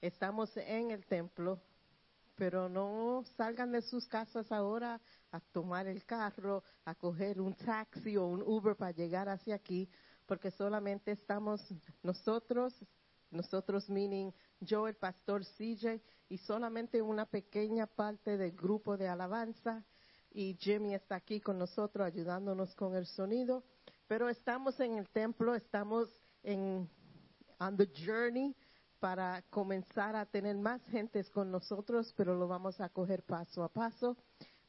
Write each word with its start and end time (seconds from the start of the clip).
Estamos 0.00 0.56
en 0.56 0.90
el 0.90 1.06
templo, 1.06 1.60
pero 2.36 2.68
no 2.68 3.24
salgan 3.36 3.72
de 3.72 3.82
sus 3.82 4.06
casas 4.06 4.52
ahora 4.52 5.00
a 5.32 5.40
tomar 5.40 5.86
el 5.86 6.04
carro, 6.04 6.62
a 6.84 6.94
coger 6.94 7.40
un 7.40 7.54
taxi 7.54 8.16
o 8.16 8.26
un 8.26 8.42
Uber 8.42 8.76
para 8.76 8.92
llegar 8.92 9.28
hacia 9.28 9.54
aquí, 9.54 9.88
porque 10.26 10.50
solamente 10.50 11.12
estamos 11.12 11.60
nosotros, 12.02 12.74
nosotros 13.30 13.88
meaning 13.88 14.32
yo, 14.60 14.86
el 14.86 14.96
pastor 14.96 15.44
CJ, 15.44 16.00
y 16.28 16.38
solamente 16.38 17.00
una 17.00 17.26
pequeña 17.26 17.86
parte 17.86 18.36
del 18.36 18.52
grupo 18.52 18.96
de 18.96 19.08
alabanza. 19.08 19.84
Y 20.30 20.56
Jimmy 20.60 20.94
está 20.94 21.16
aquí 21.16 21.40
con 21.40 21.58
nosotros 21.58 22.06
ayudándonos 22.06 22.74
con 22.74 22.94
el 22.94 23.06
sonido. 23.06 23.64
Pero 24.06 24.28
estamos 24.28 24.78
en 24.80 24.98
el 24.98 25.08
templo, 25.08 25.54
estamos 25.54 26.08
en 26.42 26.88
on 27.58 27.76
the 27.76 27.88
journey 28.04 28.54
para 29.00 29.42
comenzar 29.50 30.16
a 30.16 30.26
tener 30.26 30.56
más 30.56 30.82
gentes 30.86 31.30
con 31.30 31.50
nosotros, 31.50 32.12
pero 32.16 32.34
lo 32.36 32.48
vamos 32.48 32.80
a 32.80 32.88
coger 32.88 33.22
paso 33.22 33.62
a 33.62 33.68
paso. 33.68 34.16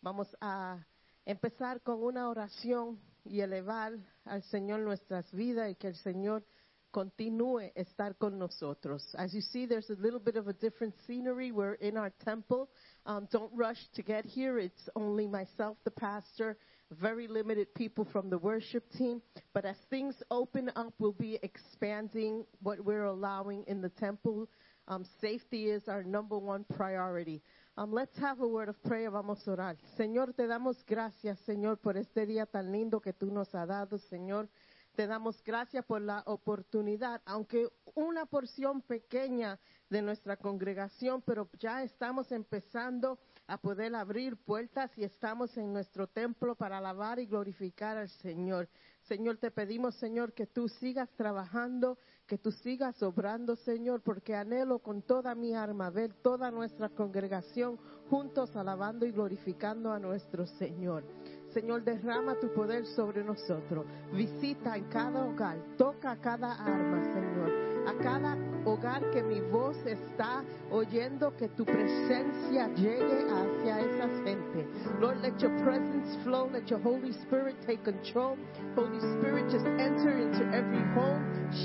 Vamos 0.01 0.27
a 0.41 0.85
empezar 1.25 1.81
con 1.81 2.03
una 2.03 2.29
oración 2.29 2.99
y 3.25 3.41
elevar 3.41 3.93
al 4.25 4.43
Señor 4.43 4.81
nuestras 4.81 5.31
vidas 5.31 5.71
y 5.71 5.75
que 5.75 5.87
el 5.87 5.95
Señor 5.95 6.45
continúe 6.91 7.71
estar 7.75 8.15
con 8.17 8.39
nosotros. 8.39 9.03
As 9.15 9.33
you 9.33 9.41
see, 9.41 9.67
there's 9.67 9.89
a 9.89 9.95
little 10.01 10.19
bit 10.19 10.35
of 10.35 10.47
a 10.47 10.53
different 10.53 10.95
scenery. 11.05 11.51
We're 11.51 11.75
in 11.75 11.97
our 11.97 12.11
temple. 12.23 12.69
Um, 13.05 13.27
don't 13.31 13.51
rush 13.53 13.79
to 13.95 14.01
get 14.01 14.25
here. 14.25 14.57
It's 14.57 14.89
only 14.95 15.27
myself, 15.27 15.77
the 15.83 15.91
pastor, 15.91 16.57
very 16.91 17.27
limited 17.27 17.73
people 17.75 18.05
from 18.11 18.29
the 18.29 18.37
worship 18.37 18.83
team. 18.97 19.21
But 19.53 19.65
as 19.65 19.77
things 19.89 20.15
open 20.31 20.71
up, 20.75 20.93
we'll 20.99 21.11
be 21.11 21.39
expanding 21.43 22.45
what 22.61 22.83
we're 22.83 23.05
allowing 23.05 23.63
in 23.67 23.81
the 23.81 23.89
temple. 23.89 24.47
Um, 24.87 25.05
safety 25.19 25.69
is 25.69 25.87
our 25.87 26.03
number 26.03 26.37
one 26.37 26.65
priority. 26.75 27.41
Um, 27.77 27.91
let's 27.91 28.17
have 28.19 28.39
a 28.39 28.47
word 28.47 28.69
of 28.69 28.81
prayer. 28.83 29.11
Vamos 29.11 29.45
a 29.47 29.51
orar. 29.51 29.75
Señor, 29.97 30.33
te 30.33 30.47
damos 30.47 30.77
gracias, 30.85 31.39
Señor, 31.45 31.77
por 31.77 31.97
este 31.97 32.25
día 32.25 32.45
tan 32.45 32.71
lindo 32.71 33.01
que 33.01 33.13
tú 33.13 33.31
nos 33.31 33.53
has 33.53 33.67
dado, 33.67 33.97
Señor. 33.97 34.47
Te 34.95 35.05
damos 35.05 35.43
gracias 35.43 35.85
por 35.85 36.01
la 36.01 36.23
oportunidad, 36.25 37.21
aunque 37.25 37.67
una 37.93 38.25
porción 38.25 38.81
pequeña 38.81 39.59
de 39.89 40.01
nuestra 40.01 40.37
congregación, 40.37 41.21
pero 41.21 41.49
ya 41.59 41.83
estamos 41.83 42.31
empezando 42.31 43.19
a 43.47 43.57
poder 43.57 43.95
abrir 43.95 44.35
puertas 44.35 44.91
y 44.97 45.03
estamos 45.03 45.55
en 45.57 45.71
nuestro 45.71 46.07
templo 46.07 46.55
para 46.55 46.77
alabar 46.77 47.17
y 47.19 47.25
glorificar 47.25 47.97
al 47.97 48.09
Señor. 48.09 48.67
Señor, 49.03 49.37
te 49.37 49.51
pedimos, 49.51 49.95
Señor, 49.95 50.33
que 50.33 50.45
tú 50.45 50.67
sigas 50.67 51.09
trabajando, 51.15 51.97
que 52.27 52.37
tú 52.37 52.51
sigas 52.51 53.01
obrando, 53.01 53.55
Señor, 53.55 54.01
porque 54.01 54.35
anhelo 54.35 54.79
con 54.79 55.01
toda 55.01 55.33
mi 55.33 55.55
alma 55.55 55.89
ver 55.89 56.13
toda 56.13 56.51
nuestra 56.51 56.89
congregación 56.89 57.77
juntos 58.09 58.53
alabando 58.55 59.05
y 59.05 59.11
glorificando 59.11 59.93
a 59.93 59.99
nuestro 59.99 60.45
Señor. 60.45 61.05
Señor, 61.53 61.83
derrama 61.85 62.37
tu 62.39 62.53
poder 62.53 62.85
sobre 62.85 63.23
nosotros. 63.23 63.85
Visita 64.11 64.75
en 64.75 64.89
cada 64.89 65.25
hogar, 65.25 65.57
toca 65.77 66.19
cada 66.19 66.53
alma, 66.53 67.01
Señor. 67.13 67.66
A 67.87 67.93
cada 68.03 68.37
hogar 68.65 69.01
que 69.11 69.23
mi 69.23 69.39
voz 69.39 69.77
está 69.85 70.43
oyendo, 70.69 71.31
que 71.37 71.47
tu 71.47 71.63
presencia 71.63 72.67
llegue 72.75 73.25
hacia 73.31 73.79
esa 73.79 74.07
gente. 74.25 74.67
Lord, 74.99 75.21
let 75.21 75.39
your 75.41 75.57
presence 75.63 76.21
flow, 76.23 76.49
let 76.51 76.69
your 76.69 76.79
Holy 76.81 77.13
Spirit 77.13 77.55
take 77.65 77.83
control. 77.85 78.37
Holy 78.75 78.99
Spirit, 78.99 79.49
just 79.49 79.65
enter 79.65 80.19
into 80.19 80.43
every 80.53 80.83
home, 80.93 81.23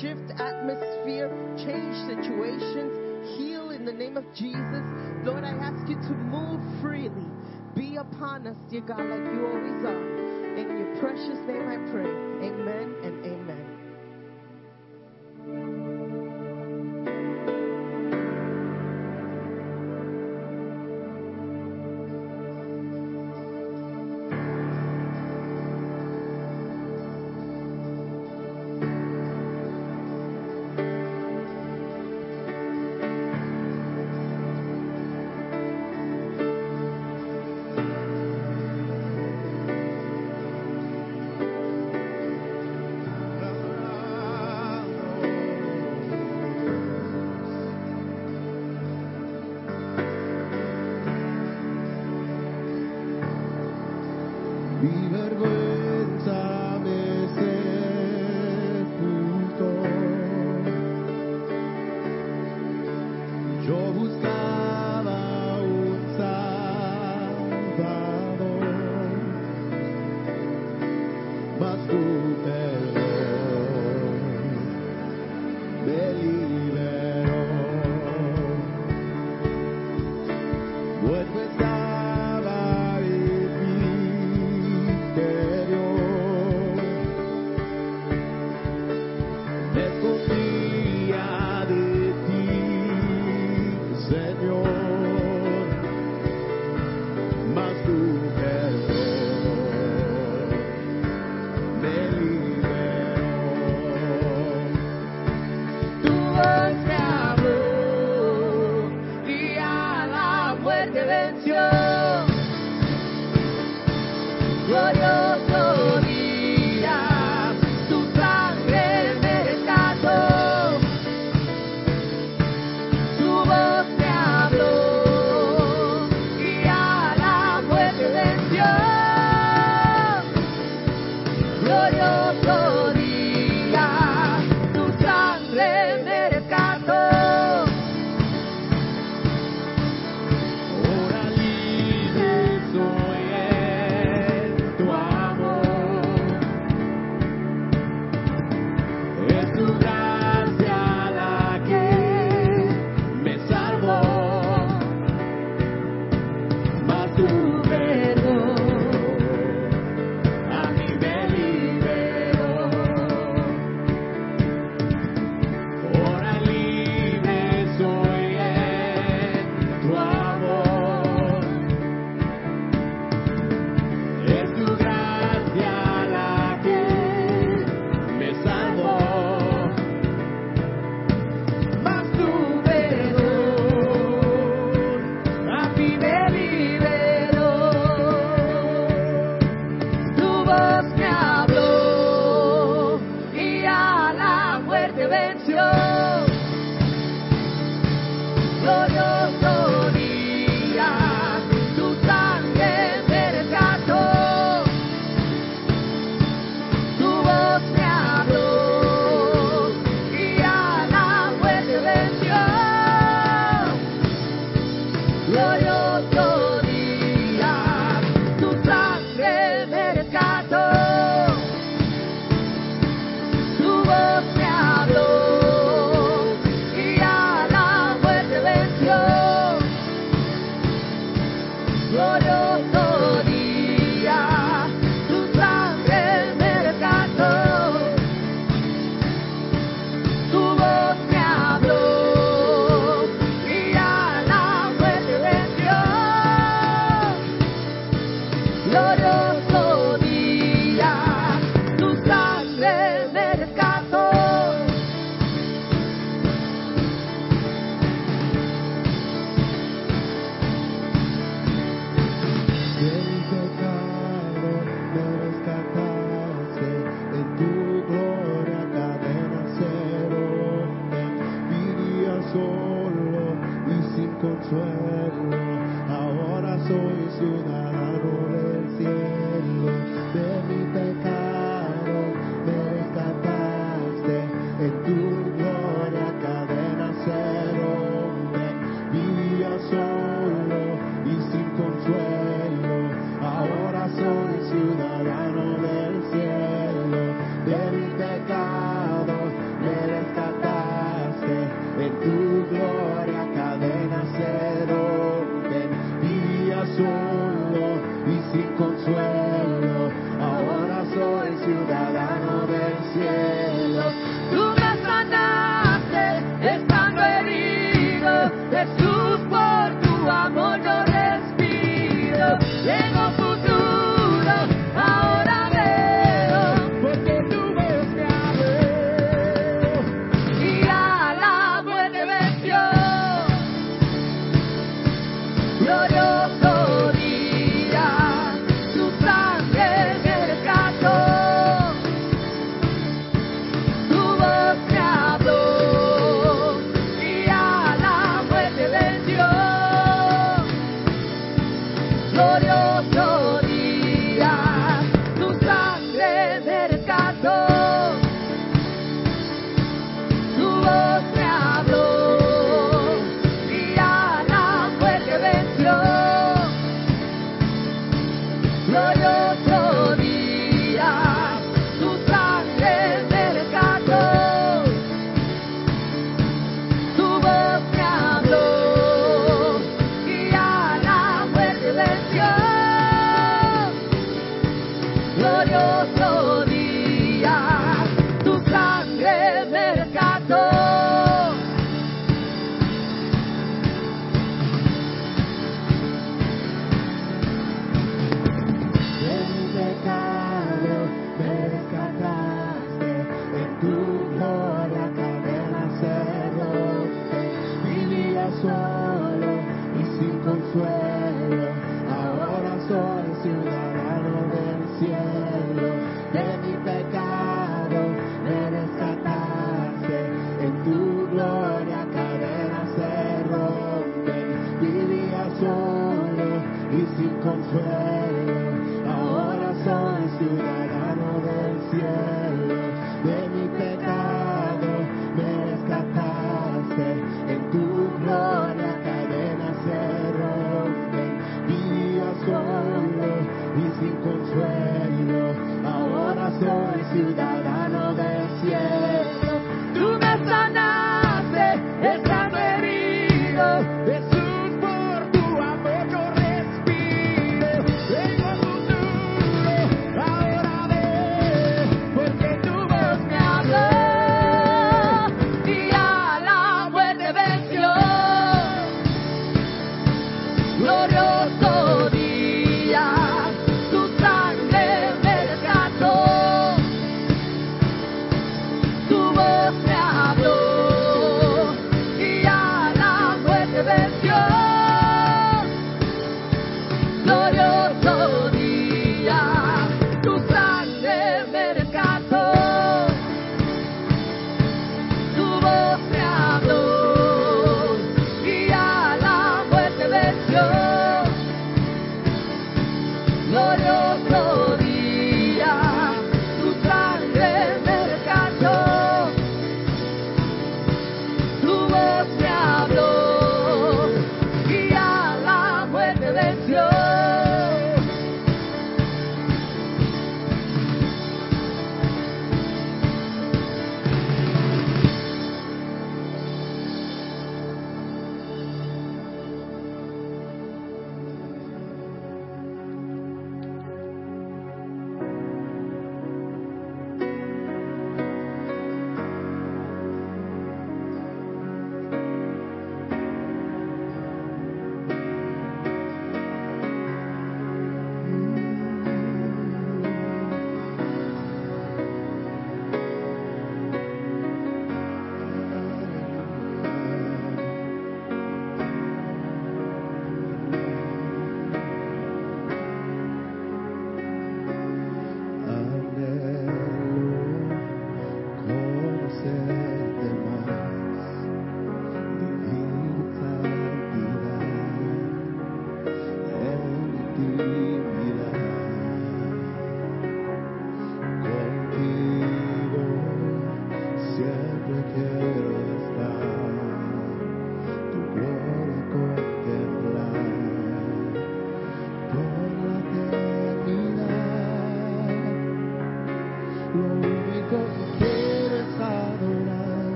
shift 0.00 0.30
atmosphere, 0.40 1.28
change 1.58 1.96
situations, 2.06 2.94
heal 3.36 3.70
in 3.70 3.84
the 3.84 3.92
name 3.92 4.16
of 4.16 4.24
Jesus. 4.34 4.86
Lord, 5.24 5.42
I 5.42 5.50
ask 5.50 5.88
you 5.88 5.96
to 5.96 6.14
move 6.14 6.62
freely 6.80 7.26
be 7.74 7.96
upon 7.96 8.46
us, 8.46 8.56
dear 8.70 8.82
God, 8.82 9.00
like 9.00 9.34
you 9.34 9.46
always 9.46 9.84
are. 9.84 10.56
In 10.56 10.78
your 10.78 11.00
precious 11.00 11.38
name 11.46 11.66
I 11.66 11.78
pray. 11.90 12.06
Amen 12.46 12.94
and 13.02 13.26
amen. 13.26 13.53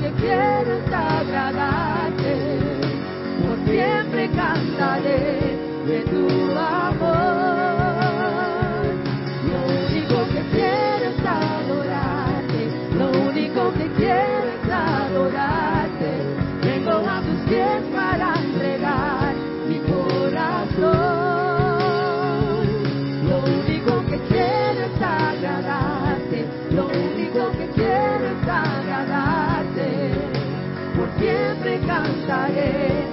que 0.00 0.10
quiero 0.20 0.72
es 0.74 0.92
agradarte, 0.92 2.36
por 3.42 3.58
siempre 3.68 4.30
cantaré 4.30 5.58
de 5.86 6.00
tu 6.10 6.58
amor. 6.58 7.43
Cantaré 32.44 33.03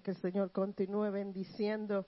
Que 0.00 0.12
el 0.12 0.16
Señor 0.16 0.52
continúe 0.52 1.10
bendiciendo 1.10 2.06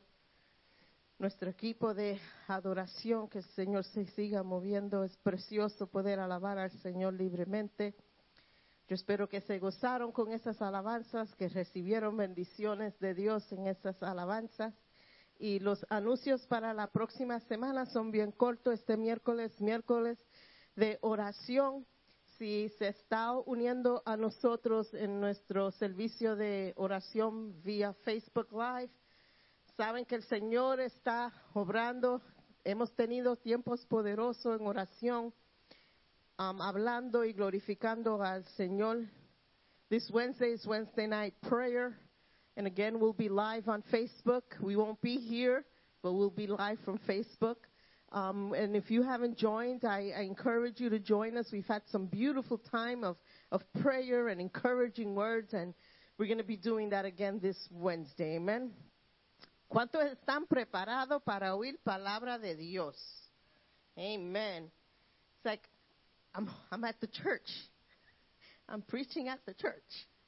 nuestro 1.18 1.50
equipo 1.50 1.92
de 1.92 2.18
adoración, 2.48 3.28
que 3.28 3.38
el 3.38 3.44
Señor 3.44 3.84
se 3.84 4.06
siga 4.06 4.42
moviendo. 4.42 5.04
Es 5.04 5.16
precioso 5.18 5.86
poder 5.86 6.18
alabar 6.18 6.58
al 6.58 6.70
Señor 6.80 7.14
libremente. 7.14 7.94
Yo 8.88 8.94
espero 8.94 9.28
que 9.28 9.40
se 9.42 9.58
gozaron 9.58 10.12
con 10.12 10.32
esas 10.32 10.62
alabanzas, 10.62 11.34
que 11.34 11.48
recibieron 11.48 12.16
bendiciones 12.16 12.98
de 13.00 13.14
Dios 13.14 13.50
en 13.52 13.66
esas 13.66 14.02
alabanzas. 14.02 14.74
Y 15.38 15.58
los 15.58 15.84
anuncios 15.90 16.46
para 16.46 16.72
la 16.72 16.86
próxima 16.86 17.40
semana 17.40 17.86
son 17.86 18.10
bien 18.10 18.32
cortos. 18.32 18.74
Este 18.74 18.96
miércoles, 18.96 19.60
miércoles 19.60 20.18
de 20.74 20.98
oración. 21.02 21.86
Si 22.44 22.68
se 22.78 22.88
está 22.88 23.32
uniendo 23.46 24.02
a 24.04 24.18
nosotros 24.18 24.92
en 24.92 25.18
nuestro 25.18 25.70
servicio 25.70 26.36
de 26.36 26.74
oración 26.76 27.62
vía 27.62 27.94
Facebook 28.04 28.52
Live, 28.52 28.90
saben 29.78 30.04
que 30.04 30.16
el 30.16 30.24
Señor 30.24 30.78
está 30.78 31.32
obrando. 31.54 32.20
Hemos 32.62 32.94
tenido 32.94 33.36
tiempos 33.36 33.86
poderosos 33.86 34.60
en 34.60 34.66
oración, 34.66 35.32
um, 36.38 36.60
hablando 36.60 37.24
y 37.24 37.32
glorificando 37.32 38.22
al 38.22 38.44
Señor. 38.58 39.06
This 39.88 40.10
Wednesday 40.10 40.52
is 40.52 40.66
Wednesday 40.66 41.06
night 41.06 41.32
prayer. 41.48 41.98
And 42.58 42.66
again, 42.66 43.00
we'll 43.00 43.14
be 43.14 43.30
live 43.30 43.70
on 43.70 43.82
Facebook. 43.84 44.42
We 44.60 44.76
won't 44.76 45.00
be 45.00 45.16
here, 45.16 45.64
but 46.02 46.12
we'll 46.12 46.28
be 46.28 46.46
live 46.46 46.78
from 46.84 46.98
Facebook. 47.08 47.56
Um, 48.12 48.52
and 48.52 48.76
if 48.76 48.90
you 48.90 49.02
haven't 49.02 49.36
joined, 49.36 49.84
I, 49.84 50.12
I 50.16 50.22
encourage 50.22 50.80
you 50.80 50.88
to 50.90 50.98
join 50.98 51.36
us. 51.36 51.48
We've 51.52 51.66
had 51.66 51.82
some 51.90 52.06
beautiful 52.06 52.58
time 52.58 53.02
of, 53.02 53.16
of 53.50 53.60
prayer 53.82 54.28
and 54.28 54.40
encouraging 54.40 55.14
words, 55.14 55.52
and 55.52 55.74
we're 56.16 56.26
going 56.26 56.38
to 56.38 56.44
be 56.44 56.56
doing 56.56 56.90
that 56.90 57.04
again 57.04 57.40
this 57.42 57.56
Wednesday. 57.70 58.36
Amen. 58.36 58.70
¿Cuántos 59.68 60.04
están 60.04 60.46
preparados 60.46 61.22
para 61.24 61.56
oír 61.56 61.78
palabra 61.84 62.38
de 62.38 62.54
Dios? 62.54 62.96
Amen. 63.98 64.64
It's 64.64 65.44
like 65.44 65.68
I'm, 66.34 66.48
I'm 66.70 66.84
at 66.84 67.00
the 67.00 67.08
church. 67.08 67.48
I'm 68.68 68.82
preaching 68.82 69.28
at 69.28 69.40
the 69.46 69.54
church. 69.54 69.82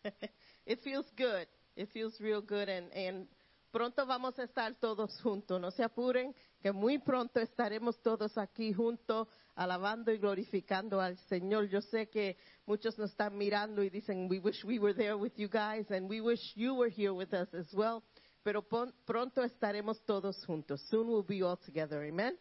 it 0.67 0.81
feels 0.83 1.07
good. 1.17 1.47
It 1.77 1.89
feels 1.93 2.19
real 2.21 2.41
good, 2.41 2.69
and, 2.69 2.93
and 2.93 3.27
pronto 3.73 4.07
vamos 4.07 4.39
a 4.39 4.47
estar 4.47 4.75
todos 4.81 5.11
juntos. 5.23 5.61
No 5.61 5.71
se 5.71 5.85
apuren, 5.85 6.35
que 6.67 6.73
muy 6.73 6.99
pronto 6.99 7.39
estaremos 7.39 8.03
todos 8.03 8.37
aquí 8.37 8.73
juntos, 8.73 9.29
alabando 9.55 10.11
y 10.11 10.19
glorificando 10.19 11.01
al 11.01 11.17
Señor. 11.29 11.69
Yo 11.69 11.81
sé 11.81 12.09
que 12.09 12.37
muchos 12.67 12.99
nos 12.99 13.11
están 13.13 13.39
mirando 13.39 13.85
y 13.85 13.89
dicen, 13.89 14.27
we 14.29 14.41
wish 14.41 14.65
we 14.65 14.81
were 14.81 14.93
there 14.93 15.15
with 15.15 15.33
you 15.37 15.49
guys, 15.49 15.89
and 15.93 16.11
we 16.11 16.21
wish 16.21 16.41
you 16.57 16.75
were 16.75 16.93
here 16.93 17.13
with 17.13 17.33
us 17.33 17.55
as 17.55 17.73
well. 17.73 18.03
Pero 18.43 18.63
pronto 18.63 19.45
estaremos 19.45 20.05
todos 20.05 20.45
juntos. 20.45 20.81
Soon 20.91 21.07
we'll 21.07 21.23
be 21.23 21.41
all 21.41 21.57
together. 21.57 22.03
Amen. 22.03 22.37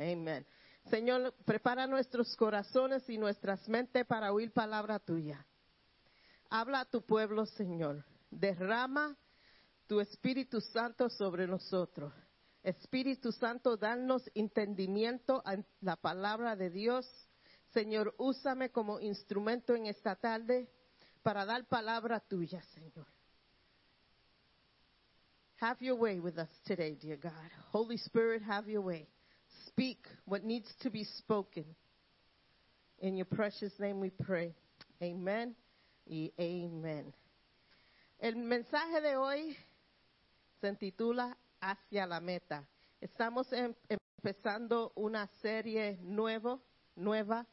Amen. 0.00 0.44
Señor, 0.90 1.32
prepara 1.44 1.86
nuestros 1.86 2.34
corazones 2.34 3.08
y 3.08 3.18
nuestras 3.18 3.68
mentes 3.68 4.04
para 4.04 4.32
oír 4.32 4.50
palabra 4.50 4.98
tuya. 4.98 5.46
Habla 6.50 6.80
a 6.80 6.84
tu 6.86 7.02
pueblo, 7.02 7.46
Señor. 7.46 8.04
Derrama 8.32 9.16
tu 9.86 10.00
Espíritu 10.00 10.60
Santo 10.60 11.08
sobre 11.08 11.46
nosotros. 11.46 12.12
Espíritu 12.68 13.32
Santo, 13.32 13.76
danos 13.76 14.22
entendimiento 14.34 15.42
a 15.44 15.56
la 15.80 15.96
palabra 15.96 16.54
de 16.54 16.68
Dios. 16.68 17.06
Señor, 17.72 18.14
úsame 18.18 18.70
como 18.70 19.00
instrumento 19.00 19.74
en 19.74 19.86
esta 19.86 20.16
tarde 20.16 20.68
para 21.22 21.46
dar 21.46 21.66
palabra 21.66 22.20
tuya, 22.20 22.62
Señor. 22.74 23.06
Have 25.60 25.80
your 25.80 25.96
way 25.96 26.20
with 26.20 26.38
us 26.38 26.50
today, 26.64 26.94
dear 26.94 27.16
God. 27.16 27.50
Holy 27.72 27.96
Spirit, 27.96 28.42
have 28.42 28.68
your 28.68 28.82
way. 28.82 29.08
Speak 29.66 30.06
what 30.26 30.44
needs 30.44 30.68
to 30.82 30.90
be 30.90 31.04
spoken. 31.04 31.64
In 33.00 33.16
your 33.16 33.26
precious 33.26 33.72
name 33.80 33.98
we 33.98 34.10
pray. 34.10 34.54
Amen 35.02 35.56
y 36.06 36.32
amen. 36.38 37.12
El 38.20 38.34
mensaje 38.36 39.00
de 39.00 39.16
hoy 39.16 39.56
se 40.60 40.72
titula 40.74 41.36
Hacia 41.60 42.06
la 42.06 42.20
meta. 42.20 42.66
Estamos 43.00 43.52
em- 43.52 43.74
empezando 43.88 44.92
una 44.94 45.26
serie 45.42 45.98
nuevo, 46.02 46.62
nueva 46.96 47.46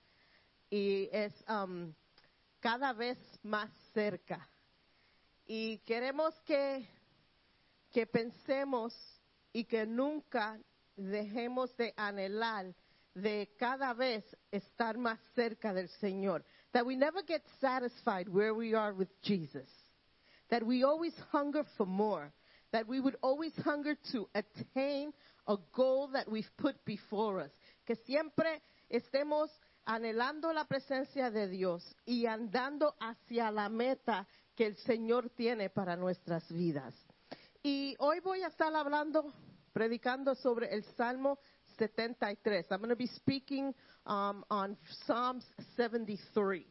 y 0.69 1.09
es 1.11 1.33
um, 1.47 1.93
cada 2.59 2.93
vez 2.93 3.17
más 3.43 3.69
cerca. 3.93 4.47
Y 5.47 5.79
queremos 5.79 6.33
que, 6.41 6.87
que 7.91 8.05
pensemos 8.07 8.93
y 9.53 9.65
que 9.65 9.85
nunca 9.85 10.59
dejemos 10.95 11.75
de 11.77 11.93
anhelar 11.95 12.73
de 13.13 13.53
cada 13.57 13.93
vez 13.93 14.23
estar 14.51 14.97
más 14.97 15.19
cerca 15.33 15.73
del 15.73 15.89
Señor. 15.99 16.43
That 16.73 16.85
we 16.85 16.95
never 16.95 17.23
get 17.25 17.43
satisfied 17.61 18.27
where 18.27 18.53
we 18.53 18.75
are 18.75 18.93
with 18.93 19.09
Jesus. 19.21 19.69
That 20.49 20.63
we 20.63 20.83
always 20.83 21.13
hunger 21.31 21.63
for 21.77 21.87
more. 21.87 22.33
That 22.75 22.89
we 22.89 22.99
would 22.99 23.15
always 23.21 23.53
hunger 23.63 23.95
to 24.11 24.27
attain 24.35 25.13
a 25.47 25.55
goal 25.73 26.09
that 26.11 26.29
we've 26.29 26.49
put 26.57 26.75
before 26.83 27.39
us. 27.39 27.51
Que 27.87 27.95
siempre 28.05 28.61
estemos 28.89 29.49
anhelando 29.85 30.51
la 30.51 30.65
presencia 30.65 31.31
de 31.31 31.47
Dios 31.47 31.95
y 32.05 32.25
andando 32.25 32.93
hacia 32.99 33.49
la 33.49 33.69
meta 33.69 34.27
que 34.57 34.65
el 34.65 34.75
Señor 34.75 35.29
tiene 35.29 35.69
para 35.69 35.95
nuestras 35.95 36.51
vidas. 36.51 36.93
Y 37.63 37.95
hoy 37.99 38.19
voy 38.19 38.43
a 38.43 38.47
estar 38.47 38.75
hablando, 38.75 39.31
predicando 39.71 40.35
sobre 40.35 40.67
el 40.73 40.83
Salmo 40.97 41.39
73. 41.77 42.65
I'm 42.71 42.79
going 42.79 42.89
to 42.89 42.97
be 42.97 43.07
speaking 43.07 43.73
um, 44.05 44.43
on 44.49 44.75
Psalms 45.05 45.45
73. 45.77 46.65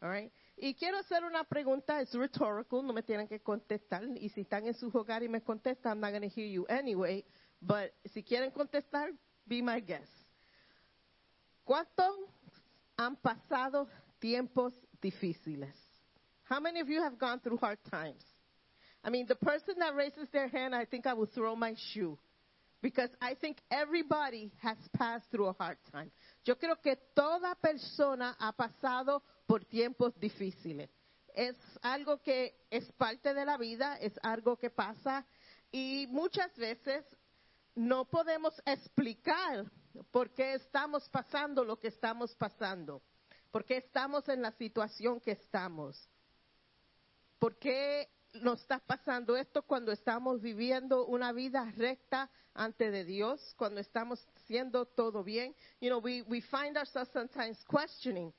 All 0.00 0.08
right? 0.08 0.32
Y 0.64 0.74
quiero 0.74 0.96
hacer 0.98 1.24
una 1.24 1.42
pregunta, 1.42 2.00
es 2.00 2.14
rhetorical, 2.14 2.86
no 2.86 2.92
me 2.92 3.02
tienen 3.02 3.26
que 3.26 3.40
contestar. 3.40 4.04
Y 4.20 4.28
si 4.28 4.42
están 4.42 4.64
en 4.64 4.74
su 4.74 4.86
hogar 4.96 5.24
y 5.24 5.28
me 5.28 5.40
contestan, 5.42 5.94
I'm 5.94 6.00
not 6.00 6.10
going 6.12 6.22
to 6.22 6.28
hear 6.28 6.46
you 6.46 6.64
anyway. 6.68 7.24
But 7.60 7.90
si 8.14 8.22
quieren 8.22 8.52
contestar, 8.52 9.10
be 9.44 9.60
my 9.60 9.80
guest. 9.80 10.12
¿Cuántos 11.64 12.14
han 12.96 13.16
pasado 13.16 13.88
tiempos 14.20 14.72
difíciles? 15.00 15.74
How 16.48 16.60
many 16.60 16.78
of 16.78 16.88
you 16.88 17.02
have 17.02 17.18
gone 17.18 17.40
through 17.40 17.58
hard 17.58 17.80
times? 17.90 18.22
I 19.02 19.10
mean, 19.10 19.26
the 19.26 19.34
person 19.34 19.74
that 19.80 19.96
raises 19.96 20.28
their 20.30 20.46
hand, 20.46 20.76
I 20.76 20.84
think 20.84 21.08
I 21.08 21.14
will 21.14 21.26
throw 21.26 21.56
my 21.56 21.74
shoe. 21.92 22.16
Because 22.80 23.10
I 23.20 23.34
think 23.34 23.56
everybody 23.68 24.52
has 24.60 24.76
passed 24.96 25.28
through 25.32 25.46
a 25.46 25.54
hard 25.54 25.78
time. 25.90 26.12
Yo 26.44 26.54
creo 26.54 26.80
que 26.80 26.96
toda 27.16 27.56
persona 27.60 28.36
ha 28.38 28.52
pasado 28.52 29.22
por 29.46 29.64
tiempos 29.64 30.18
difíciles. 30.18 30.90
Es 31.34 31.56
algo 31.80 32.20
que 32.20 32.66
es 32.70 32.90
parte 32.92 33.32
de 33.34 33.44
la 33.44 33.56
vida, 33.56 33.96
es 33.96 34.12
algo 34.22 34.56
que 34.58 34.70
pasa 34.70 35.26
y 35.70 36.06
muchas 36.10 36.54
veces 36.56 37.04
no 37.74 38.04
podemos 38.04 38.54
explicar 38.66 39.64
por 40.10 40.30
qué 40.30 40.54
estamos 40.54 41.08
pasando 41.08 41.64
lo 41.64 41.78
que 41.78 41.88
estamos 41.88 42.34
pasando, 42.34 43.02
por 43.50 43.64
qué 43.64 43.78
estamos 43.78 44.28
en 44.28 44.42
la 44.42 44.52
situación 44.52 45.20
que 45.20 45.32
estamos. 45.32 46.08
¿Por 47.38 47.58
qué 47.58 48.08
nos 48.34 48.60
está 48.60 48.78
pasando 48.78 49.36
esto 49.36 49.62
cuando 49.62 49.90
estamos 49.90 50.40
viviendo 50.40 51.06
una 51.06 51.32
vida 51.32 51.70
recta 51.76 52.30
ante 52.54 52.90
de 52.90 53.04
Dios, 53.04 53.54
cuando 53.56 53.80
estamos 53.80 54.24
haciendo 54.36 54.86
todo 54.86 55.24
bien? 55.24 55.54
You 55.80 55.88
know, 55.88 55.98
we, 55.98 56.22
we 56.22 56.40
find 56.40 56.76
ourselves 56.76 57.10
sometimes 57.12 57.58
questioning, 57.64 58.32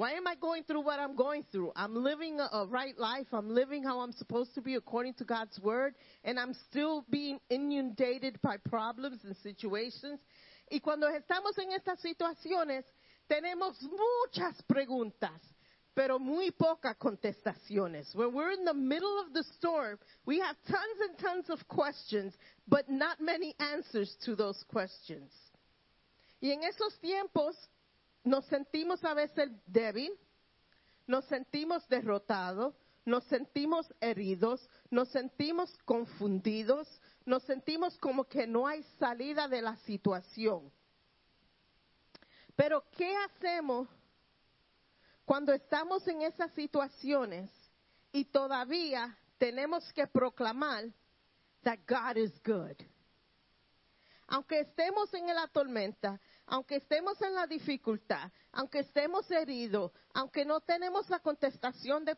why 0.00 0.12
am 0.12 0.26
I 0.26 0.34
going 0.34 0.62
through 0.62 0.80
what 0.80 0.98
I'm 0.98 1.14
going 1.14 1.44
through? 1.52 1.72
I'm 1.76 1.94
living 1.94 2.40
a, 2.40 2.64
right 2.64 2.96
life. 2.96 3.26
I'm 3.34 3.50
living 3.50 3.84
how 3.84 4.00
I'm 4.00 4.12
supposed 4.12 4.54
to 4.54 4.62
be 4.62 4.76
according 4.76 5.12
to 5.18 5.24
God's 5.24 5.60
word, 5.60 5.94
and 6.24 6.40
I'm 6.40 6.54
still 6.70 7.04
being 7.10 7.38
inundated 7.50 8.40
by 8.40 8.56
problems 8.56 9.18
and 9.24 9.36
situations. 9.42 10.18
Y 10.72 10.78
cuando 10.78 11.06
estamos 11.08 11.58
en 11.58 11.78
estas 11.78 12.00
situaciones, 12.00 12.84
tenemos 13.28 13.76
muchas 13.82 14.62
preguntas 14.62 15.38
pero 15.94 16.18
muy 16.18 16.50
pocas 16.50 16.96
contestaciones. 16.96 18.14
When 18.14 18.32
we're 18.32 18.52
in 18.52 18.64
the 18.64 18.72
middle 18.72 19.20
of 19.20 19.34
the 19.34 19.44
storm, 19.58 19.98
we 20.24 20.40
have 20.40 20.56
tons 20.66 21.00
and 21.10 21.18
tons 21.18 21.50
of 21.50 21.68
questions, 21.68 22.32
but 22.66 22.88
not 22.88 23.20
many 23.20 23.54
answers 23.58 24.16
to 24.24 24.34
those 24.34 24.64
questions. 24.70 25.30
Y 26.40 26.52
en 26.52 26.62
esos 26.62 26.98
tiempos 27.02 27.54
nos 28.24 28.44
sentimos 28.46 29.04
a 29.04 29.14
veces 29.14 29.50
débil, 29.66 30.12
nos 31.06 31.24
sentimos 31.26 31.86
derrotados, 31.88 32.74
nos 33.04 33.24
sentimos 33.24 33.92
heridos, 34.00 34.68
nos 34.90 35.08
sentimos 35.08 35.76
confundidos, 35.84 36.88
nos 37.24 37.42
sentimos 37.44 37.98
como 37.98 38.24
que 38.24 38.46
no 38.46 38.66
hay 38.66 38.82
salida 38.98 39.48
de 39.48 39.62
la 39.62 39.76
situación. 39.76 40.70
Pero 42.54 42.84
¿qué 42.96 43.16
hacemos 43.16 43.88
cuando 45.24 45.52
estamos 45.52 46.06
en 46.08 46.22
esas 46.22 46.52
situaciones 46.54 47.50
y 48.12 48.24
todavía 48.24 49.16
tenemos 49.38 49.90
que 49.92 50.06
proclamar 50.06 50.92
that 51.62 51.78
God 51.86 52.16
is 52.16 52.32
good. 52.42 52.76
Aunque 54.28 54.60
estemos 54.60 55.12
en 55.14 55.26
la 55.26 55.48
tormenta, 55.48 56.20
aunque 56.50 56.76
estemos 56.76 57.20
en 57.22 57.34
la 57.34 57.46
dificultad, 57.46 58.30
aunque 58.52 58.80
estemos 58.80 59.30
heridos, 59.30 59.92
aunque 60.12 60.44
no 60.44 60.60
tenemos 60.60 61.08
la 61.08 61.20
contestación 61.20 62.04
de, 62.04 62.16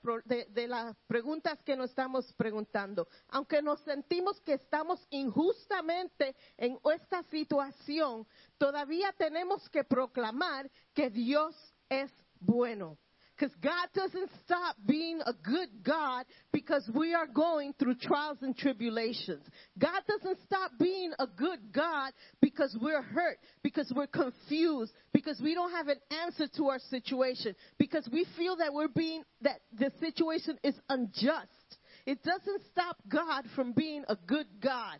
de 0.49 0.67
las 0.67 0.97
preguntas 1.07 1.59
que 1.65 1.77
nos 1.77 1.91
estamos 1.91 2.33
preguntando, 2.33 3.07
aunque 3.29 3.61
nos 3.61 3.81
sentimos 3.81 4.41
que 4.41 4.55
estamos 4.55 5.07
injustamente 5.11 6.35
en 6.57 6.79
esta 6.95 7.23
situación, 7.25 8.27
todavía 8.57 9.13
tenemos 9.19 9.69
que 9.69 9.85
proclamar 9.85 10.71
que 10.95 11.11
Dios 11.11 11.55
es 11.91 12.11
bueno. 12.41 12.97
Because 13.37 13.55
God 13.63 13.89
doesn't 13.95 14.31
stop 14.45 14.77
being 14.87 15.21
a 15.25 15.33
good 15.33 15.69
God 15.83 16.27
because 16.53 16.89
we 16.95 17.15
are 17.15 17.27
going 17.27 17.75
through 17.79 17.97
trials 17.97 18.39
and 18.43 18.57
tribulations. 18.57 19.45
God 19.79 20.03
doesn't 20.07 20.39
stop 20.45 20.73
being 20.79 21.13
a 21.19 21.27
good 21.27 21.73
God 21.73 22.13
because 22.41 22.77
we're 22.81 23.03
hurt, 23.03 23.39
because 23.63 23.93
we're 23.97 24.07
confused, 24.07 24.93
because 25.13 25.41
we 25.43 25.55
don't 25.55 25.73
have 25.73 25.89
an 25.89 25.99
answer 26.25 26.47
to 26.57 26.69
our 26.69 26.79
situation, 26.91 27.55
because 27.79 28.09
we 28.13 28.27
feel 28.37 28.57
that 28.57 28.73
we're 28.73 28.89
being, 28.89 29.23
that 29.41 29.61
the 29.77 29.91
situation 29.99 30.59
is 30.63 30.75
unjust. 30.89 31.49
It 32.07 32.23
doesn't 32.23 32.63
stop 32.71 32.97
God 33.09 33.45
from 33.57 33.73
being 33.73 34.05
a 34.09 34.17
good 34.27 34.47
God. 34.63 34.99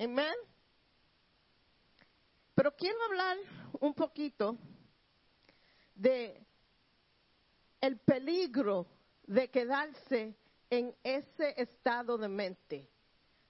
Amen? 0.00 0.34
Pero 2.56 2.70
quiero 2.76 2.96
hablar 3.08 3.36
un 3.82 3.94
poquito 3.94 4.56
de 5.96 6.34
el 7.84 7.98
peligro 7.98 8.86
de 9.26 9.48
quedarse 9.48 10.34
en 10.70 10.94
ese 11.04 11.54
estado 11.58 12.16
de 12.16 12.28
mente. 12.28 12.88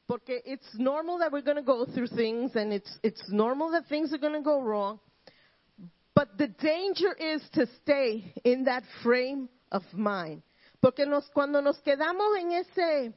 Porque 0.07 0.42
it's 0.44 0.75
normal 0.75 1.18
that 1.18 1.33
we're 1.33 1.40
going 1.40 1.57
to 1.57 1.62
go 1.62 1.87
through 1.87 2.09
things 2.09 2.55
and 2.57 2.73
it's, 2.73 2.99
it's 3.03 3.23
normal 3.31 3.70
that 3.70 3.87
things 3.88 4.12
are 4.12 4.18
going 4.18 4.35
to 4.35 4.42
go 4.42 4.61
wrong. 4.61 4.99
But 6.14 6.37
the 6.37 6.49
danger 6.49 7.14
is 7.14 7.42
to 7.53 7.66
stay 7.83 8.33
in 8.44 8.64
that 8.64 8.83
frame 9.03 9.49
of 9.70 9.83
mind. 9.92 10.42
Porque 10.83 11.07
nos, 11.07 11.25
cuando 11.33 11.61
nos 11.61 11.79
quedamos 11.79 12.37
en 12.38 12.53
ese, 12.53 13.12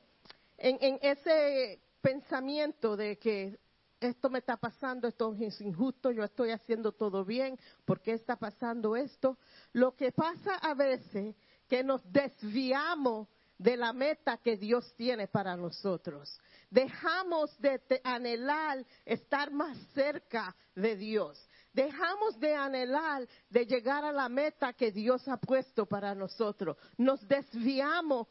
en, 0.60 0.78
en 0.82 1.00
ese 1.02 1.80
pensamiento 2.02 2.96
de 2.96 3.18
que 3.18 3.58
esto 4.00 4.30
me 4.30 4.40
está 4.40 4.58
pasando, 4.58 5.08
esto 5.08 5.36
es 5.40 5.60
injusto, 5.62 6.12
yo 6.12 6.24
estoy 6.24 6.52
haciendo 6.52 6.92
todo 6.92 7.26
bien, 7.26 7.58
¿por 7.86 8.02
qué 8.02 8.14
está 8.14 8.36
pasando 8.36 8.96
esto? 8.96 9.38
Lo 9.74 9.96
que 9.96 10.12
pasa 10.12 10.56
a 10.56 10.74
veces 10.74 11.36
que 11.68 11.84
nos 11.84 12.02
desviamos 12.12 13.28
de 13.58 13.76
la 13.76 13.92
meta 13.92 14.38
que 14.38 14.56
Dios 14.56 14.94
tiene 14.96 15.28
para 15.28 15.56
nosotros. 15.58 16.40
Dejamos 16.70 17.60
de 17.60 17.82
anhelar 18.04 18.86
estar 19.04 19.52
más 19.52 19.78
cerca 19.94 20.56
de 20.76 20.96
Dios. 20.96 21.44
Dejamos 21.74 22.40
de 22.40 22.56
anhelar 22.56 23.28
de 23.50 23.66
llegar 23.66 24.06
a 24.06 24.12
la 24.12 24.30
meta 24.30 24.74
que 24.74 24.92
Dios 24.92 25.28
ha 25.28 25.38
puesto 25.38 25.86
para 25.86 26.14
nosotros. 26.14 26.78
Nos 26.98 27.28
desviamos 27.28 28.28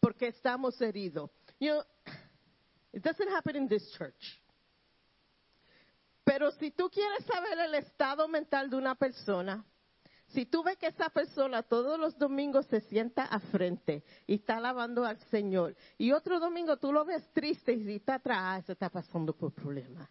porque 0.00 0.28
estamos 0.28 0.80
heridos. 0.80 1.30
You 1.58 1.82
it 2.92 3.02
doesn't 3.02 3.28
happen 3.28 3.56
in 3.56 3.68
this 3.68 3.90
church. 3.92 4.40
Pero 6.26 6.50
si 6.50 6.72
tú 6.72 6.90
quieres 6.90 7.24
saber 7.24 7.56
el 7.56 7.76
estado 7.76 8.26
mental 8.26 8.68
de 8.68 8.76
una 8.76 8.96
persona, 8.96 9.64
si 10.34 10.44
tú 10.44 10.64
ves 10.64 10.76
que 10.76 10.88
esa 10.88 11.08
persona 11.08 11.62
todos 11.62 12.00
los 12.00 12.18
domingos 12.18 12.66
se 12.66 12.80
sienta 12.80 13.26
a 13.26 13.38
frente 13.38 14.02
y 14.26 14.34
está 14.34 14.56
alabando 14.56 15.04
al 15.04 15.20
Señor, 15.30 15.76
y 15.96 16.10
otro 16.10 16.40
domingo 16.40 16.78
tú 16.78 16.92
lo 16.92 17.04
ves 17.04 17.22
triste 17.32 17.74
y 17.74 17.94
está 17.94 18.16
atrás, 18.16 18.64
ah, 18.68 18.72
está 18.72 18.90
pasando 18.90 19.34
por 19.36 19.52
problemas. 19.52 20.08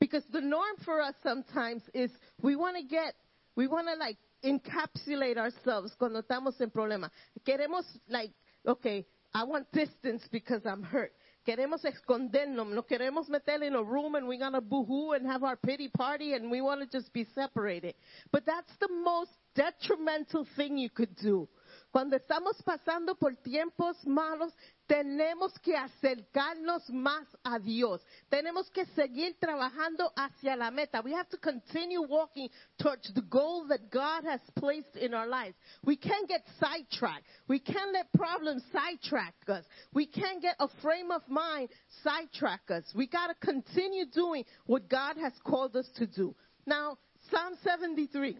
Because 0.00 0.26
the 0.32 0.40
norm 0.40 0.74
for 0.86 1.02
us 1.02 1.14
sometimes 1.22 1.82
is 1.92 2.10
we 2.42 2.56
want 2.56 2.78
to 2.78 2.82
get, 2.82 3.14
we 3.54 3.66
want 3.66 3.86
to 3.88 3.94
like 3.96 4.18
encapsulate 4.42 5.36
ourselves 5.36 5.94
cuando 5.96 6.20
estamos 6.20 6.58
en 6.62 6.70
problemas. 6.70 7.10
Queremos 7.44 7.84
like, 8.08 8.32
okay, 8.64 9.06
I 9.34 9.44
want 9.44 9.70
distance 9.70 10.26
because 10.30 10.64
I'm 10.64 10.82
hurt. 10.82 11.12
Queremos 11.44 11.84
escondernos, 11.84 12.68
no 12.68 12.82
queremos 12.82 13.28
meter 13.28 13.62
in 13.64 13.74
a 13.74 13.82
room 13.82 14.14
and 14.14 14.28
we're 14.28 14.38
going 14.38 14.52
to 14.52 14.60
boo-hoo 14.60 15.12
and 15.12 15.26
have 15.26 15.42
our 15.42 15.56
pity 15.56 15.88
party 15.88 16.34
and 16.34 16.50
we 16.50 16.60
want 16.60 16.80
to 16.80 16.86
just 16.86 17.12
be 17.12 17.26
separated. 17.34 17.94
But 18.30 18.46
that's 18.46 18.72
the 18.78 18.88
most 18.88 19.30
detrimental 19.56 20.46
thing 20.56 20.78
you 20.78 20.88
could 20.88 21.16
do. 21.16 21.48
Cuando 21.92 22.16
estamos 22.16 22.56
pasando 22.62 23.14
por 23.16 23.36
tiempos 23.36 24.02
malos, 24.06 24.50
tenemos 24.86 25.52
que 25.58 25.76
acercarnos 25.76 26.88
más 26.88 27.26
a 27.44 27.58
Dios. 27.58 28.00
Tenemos 28.30 28.70
que 28.70 28.86
seguir 28.96 29.38
trabajando 29.38 30.10
hacia 30.16 30.56
la 30.56 30.70
meta. 30.70 31.02
We 31.02 31.12
have 31.12 31.28
to 31.28 31.36
continue 31.36 32.00
walking 32.00 32.48
towards 32.78 33.12
the 33.12 33.20
goal 33.20 33.66
that 33.68 33.90
God 33.90 34.24
has 34.24 34.40
placed 34.56 34.96
in 34.96 35.12
our 35.12 35.26
lives. 35.26 35.54
We 35.84 35.96
can't 35.96 36.26
get 36.26 36.42
sidetracked. 36.58 37.26
We 37.46 37.58
can't 37.58 37.92
let 37.92 38.10
problems 38.14 38.64
sidetrack 38.72 39.34
us. 39.48 39.66
We 39.92 40.06
can't 40.06 40.40
get 40.40 40.56
a 40.60 40.68
frame 40.80 41.10
of 41.10 41.20
mind 41.28 41.68
sidetrack 42.02 42.70
us. 42.70 42.84
We 42.94 43.06
got 43.06 43.26
to 43.26 43.34
continue 43.34 44.06
doing 44.06 44.46
what 44.64 44.88
God 44.88 45.18
has 45.18 45.34
called 45.44 45.76
us 45.76 45.90
to 45.96 46.06
do. 46.06 46.34
Now, 46.64 46.96
Psalm 47.30 47.52
73. 47.62 48.38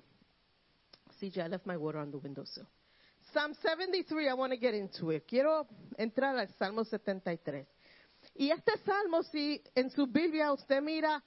CJ, 1.21 1.39
I 1.39 1.49
left 1.49 1.67
my 1.67 1.77
water 1.77 1.99
on 1.99 2.11
the 2.11 2.19
windowsill. 2.19 2.67
Psalm 3.33 3.55
73, 3.55 4.29
I 4.29 4.35
want 4.35 4.53
to 4.53 4.59
get 4.59 4.75
into 4.75 5.11
it. 5.11 5.27
Quiero 5.27 5.67
entrar 5.99 6.37
al 6.39 6.49
Salmo 6.59 6.85
73. 6.85 7.67
Y 8.35 8.51
este 8.51 8.79
salmo, 8.85 9.23
si 9.23 9.63
en 9.75 9.91
su 9.91 10.07
Biblia 10.07 10.53
usted 10.53 10.81
mira 10.81 11.23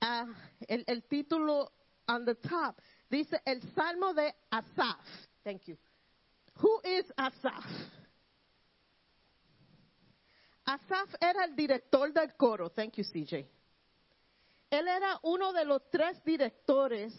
ah, 0.00 0.26
el, 0.68 0.84
el 0.86 1.02
título 1.04 1.70
on 2.08 2.24
the 2.24 2.34
top, 2.34 2.80
dice 3.10 3.40
el 3.44 3.60
Salmo 3.74 4.12
de 4.14 4.34
Asaf. 4.50 5.04
Thank 5.44 5.66
you. 5.66 5.76
Who 6.60 6.80
is 6.84 7.12
Asaf? 7.16 7.64
Asaf 10.66 11.14
era 11.20 11.44
el 11.44 11.54
director 11.54 12.12
del 12.12 12.34
coro. 12.36 12.70
Thank 12.70 12.96
you, 12.96 13.04
CJ. 13.04 13.46
Él 14.70 14.88
era 14.88 15.20
uno 15.22 15.52
de 15.52 15.64
los 15.64 15.88
tres 15.90 16.22
directores 16.24 17.14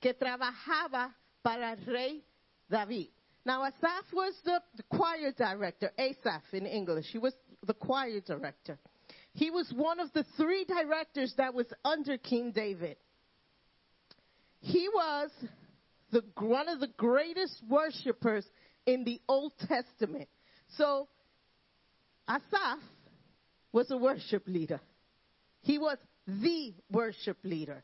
que 0.00 0.14
trabajaba 0.14 1.14
para 1.42 1.72
el 1.74 1.86
rey 1.86 2.24
David. 2.68 3.10
Now, 3.44 3.64
Asaph 3.64 4.12
was 4.12 4.34
the, 4.44 4.60
the 4.76 4.84
choir 4.84 5.32
director, 5.36 5.90
Asaph 5.98 6.44
in 6.52 6.66
English. 6.66 7.06
He 7.10 7.18
was 7.18 7.34
the 7.66 7.74
choir 7.74 8.20
director. 8.20 8.78
He 9.34 9.50
was 9.50 9.72
one 9.74 9.98
of 9.98 10.12
the 10.12 10.24
three 10.36 10.64
directors 10.64 11.34
that 11.38 11.54
was 11.54 11.66
under 11.84 12.18
King 12.18 12.52
David. 12.52 12.96
He 14.60 14.88
was 14.88 15.30
the, 16.12 16.22
one 16.38 16.68
of 16.68 16.78
the 16.78 16.90
greatest 16.96 17.60
worshipers 17.68 18.46
in 18.86 19.04
the 19.04 19.20
Old 19.28 19.52
Testament. 19.66 20.28
So, 20.76 21.08
Asaph 22.28 22.80
was 23.72 23.90
a 23.90 23.96
worship 23.96 24.46
leader. 24.46 24.80
He 25.62 25.78
was 25.78 25.98
the 26.26 26.74
worship 26.90 27.38
leader. 27.42 27.82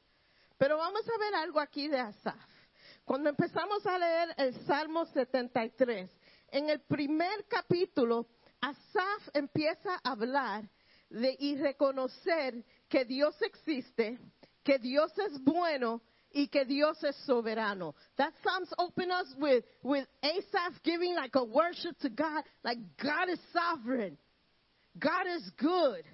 Pero 0.59 0.77
vamos 0.77 1.03
a 1.03 1.19
ver 1.19 1.35
algo 1.35 1.61
aquí 1.61 1.89
de 1.91 1.99
Asaph. 1.99 2.58
Cuando 3.09 3.31
empezamos 3.31 3.87
a 3.87 3.97
leer 3.97 4.35
el 4.37 4.67
Salmo 4.67 5.07
73, 5.07 6.11
en 6.49 6.69
el 6.69 6.81
primer 6.81 7.47
capítulo, 7.49 8.27
Asaf 8.61 9.31
empieza 9.33 9.95
a 10.05 10.11
hablar 10.11 10.69
de, 11.09 11.35
y 11.41 11.57
reconocer 11.57 12.63
que 12.87 13.07
Dios 13.07 13.35
existe, 13.41 14.19
que 14.63 14.79
Dios 14.79 15.11
es 15.21 15.43
bueno 15.43 16.03
y 16.33 16.49
que 16.49 16.67
Dios 16.67 17.03
es 17.03 17.17
soberano. 17.25 17.95
That 18.17 18.35
Psalms 18.43 18.75
open 18.77 19.11
us 19.11 19.35
with, 19.39 19.65
with 19.83 20.07
Asaph 20.23 20.83
giving 20.85 21.15
like 21.15 21.35
a 21.35 21.45
worship 21.45 21.99
to 22.01 22.11
God, 22.11 22.45
like 22.63 22.79
God 23.03 23.31
is 23.31 23.41
sovereign. 23.55 24.19
God 24.99 25.27
is 25.35 25.51
good. 25.57 26.05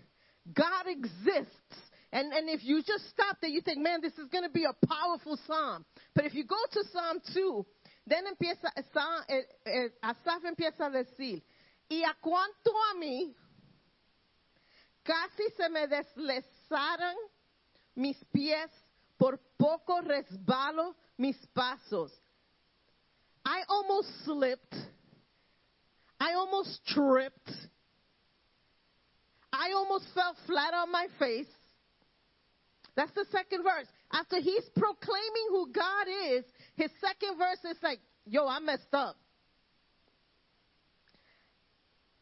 God 0.54 0.86
exists. 0.86 1.90
And, 2.14 2.32
and 2.32 2.48
if 2.48 2.62
you 2.62 2.80
just 2.80 3.10
stop 3.10 3.38
there, 3.40 3.50
you 3.50 3.60
think, 3.60 3.78
man, 3.80 4.00
this 4.00 4.12
is 4.12 4.28
going 4.30 4.44
to 4.44 4.50
be 4.50 4.64
a 4.64 4.86
powerful 4.86 5.36
psalm. 5.48 5.84
But 6.14 6.24
if 6.24 6.32
you 6.32 6.44
go 6.44 6.54
to 6.70 6.84
Psalm 6.92 7.20
2, 7.34 7.66
then 8.06 8.22
empieza, 8.26 8.70
eh, 9.28 9.40
eh, 9.66 9.88
Asaf 10.00 10.44
empieza 10.44 10.86
a 10.86 10.90
decir, 10.90 11.42
y 11.90 12.04
a 12.04 12.14
cuanto 12.22 12.70
a 12.92 12.98
mí, 13.00 13.34
casi 15.02 15.42
se 15.56 15.68
me 15.68 15.88
deslizaron 15.88 17.16
mis 17.96 18.16
pies, 18.32 18.70
por 19.18 19.40
poco 19.58 20.00
resbalo 20.00 20.94
mis 21.18 21.36
pasos. 21.52 22.12
I 23.44 23.62
almost 23.68 24.08
slipped. 24.24 24.76
I 26.20 26.34
almost 26.34 26.80
tripped. 26.86 27.50
I 29.52 29.72
almost 29.72 30.04
fell 30.14 30.36
flat 30.46 30.74
on 30.74 30.92
my 30.92 31.08
face. 31.18 31.48
That's 32.96 33.12
the 33.12 33.24
second 33.32 33.62
verse. 33.64 33.88
After 34.12 34.40
he's 34.40 34.64
proclaiming 34.76 35.46
who 35.50 35.72
God 35.72 36.06
is, 36.30 36.44
his 36.76 36.90
second 37.00 37.36
verse 37.38 37.64
is 37.64 37.82
like, 37.82 38.00
yo, 38.24 38.46
I 38.46 38.60
messed 38.60 38.92
up. 38.92 39.16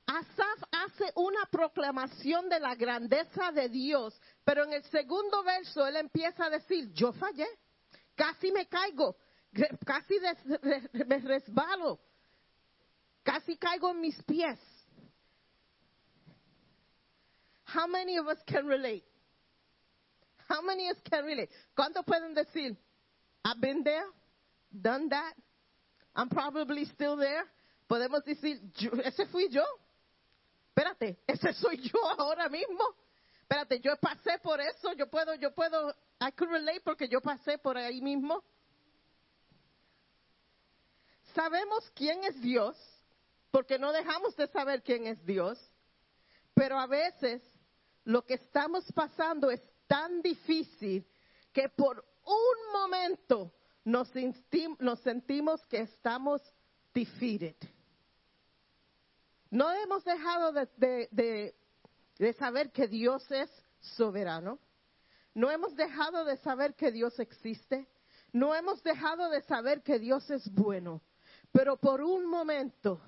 Asaf 0.08 0.62
hace 0.72 1.11
una 1.16 1.46
proclamación 1.50 2.50
de 2.50 2.58
la 2.58 2.74
grandeza 2.74 3.52
de 3.54 3.68
Dios, 3.68 4.12
pero 4.44 4.64
en 4.64 4.72
el 4.72 4.82
segundo 4.90 5.42
verso 5.42 5.87
él 5.87 5.96
empieza 5.96 6.46
a 6.46 6.50
decir, 6.50 6.92
yo 6.92 7.12
fallé, 7.12 7.46
casi 8.14 8.50
me 8.50 8.66
caigo, 8.66 9.16
casi 9.87 10.18
me 11.06 11.18
resbalo, 11.18 11.98
casi 13.22 13.56
caigo 13.56 13.90
en 13.90 14.00
mis 14.00 14.22
pies. 14.24 14.58
How 17.64 17.87
many 17.87 18.18
of 18.18 18.26
us 18.26 18.38
can 18.46 18.66
relate? 18.66 19.04
How 20.52 20.60
many 20.60 20.90
us 20.90 20.98
can 21.08 21.24
relate? 21.24 21.48
¿Cuántos 21.74 22.04
pueden 22.04 22.34
decir, 22.34 22.76
I've 23.42 23.58
been 23.58 23.82
there, 23.82 24.04
done 24.70 25.08
that, 25.08 25.34
I'm 26.14 26.28
probably 26.28 26.84
still 26.84 27.16
there? 27.16 27.44
Podemos 27.88 28.22
decir, 28.24 28.60
"Yo- 28.74 29.00
ese 29.02 29.26
fui 29.30 29.48
yo. 29.48 29.64
Espérate, 30.76 31.16
ese 31.26 31.54
soy 31.54 31.76
yo 31.78 31.98
ahora 32.18 32.50
mismo. 32.50 32.84
Espérate, 33.48 33.80
yo 33.80 33.96
pasé 33.96 34.38
por 34.42 34.60
eso, 34.60 34.92
yo 34.92 35.06
puedo, 35.06 35.34
yo 35.36 35.50
puedo, 35.54 35.90
I 36.20 36.30
could 36.32 36.50
relate 36.50 36.80
porque 36.84 37.08
yo 37.08 37.20
pasé 37.22 37.56
por 37.58 37.76
ahí 37.78 38.02
mismo. 38.02 38.42
Sabemos 41.34 41.90
quién 41.94 42.24
es 42.24 42.38
Dios, 42.42 42.76
porque 43.50 43.78
no 43.78 43.90
dejamos 43.92 44.36
de 44.36 44.48
saber 44.48 44.82
quién 44.82 45.06
es 45.06 45.24
Dios, 45.24 45.58
pero 46.54 46.78
a 46.78 46.86
veces 46.86 47.42
lo 48.04 48.22
que 48.24 48.34
estamos 48.34 48.84
pasando 48.92 49.50
es 49.50 49.60
tan 49.92 50.22
difícil 50.22 51.07
que 51.52 51.68
por 51.68 52.02
un 52.24 52.72
momento 52.72 53.52
nos, 53.85 54.09
sentimos 54.09 55.66
que 55.66 55.81
estamos 55.81 56.40
defeated. 56.94 57.57
No 59.50 59.70
hemos 59.70 60.02
dejado 60.02 60.52
de, 60.52 60.66
de- 60.78 61.09
de- 61.11 61.55
de 62.18 62.33
saber 62.33 62.72
que 62.72 62.88
Dios 62.88 63.31
es 63.31 63.50
soberano. 63.81 64.59
No 65.35 65.50
hemos 65.50 65.76
dejado 65.76 66.24
de 66.24 66.38
saber 66.38 66.74
que 66.74 66.90
Dios 66.90 67.18
existe. 67.18 67.87
No 68.33 68.55
hemos 68.55 68.83
dejado 68.83 69.28
de 69.28 69.42
saber 69.42 69.83
que 69.83 69.98
Dios 69.98 70.31
es 70.31 70.50
bueno. 70.55 71.02
Pero 71.52 71.76
por 71.76 72.00
un 72.00 72.24
momento 72.24 72.98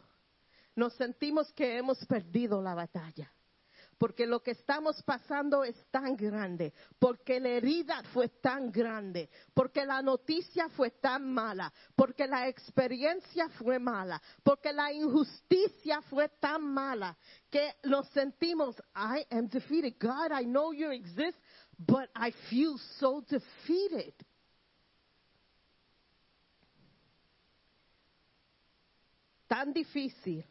nos 0.76 0.92
sentimos 0.94 1.50
que 1.54 1.78
hemos 1.78 2.04
perdido 2.04 2.60
la 2.60 2.74
batalla. 2.74 3.32
Porque 3.98 4.26
lo 4.26 4.42
que 4.42 4.52
estamos 4.52 5.02
pasando 5.02 5.64
es 5.64 5.76
tan 5.90 6.16
grande, 6.16 6.72
porque 6.98 7.38
la 7.38 7.50
herida 7.50 8.02
fue 8.12 8.28
tan 8.28 8.70
grande, 8.70 9.30
porque 9.54 9.84
la 9.84 10.02
noticia 10.02 10.68
fue 10.70 10.90
tan 10.90 11.32
mala, 11.32 11.72
porque 11.94 12.26
la 12.26 12.48
experiencia 12.48 13.48
fue 13.50 13.78
mala, 13.78 14.20
porque 14.42 14.72
la 14.72 14.92
injusticia 14.92 16.02
fue 16.02 16.28
tan 16.28 16.62
mala, 16.62 17.16
que 17.50 17.74
nos 17.84 18.08
sentimos, 18.08 18.76
I 18.94 19.26
am 19.30 19.48
defeated. 19.48 19.94
God, 19.98 20.32
I 20.32 20.44
know 20.44 20.72
you 20.72 20.90
exist, 20.90 21.38
but 21.78 22.10
I 22.14 22.32
feel 22.50 22.78
so 22.98 23.22
defeated. 23.28 24.14
Tan 29.46 29.72
difícil 29.72 30.44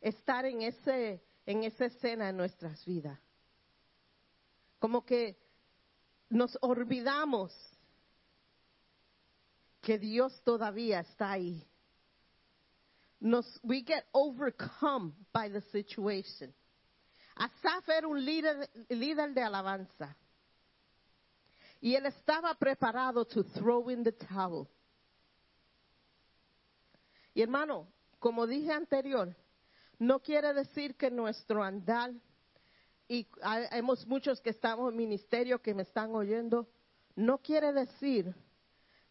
estar 0.00 0.46
en 0.46 0.62
ese 0.62 1.20
en 1.46 1.64
esa 1.64 1.86
escena 1.86 2.28
en 2.28 2.36
nuestras 2.36 2.84
vidas. 2.84 3.18
Como 4.78 5.04
que 5.06 5.38
nos 6.28 6.58
olvidamos 6.60 7.52
que 9.80 9.98
Dios 9.98 10.42
todavía 10.42 11.00
está 11.00 11.30
ahí. 11.30 11.64
Nos, 13.20 13.60
we 13.62 13.82
get 13.82 14.04
overcome 14.12 15.14
by 15.32 15.48
the 15.48 15.62
situation. 15.70 16.52
Asaf 17.36 17.88
era 17.88 18.08
un 18.08 18.22
líder, 18.22 18.68
líder 18.88 19.32
de 19.32 19.42
alabanza. 19.42 20.16
Y 21.80 21.94
él 21.94 22.06
estaba 22.06 22.54
preparado 22.54 23.24
to 23.24 23.44
throw 23.44 23.88
in 23.90 24.02
the 24.02 24.12
towel. 24.12 24.66
Y 27.34 27.42
hermano, 27.42 27.86
como 28.18 28.46
dije 28.46 28.72
anterior, 28.72 29.36
no 29.98 30.20
quiere 30.20 30.52
decir 30.54 30.96
que 30.96 31.10
nuestro 31.10 31.62
andar, 31.62 32.12
y 33.08 33.26
hemos 33.70 34.06
muchos 34.06 34.40
que 34.40 34.50
estamos 34.50 34.90
en 34.90 34.96
ministerio 34.96 35.62
que 35.62 35.74
me 35.74 35.82
están 35.82 36.14
oyendo, 36.14 36.68
no 37.14 37.38
quiere 37.38 37.72
decir 37.72 38.34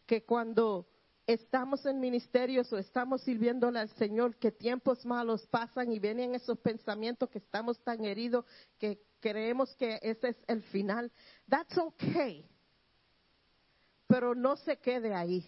que 0.06 0.24
cuando 0.24 0.88
estamos 1.26 1.86
en 1.86 2.00
ministerios 2.00 2.72
o 2.72 2.78
estamos 2.78 3.22
sirviéndole 3.22 3.80
al 3.80 3.90
Señor, 3.96 4.36
que 4.36 4.52
tiempos 4.52 5.06
malos 5.06 5.48
pasan 5.48 5.92
y 5.92 6.00
vienen 6.00 6.36
esos 6.36 6.60
pensamientos 6.60 7.30
que 7.30 7.40
estamos 7.40 7.80
tan 7.80 8.06
heridos 8.06 8.46
que 8.78 9.02
creemos 9.20 9.76
que 9.76 10.00
ese 10.04 10.30
es 10.30 10.38
el 10.48 10.62
final. 10.64 11.12
That's 11.50 11.78
okay. 11.78 12.48
Pero 14.08 14.36
no 14.36 14.56
se 14.58 14.78
quede 14.78 15.16
ahí 15.16 15.44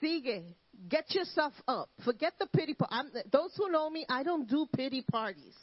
sigue. 0.00 0.56
Get 0.88 1.14
yourself 1.14 1.54
up. 1.66 1.88
Forget 2.04 2.34
the 2.38 2.46
pity 2.46 2.74
party. 2.74 2.94
Those 3.32 3.52
who 3.56 3.70
know 3.70 3.88
me, 3.90 4.04
I 4.08 4.22
don't 4.22 4.48
do 4.48 4.66
pity 4.74 5.02
parties. 5.02 5.54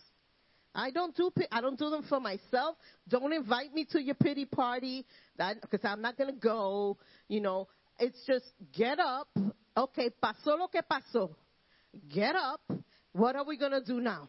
I 0.75 0.89
don't 0.89 1.15
do 1.15 1.31
I 1.51 1.61
don't 1.61 1.77
do 1.77 1.89
them 1.89 2.03
for 2.09 2.19
myself. 2.19 2.77
Don't 3.07 3.31
invite 3.31 3.73
me 3.73 3.85
to 3.91 4.01
your 4.01 4.15
pity 4.15 4.45
party 4.45 5.05
because 5.37 5.81
I'm 5.83 6.01
not 6.01 6.17
going 6.17 6.33
to 6.33 6.39
go. 6.39 6.97
You 7.27 7.41
know, 7.41 7.67
it's 7.99 8.17
just 8.25 8.45
get 8.75 8.99
up. 8.99 9.29
Okay, 9.77 10.09
pasó 10.21 10.57
lo 10.57 10.67
que 10.67 10.81
pasó. 10.81 11.29
Get 12.09 12.35
up. 12.35 12.61
What 13.11 13.35
are 13.35 13.45
we 13.45 13.57
going 13.57 13.71
to 13.71 13.83
do 13.83 14.01
now? 14.01 14.27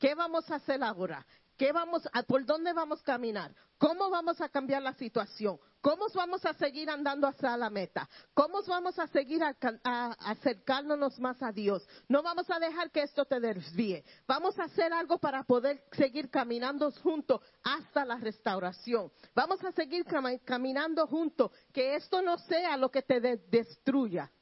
¿Qué 0.00 0.14
vamos 0.16 0.44
a 0.50 0.56
hacer 0.56 0.82
ahora? 0.82 1.24
¿Qué 1.56 1.72
vamos 1.72 2.02
a, 2.12 2.22
¿Por 2.24 2.44
dónde 2.44 2.72
vamos 2.74 3.00
a 3.00 3.04
caminar? 3.04 3.54
¿Cómo 3.78 4.10
vamos 4.10 4.40
a 4.40 4.48
cambiar 4.48 4.82
la 4.82 4.94
situación? 4.94 5.58
¿Cómo 5.84 6.06
vamos 6.14 6.42
a 6.46 6.54
seguir 6.54 6.88
andando 6.88 7.26
hacia 7.26 7.58
la 7.58 7.68
meta? 7.68 8.08
¿Cómo 8.32 8.62
vamos 8.62 8.98
a 8.98 9.06
seguir 9.06 9.42
acercándonos 9.42 11.18
más 11.18 11.42
a 11.42 11.52
Dios? 11.52 11.86
No 12.08 12.22
vamos 12.22 12.50
a 12.50 12.58
dejar 12.58 12.90
que 12.90 13.02
esto 13.02 13.26
te 13.26 13.38
desvíe. 13.38 14.02
Vamos 14.26 14.58
a 14.58 14.64
hacer 14.64 14.94
algo 14.94 15.18
para 15.18 15.42
poder 15.42 15.84
seguir 15.92 16.30
caminando 16.30 16.90
juntos 16.90 17.42
hasta 17.62 18.02
la 18.06 18.16
restauración. 18.16 19.12
Vamos 19.34 19.62
a 19.62 19.72
seguir 19.72 20.06
cam 20.06 20.38
caminando 20.38 21.06
juntos, 21.06 21.50
que 21.70 21.96
esto 21.96 22.22
no 22.22 22.38
sea 22.38 22.78
lo 22.78 22.90
que 22.90 23.02
te 23.02 23.20
de 23.20 23.36
destruya. 23.36 24.32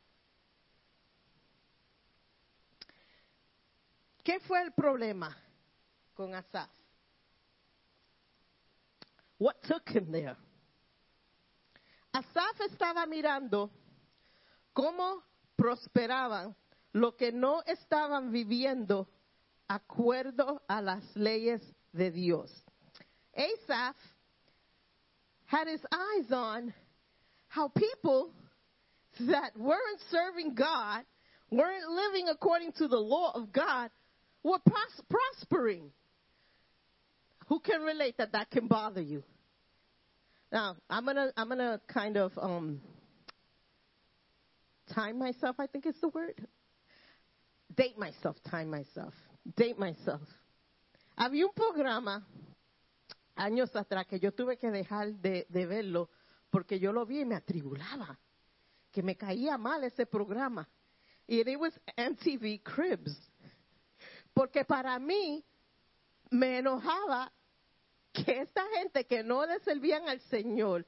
¿Qué 4.22 4.38
fue 4.38 4.62
el 4.62 4.70
problema 4.74 5.36
con 6.14 6.36
Asaf? 6.36 6.70
What 9.40 9.56
took 9.66 9.90
him 9.90 10.12
there? 10.12 10.36
Asaf 12.14 12.60
estaba 12.70 13.06
mirando 13.06 13.70
cómo 14.74 15.22
prosperaban 15.56 16.54
lo 16.92 17.16
que 17.16 17.32
no 17.32 17.62
estaban 17.66 18.30
viviendo 18.30 19.08
acuerdo 19.68 20.60
a 20.68 20.82
las 20.82 21.02
leyes 21.14 21.62
de 21.92 22.10
Dios. 22.10 22.50
Asaph 23.34 23.96
had 25.46 25.68
his 25.68 25.80
eyes 25.90 26.30
on 26.32 26.74
how 27.48 27.68
people 27.68 28.30
that 29.20 29.56
weren't 29.56 30.00
serving 30.10 30.54
God, 30.54 31.04
weren't 31.50 31.88
living 31.88 32.28
according 32.28 32.72
to 32.72 32.88
the 32.88 32.98
law 32.98 33.32
of 33.34 33.52
God, 33.52 33.90
were 34.42 34.58
pros- 34.58 35.02
prospering. 35.08 35.90
Who 37.48 37.60
can 37.60 37.82
relate 37.82 38.16
that 38.18 38.32
that 38.32 38.50
can 38.50 38.66
bother 38.66 39.00
you? 39.02 39.22
Now, 40.52 40.76
I'm 40.90 41.06
gonna 41.06 41.32
I'm 41.34 41.48
gonna 41.48 41.80
kind 41.88 42.18
of 42.18 42.30
um 42.36 42.82
time 44.94 45.18
myself, 45.18 45.56
I 45.58 45.66
think 45.66 45.86
is 45.86 45.98
the 46.02 46.08
word. 46.08 46.46
Date 47.74 47.98
myself, 47.98 48.36
time 48.50 48.68
myself. 48.68 49.14
Date 49.56 49.78
myself. 49.78 50.20
Había 51.18 51.46
un 51.46 51.54
programa 51.54 52.22
años 53.34 53.74
atrás 53.74 54.06
que 54.06 54.18
yo 54.20 54.32
tuve 54.32 54.58
que 54.58 54.70
dejar 54.70 55.14
de, 55.22 55.46
de 55.48 55.66
verlo 55.66 56.10
porque 56.50 56.78
yo 56.78 56.92
lo 56.92 57.06
vi 57.06 57.20
y 57.20 57.24
me 57.24 57.36
atribulaba. 57.36 58.18
Que 58.92 59.02
me 59.02 59.16
caía 59.16 59.56
mal 59.56 59.82
ese 59.84 60.04
programa. 60.04 60.68
Y 61.26 61.40
it 61.40 61.58
was 61.58 61.72
MTV 61.96 62.62
Cribs. 62.62 63.16
Porque 64.34 64.66
para 64.66 64.98
mí 64.98 65.42
me 66.30 66.58
enojaba 66.58 67.32
que 68.12 68.40
esta 68.40 68.64
gente 68.76 69.04
que 69.04 69.22
no 69.22 69.44
le 69.46 69.58
servían 69.60 70.08
al 70.08 70.20
Señor, 70.30 70.84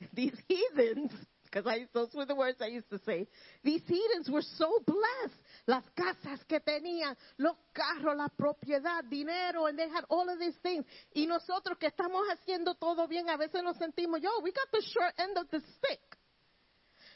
these 0.14 0.36
heathens, 0.48 1.12
because 1.44 1.66
I, 1.66 1.86
those 1.94 2.12
were 2.14 2.26
the 2.26 2.34
words 2.34 2.60
I 2.60 2.66
used 2.66 2.90
to 2.90 2.98
say, 3.04 3.26
these 3.62 3.82
heathens 3.86 4.28
were 4.28 4.42
so 4.42 4.82
blessed. 4.86 5.40
Las 5.66 5.84
casas 5.96 6.44
que 6.46 6.60
tenían, 6.60 7.16
los 7.38 7.56
carros, 7.72 8.16
la 8.16 8.28
propiedad, 8.28 9.04
dinero, 9.08 9.66
and 9.66 9.78
they 9.78 9.88
had 9.88 10.04
all 10.08 10.28
of 10.28 10.38
these 10.38 10.56
things. 10.62 10.84
Y 11.14 11.26
nosotros 11.26 11.78
que 11.78 11.88
estamos 11.88 12.22
haciendo 12.28 12.74
todo 12.74 13.08
bien, 13.08 13.28
a 13.28 13.36
veces 13.36 13.62
nos 13.62 13.76
sentimos, 13.78 14.20
yo, 14.20 14.30
we 14.42 14.52
got 14.52 14.70
the 14.72 14.82
short 14.82 15.14
end 15.18 15.38
of 15.38 15.48
the 15.50 15.60
stick. 15.60 16.00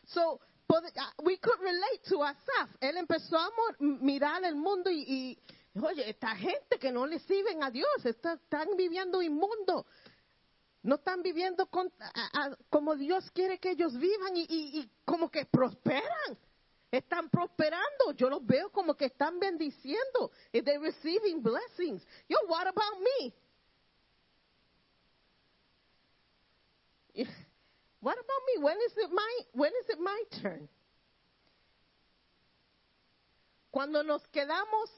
So, 0.07 0.41
ah, 0.71 1.13
we 1.25 1.37
could 1.37 1.61
relate 1.61 2.05
to 2.09 2.23
Asaf. 2.23 2.71
Él 2.81 2.97
empezó 2.97 3.37
a 3.37 3.51
mirar 3.79 4.43
el 4.45 4.57
mundo 4.57 4.91
y, 4.91 5.05
y, 5.07 5.39
oye, 5.75 6.09
esta 6.11 6.35
gente 6.37 6.79
que 6.79 6.91
no 6.91 7.07
le 7.07 7.19
sirven 7.21 7.63
a 7.63 7.71
Dios, 7.71 7.89
está- 8.05 8.35
están 8.35 8.77
viviendo 8.77 9.23
inmundo. 9.23 9.87
No 10.83 10.95
están 10.97 11.23
viviendo 11.23 11.67
con- 11.67 11.93
como 12.71 12.97
Dios 12.97 13.31
quiere 13.33 13.59
que 13.59 13.71
ellos 13.73 13.97
vivan 13.99 14.37
y, 14.37 14.47
y- 14.49 14.81
y 14.81 14.91
como 15.05 15.31
que 15.31 15.45
prosperan. 15.45 16.39
Están 16.91 17.29
prosperando. 17.31 18.13
Yo 18.17 18.29
los 18.31 18.45
veo 18.45 18.71
como 18.73 18.95
que 18.95 19.05
están 19.05 19.39
bendiciendo. 19.39 20.33
And 20.53 20.65
they're 20.65 20.81
receiving 20.81 21.41
blessings. 21.43 22.03
Yo, 22.29 22.37
what 22.49 22.67
about 22.67 22.99
me? 23.01 23.35
What 28.01 28.15
about 28.19 28.43
me? 28.57 28.63
When 28.65 28.77
is 28.87 28.97
it 28.97 29.11
my 29.13 29.39
when 29.53 29.73
is 29.83 29.89
it 29.91 30.01
my 30.01 30.25
turn? 30.41 30.69
Cuando 33.71 34.03
nos 34.03 34.23
quedamos 34.29 34.91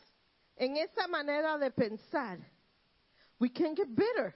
en 0.57 0.77
esa 0.77 1.09
manera 1.09 1.59
de 1.59 1.71
pensar, 1.71 2.39
we 3.39 3.49
can 3.49 3.75
get 3.75 3.95
bitter. 3.95 4.35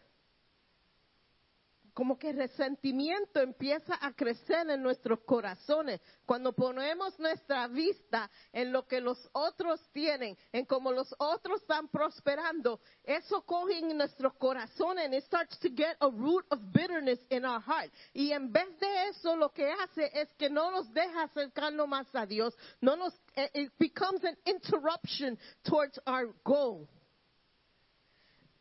Como 1.96 2.18
que 2.18 2.34
resentimiento 2.34 3.40
empieza 3.40 3.96
a 3.98 4.12
crecer 4.12 4.68
en 4.68 4.82
nuestros 4.82 5.20
corazones 5.20 5.98
cuando 6.26 6.52
ponemos 6.52 7.18
nuestra 7.18 7.68
vista 7.68 8.30
en 8.52 8.70
lo 8.70 8.86
que 8.86 9.00
los 9.00 9.18
otros 9.32 9.80
tienen, 9.94 10.36
en 10.52 10.66
cómo 10.66 10.92
los 10.92 11.14
otros 11.16 11.62
están 11.62 11.88
prosperando. 11.88 12.80
Eso 13.02 13.40
coge 13.46 13.78
en 13.78 13.96
nuestros 13.96 14.34
corazones 14.34 15.06
and 15.06 15.14
it 15.14 15.24
starts 15.24 15.58
to 15.60 15.70
get 15.70 15.96
a 16.02 16.10
root 16.10 16.44
of 16.50 16.58
bitterness 16.70 17.18
in 17.30 17.46
our 17.46 17.60
heart. 17.60 17.90
Y 18.12 18.32
en 18.32 18.52
vez 18.52 18.68
de 18.78 19.08
eso, 19.08 19.34
lo 19.34 19.48
que 19.48 19.70
hace 19.70 20.10
es 20.12 20.28
que 20.38 20.50
no 20.50 20.70
nos 20.70 20.92
deja 20.92 21.22
acercarnos 21.22 21.88
más 21.88 22.06
a 22.14 22.26
Dios. 22.26 22.54
No 22.82 22.96
nos, 22.96 23.14
eh, 23.36 23.48
it 23.54 23.72
becomes 23.78 24.22
an 24.24 24.36
interruption 24.44 25.38
towards 25.64 25.98
our 26.06 26.34
goal. 26.44 26.86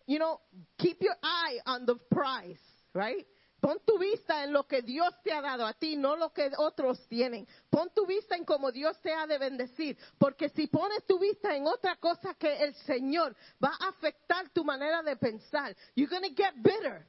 You 0.07 0.19
know, 0.19 0.39
keep 0.77 1.01
your 1.01 1.15
eye 1.21 1.59
on 1.65 1.85
the 1.85 1.95
prize, 2.11 2.61
right? 2.95 3.27
Pon 3.59 3.79
tu 3.85 3.97
vista 3.97 4.43
en 4.43 4.53
lo 4.53 4.67
que 4.67 4.81
Dios 4.81 5.13
te 5.23 5.31
ha 5.33 5.41
dado 5.41 5.65
a 5.65 5.73
ti, 5.73 5.95
no 5.95 6.15
lo 6.15 6.31
que 6.31 6.51
otros 6.57 7.07
tienen. 7.07 7.47
Pon 7.69 7.89
tu 7.95 8.05
vista 8.05 8.35
en 8.35 8.45
cómo 8.45 8.71
Dios 8.71 8.99
te 9.01 9.13
ha 9.13 9.25
de 9.25 9.37
bendecir. 9.37 9.97
Porque 10.19 10.49
si 10.49 10.67
pones 10.67 11.05
tu 11.05 11.17
vista 11.17 11.55
en 11.55 11.65
otra 11.65 11.95
cosa 11.95 12.35
que 12.35 12.63
el 12.63 12.75
Señor 12.85 13.35
va 13.63 13.75
a 13.79 13.89
afectar 13.89 14.49
tu 14.49 14.63
manera 14.63 15.01
de 15.01 15.15
pensar, 15.15 15.75
you're 15.95 16.09
going 16.09 16.29
to 16.29 16.35
get 16.35 16.53
bitter. 16.61 17.07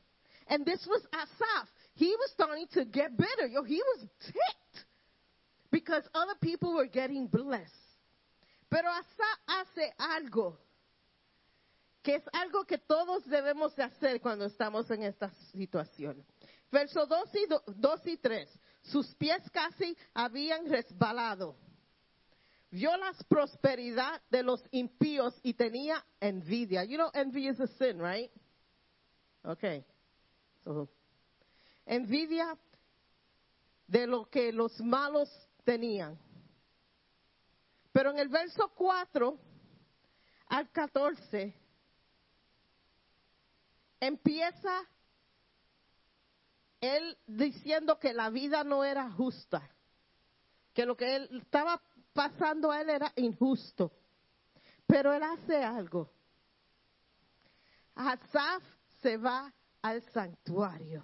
And 0.49 0.65
this 0.65 0.87
was 0.87 1.07
Asaph. 1.13 1.69
He 1.95 2.15
was 2.17 2.31
starting 2.33 2.69
to 2.69 2.85
get 2.85 3.17
bitter. 3.17 3.49
Yo, 3.49 3.63
he 3.63 3.83
was 3.83 4.09
ticked 4.21 4.87
because 5.71 6.09
other 6.15 6.37
people 6.41 6.75
were 6.75 6.87
getting 6.87 7.27
blessed. 7.27 7.71
Pero 8.71 8.89
Asaph 8.89 9.41
hace 9.47 9.93
algo 9.99 10.57
que 12.07 12.15
es 12.15 12.23
algo 12.33 12.65
que 12.65 12.79
todos 12.79 13.27
debemos 13.27 13.75
de 13.75 13.83
hacer 13.83 14.21
cuando 14.21 14.45
estamos 14.45 14.89
en 14.93 15.03
esta 15.03 15.29
situación. 15.51 16.25
Verso 16.71 17.05
2 17.05 17.35
y, 17.35 17.47
2 17.67 18.07
y 18.07 18.17
3. 18.17 18.61
Sus 18.83 19.13
pies 19.17 19.43
casi 19.51 19.97
habían 20.15 20.71
resbalado. 20.71 21.57
Vio 22.71 22.97
la 22.97 23.13
prosperidad 23.27 24.23
de 24.31 24.45
los 24.45 24.63
impíos 24.71 25.35
y 25.43 25.55
tenía 25.55 26.07
envidia. 26.21 26.85
You 26.85 26.97
know, 26.97 27.11
envy 27.13 27.49
is 27.49 27.59
a 27.59 27.67
sin, 27.67 27.99
right? 27.99 28.31
Okay. 29.43 29.85
Envidia 31.87 32.57
de 33.89 34.07
lo 34.07 34.27
que 34.31 34.53
los 34.53 34.81
malos 34.81 35.29
tenían. 35.65 36.17
Pero 37.91 38.13
en 38.13 38.21
el 38.21 38.29
verso 38.29 38.69
4 38.77 39.37
al 40.47 40.71
14 40.71 41.66
empieza 44.01 44.87
él 46.81 47.17
diciendo 47.27 47.99
que 47.99 48.13
la 48.13 48.31
vida 48.31 48.65
no 48.65 48.85
era 48.85 49.11
justa, 49.11 49.69
que 50.75 50.87
lo 50.87 50.97
que 50.97 51.17
él 51.17 51.29
estaba 51.43 51.81
pasando 52.13 52.71
a 52.71 52.81
él 52.81 52.91
era 52.91 53.13
injusto. 53.17 53.93
Pero 54.87 55.13
él 55.13 55.23
hace 55.23 55.65
algo. 55.65 56.11
Asaf 57.95 58.63
se 59.03 59.17
va 59.17 59.53
al 59.83 60.03
santuario. 60.13 61.03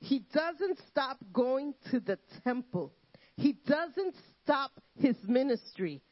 He 0.00 0.20
doesn't 0.32 0.78
stop 0.88 1.18
going 1.32 1.74
to 1.90 2.00
the 2.00 2.16
temple. 2.42 2.92
He 3.36 3.52
doesn't 3.52 4.14
stop 4.42 4.72
his 4.94 5.16
ministry. 5.28 6.02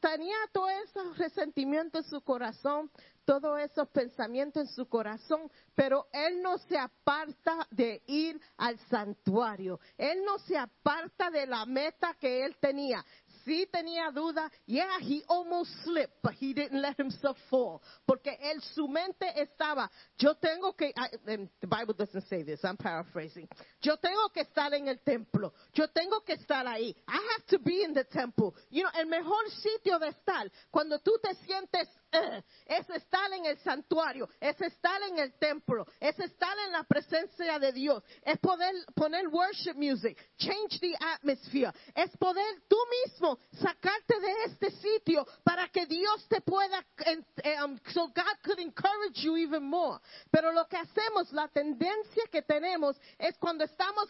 Tenía 0.00 0.36
todo 0.52 0.68
ese 0.70 1.00
resentimiento 1.16 1.98
en 1.98 2.04
su 2.04 2.22
corazón, 2.22 2.90
todos 3.24 3.60
esos 3.60 3.88
pensamientos 3.88 4.62
en 4.62 4.74
su 4.74 4.88
corazón, 4.88 5.50
pero 5.74 6.06
él 6.12 6.40
no 6.40 6.56
se 6.58 6.78
aparta 6.78 7.66
de 7.70 8.02
ir 8.06 8.40
al 8.56 8.78
santuario. 8.88 9.78
Él 9.98 10.24
no 10.24 10.38
se 10.38 10.56
aparta 10.56 11.30
de 11.30 11.46
la 11.46 11.66
meta 11.66 12.14
que 12.14 12.44
él 12.44 12.56
tenía. 12.58 13.04
Sí 13.48 13.66
tenía 13.72 14.10
duda, 14.10 14.50
yeah, 14.66 14.98
he 15.00 15.22
almost 15.26 15.70
slipped, 15.82 16.20
but 16.22 16.34
he 16.34 16.52
didn't 16.52 16.82
let 16.82 16.98
himself 16.98 17.38
fall. 17.48 17.80
Porque 18.06 18.36
él, 18.42 18.60
su 18.74 18.86
mente 18.86 19.24
estaba, 19.40 19.90
yo 20.18 20.34
tengo 20.34 20.74
que, 20.74 20.92
I, 20.94 21.08
and 21.26 21.48
the 21.62 21.66
Bible 21.66 21.94
doesn't 21.94 22.28
say 22.28 22.42
this, 22.42 22.62
I'm 22.62 22.76
paraphrasing. 22.76 23.48
Yo 23.80 23.96
tengo 23.96 24.28
que 24.34 24.42
estar 24.42 24.74
en 24.74 24.88
el 24.88 24.98
templo. 24.98 25.54
Yo 25.72 25.86
tengo 25.88 26.20
que 26.26 26.34
estar 26.34 26.66
ahí. 26.66 26.94
I 27.08 27.16
have 27.16 27.46
to 27.46 27.58
be 27.58 27.82
in 27.82 27.94
the 27.94 28.04
temple. 28.04 28.54
You 28.68 28.82
know, 28.82 28.90
el 29.00 29.06
mejor 29.06 29.48
sitio 29.62 29.98
de 29.98 30.08
estar, 30.08 30.50
cuando 30.70 30.98
tú 30.98 31.18
te 31.22 31.34
sientes, 31.46 31.88
es 32.66 32.88
estar 32.90 33.32
en 33.32 33.46
el 33.46 33.58
santuario, 33.58 34.28
es 34.40 34.58
estar 34.60 35.02
en 35.02 35.18
el 35.18 35.34
templo, 35.38 35.86
es 36.00 36.18
estar 36.18 36.56
en 36.66 36.72
la 36.72 36.84
presencia 36.84 37.58
de 37.58 37.72
Dios, 37.72 38.02
es 38.22 38.38
poder 38.38 38.74
poner 38.94 39.28
worship 39.28 39.74
music, 39.74 40.16
change 40.38 40.80
the 40.80 40.94
atmosphere, 41.14 41.72
es 41.94 42.10
poder 42.16 42.62
tú 42.68 42.78
mismo 43.04 43.38
sacarte 43.60 44.18
de 44.20 44.32
este 44.46 44.70
sitio 44.70 45.26
para 45.44 45.68
que 45.68 45.84
Dios 45.86 46.26
te 46.28 46.40
pueda, 46.40 46.82
eh, 47.04 47.62
um, 47.62 47.78
so 47.92 48.08
God 48.08 48.38
could 48.42 48.58
encourage 48.58 49.22
you 49.22 49.36
even 49.36 49.64
more. 49.64 49.98
Pero 50.30 50.52
lo 50.52 50.66
que 50.66 50.78
hacemos, 50.78 51.30
la 51.32 51.48
tendencia 51.48 52.24
que 52.32 52.42
tenemos 52.42 52.96
es 53.18 53.36
cuando 53.38 53.64
estamos, 53.64 54.08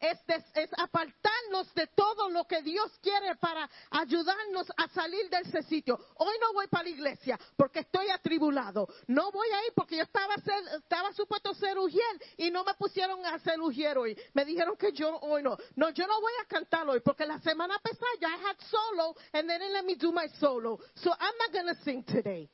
es, 0.00 0.26
des- 0.26 0.44
es 0.54 0.70
apartarnos 0.76 1.72
de 1.74 1.86
todo 1.88 2.28
lo 2.28 2.44
que 2.44 2.62
Dios 2.62 2.90
quiere 3.00 3.36
para 3.36 3.68
ayudarnos 3.90 4.66
a 4.76 4.88
salir 4.88 5.28
de 5.30 5.38
ese 5.38 5.62
sitio. 5.62 5.98
Hoy 6.16 6.34
no 6.40 6.52
voy 6.54 6.66
para 6.66 6.84
la 6.84 6.90
iglesia 6.90 7.19
porque 7.56 7.80
estoy 7.80 8.08
atribulado. 8.10 8.88
No 9.06 9.30
voy 9.30 9.48
a 9.48 9.66
ir 9.66 9.72
porque 9.74 9.96
yo 9.96 10.02
estaba, 10.02 10.34
ser- 10.36 10.78
estaba 10.78 11.12
supuesto 11.12 11.54
ser 11.54 11.78
ujier 11.78 12.20
y 12.36 12.50
no 12.50 12.64
me 12.64 12.74
pusieron 12.74 13.24
a 13.26 13.38
ser 13.40 13.60
ujier 13.60 13.98
hoy. 13.98 14.16
Me 14.34 14.44
dijeron 14.44 14.76
que 14.76 14.92
yo 14.92 15.16
hoy 15.20 15.42
no. 15.42 15.56
No, 15.76 15.90
yo 15.90 16.06
no 16.06 16.20
voy 16.20 16.32
a 16.42 16.46
cantar 16.46 16.88
hoy 16.88 17.00
porque 17.00 17.26
la 17.26 17.38
semana 17.40 17.78
pasada 17.78 18.00
I 18.22 18.36
had 18.46 18.56
solo 18.70 19.14
and 19.32 19.48
they 19.48 19.58
didn't 19.58 19.72
let 19.72 19.84
me 19.84 19.94
do 19.96 20.12
my 20.12 20.26
solo. 20.38 20.78
So 20.96 21.10
I'm 21.12 21.34
not 21.38 21.52
going 21.52 21.74
to 21.74 21.82
sing 21.82 22.04
today. 22.04 22.48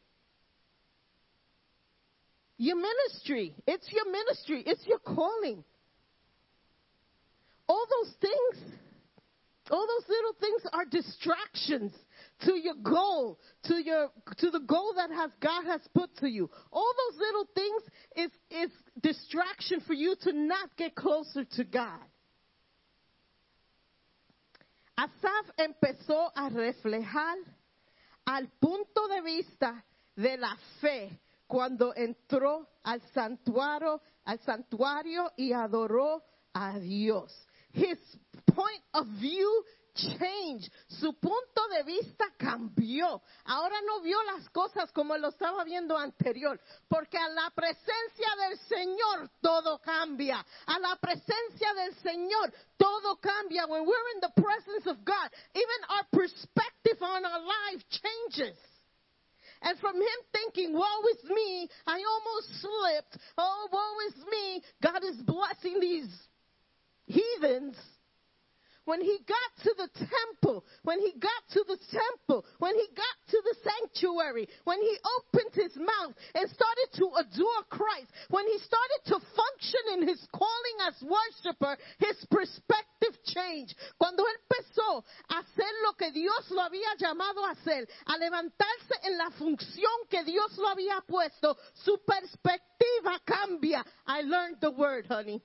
Your 2.58 2.76
ministry. 2.76 3.54
It's 3.66 3.90
your 3.92 4.10
ministry. 4.10 4.62
It's 4.66 4.86
your 4.86 4.98
calling. 4.98 5.62
All 7.68 7.84
those 7.90 8.14
things, 8.20 8.74
all 9.70 9.86
those 9.86 10.08
little 10.08 10.32
things 10.40 10.62
are 10.72 10.84
distractions 10.84 11.92
to 12.40 12.58
your 12.58 12.74
goal, 12.74 13.38
to 13.64 13.82
your 13.82 14.10
to 14.38 14.50
the 14.50 14.60
goal 14.60 14.94
that 14.96 15.10
has 15.10 15.30
God 15.40 15.64
has 15.64 15.80
put 15.94 16.14
to 16.18 16.28
you. 16.28 16.50
All 16.72 16.92
those 17.10 17.20
little 17.20 17.48
things 17.54 17.82
is 18.16 18.30
is 18.50 18.70
distraction 19.00 19.80
for 19.86 19.94
you 19.94 20.16
to 20.22 20.32
not 20.32 20.76
get 20.76 20.94
closer 20.94 21.44
to 21.44 21.64
God. 21.64 22.00
Asaf 24.98 25.50
empezó 25.58 26.30
a 26.34 26.48
reflejar 26.50 27.36
al 28.26 28.48
punto 28.60 29.08
de 29.08 29.22
vista 29.22 29.84
de 30.16 30.36
la 30.38 30.56
fe 30.80 31.20
cuando 31.46 31.92
entró 31.94 32.66
al 32.82 33.00
santuario, 33.14 34.00
al 34.24 34.38
santuario 34.40 35.30
y 35.36 35.52
adoró 35.52 36.22
a 36.54 36.78
Dios. 36.78 37.32
His 37.72 37.98
point 38.46 38.82
of 38.94 39.06
view 39.20 39.64
changed. 39.96 40.70
Su 40.88 41.14
punto 41.14 41.68
de 41.68 41.82
vista 41.82 42.26
cambió. 42.38 43.22
Ahora 43.44 43.76
no 43.86 44.00
vio 44.00 44.22
las 44.24 44.48
cosas 44.50 44.92
como 44.92 45.16
lo 45.16 45.28
estaba 45.28 45.64
viendo 45.64 45.96
anterior, 45.96 46.60
porque 46.88 47.18
a 47.18 47.28
la 47.28 47.50
presencia 47.50 48.28
del 48.48 48.58
Señor 48.60 49.30
todo 49.40 49.80
cambia. 49.80 50.44
A 50.66 50.78
la 50.78 50.96
presencia 50.96 51.74
del 51.74 51.94
Señor 51.96 52.52
todo 52.76 53.16
cambia. 53.16 53.66
When 53.66 53.86
we're 53.86 54.08
in 54.14 54.20
the 54.20 54.40
presence 54.40 54.86
of 54.86 55.04
God, 55.04 55.30
even 55.54 55.80
our 55.88 56.06
perspective 56.12 57.02
on 57.02 57.24
our 57.24 57.40
life 57.40 57.82
changes. 57.90 58.56
And 59.62 59.78
from 59.78 59.96
him 59.96 60.20
thinking, 60.32 60.74
woe 60.74 61.02
is 61.14 61.24
me, 61.30 61.68
I 61.86 62.02
almost 62.02 62.60
slipped. 62.60 63.18
Oh, 63.38 63.68
woe 63.72 64.06
is 64.08 64.14
me. 64.30 64.62
God 64.82 65.02
is 65.02 65.16
blessing 65.22 65.80
these 65.80 66.08
heathens. 67.06 67.76
When 68.86 69.02
he 69.02 69.18
got 69.26 69.50
to 69.62 69.74
the 69.76 69.90
temple, 69.98 70.64
when 70.82 70.98
he 71.00 71.12
got 71.18 71.42
to 71.52 71.62
the 71.66 71.78
temple, 71.90 72.46
when 72.58 72.74
he 72.74 72.86
got 72.94 73.16
to 73.30 73.38
the 73.44 73.56
sanctuary, 73.62 74.48
when 74.64 74.80
he 74.80 74.96
opened 75.18 75.52
his 75.54 75.76
mouth 75.76 76.14
and 76.34 76.48
started 76.48 76.88
to 76.94 77.10
adore 77.18 77.62
Christ, 77.68 78.10
when 78.30 78.46
he 78.46 78.58
started 78.58 79.00
to 79.06 79.18
function 79.34 79.84
in 79.98 80.08
his 80.08 80.22
calling 80.32 80.78
as 80.86 80.94
worshiper, 81.02 81.76
his 81.98 82.16
perspective 82.30 83.14
changed. 83.26 83.74
Cuando 83.98 84.22
él 84.22 84.38
empezó 84.46 85.04
a 85.30 85.42
hacer 85.42 85.72
lo 85.82 85.92
que 85.94 86.12
Dios 86.12 86.50
lo 86.50 86.62
había 86.62 86.94
llamado 86.98 87.44
a 87.44 87.50
hacer, 87.50 87.88
a 88.06 88.16
levantarse 88.18 88.94
en 89.02 89.18
la 89.18 89.30
función 89.30 89.92
que 90.08 90.22
Dios 90.24 90.56
lo 90.58 90.68
había 90.68 91.00
puesto, 91.06 91.58
su 91.74 91.98
perspectiva 92.06 93.20
cambia. 93.26 93.84
I 94.06 94.22
learned 94.22 94.60
the 94.60 94.70
word, 94.70 95.06
honey. 95.08 95.42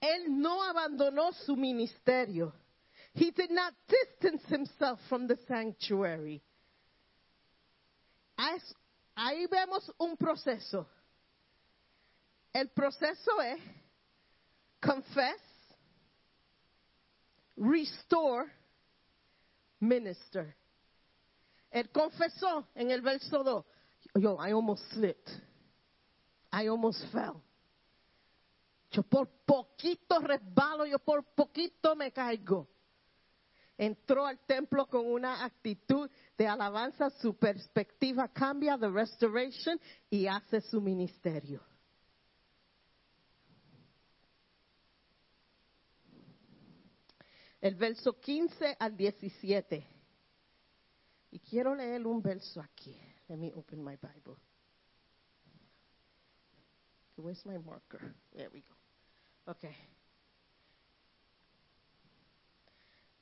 Él 0.00 0.40
no 0.40 0.62
abandonó 0.62 1.32
su 1.32 1.56
ministerio. 1.56 2.52
He 3.14 3.30
did 3.30 3.50
not 3.50 3.72
distance 3.88 4.44
himself 4.48 5.00
from 5.08 5.26
the 5.26 5.36
sanctuary. 5.48 6.42
Ahí- 8.38 8.74
Ahí 9.16 9.46
vemos 9.46 9.90
un 9.98 10.16
proceso. 10.18 10.86
El 12.52 12.68
proceso 12.68 13.40
es 13.42 13.58
confess, 14.82 15.40
restore, 17.56 18.46
minister. 19.80 20.54
Él 21.72 21.90
confesó 21.90 22.66
en 22.74 22.90
el 22.90 23.00
verso 23.00 23.42
2. 23.42 23.64
Yo, 24.20 24.36
I 24.38 24.52
almost 24.52 24.82
slipped. 24.92 25.30
I 26.52 26.68
almost 26.68 27.02
fell. 27.12 27.42
Yo 28.96 29.02
por 29.02 29.28
poquito 29.44 30.20
resbalo, 30.20 30.86
yo 30.86 30.98
por 30.98 31.22
poquito 31.22 31.94
me 31.94 32.10
caigo. 32.12 32.66
Entró 33.76 34.24
al 34.24 34.38
templo 34.46 34.86
con 34.86 35.04
una 35.04 35.44
actitud 35.44 36.10
de 36.38 36.48
alabanza, 36.48 37.10
su 37.10 37.36
perspectiva 37.36 38.28
cambia 38.28 38.78
de 38.78 38.88
restoration 38.88 39.78
y 40.08 40.26
hace 40.26 40.62
su 40.62 40.80
ministerio. 40.80 41.62
El 47.60 47.74
verso 47.74 48.18
15 48.18 48.76
al 48.78 48.96
17. 48.96 49.86
Y 51.32 51.40
quiero 51.40 51.74
leer 51.74 52.06
un 52.06 52.22
verso 52.22 52.62
aquí. 52.62 52.98
Let 53.28 53.36
me 53.36 53.52
open 53.54 53.84
my 53.84 53.96
Bible. 53.96 54.38
Where's 57.16 57.44
my 57.44 57.58
marker? 57.58 58.14
There 58.34 58.48
we 58.50 58.60
go. 58.60 58.75
Okay. 59.46 59.76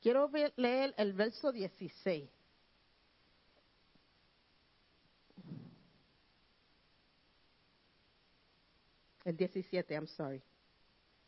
Quiero 0.01 0.31
leer 0.57 0.95
el 0.97 1.13
verso 1.13 1.53
16. 1.53 2.29
El 9.25 9.37
17, 9.37 9.95
I'm 9.95 10.07
sorry. 10.07 10.43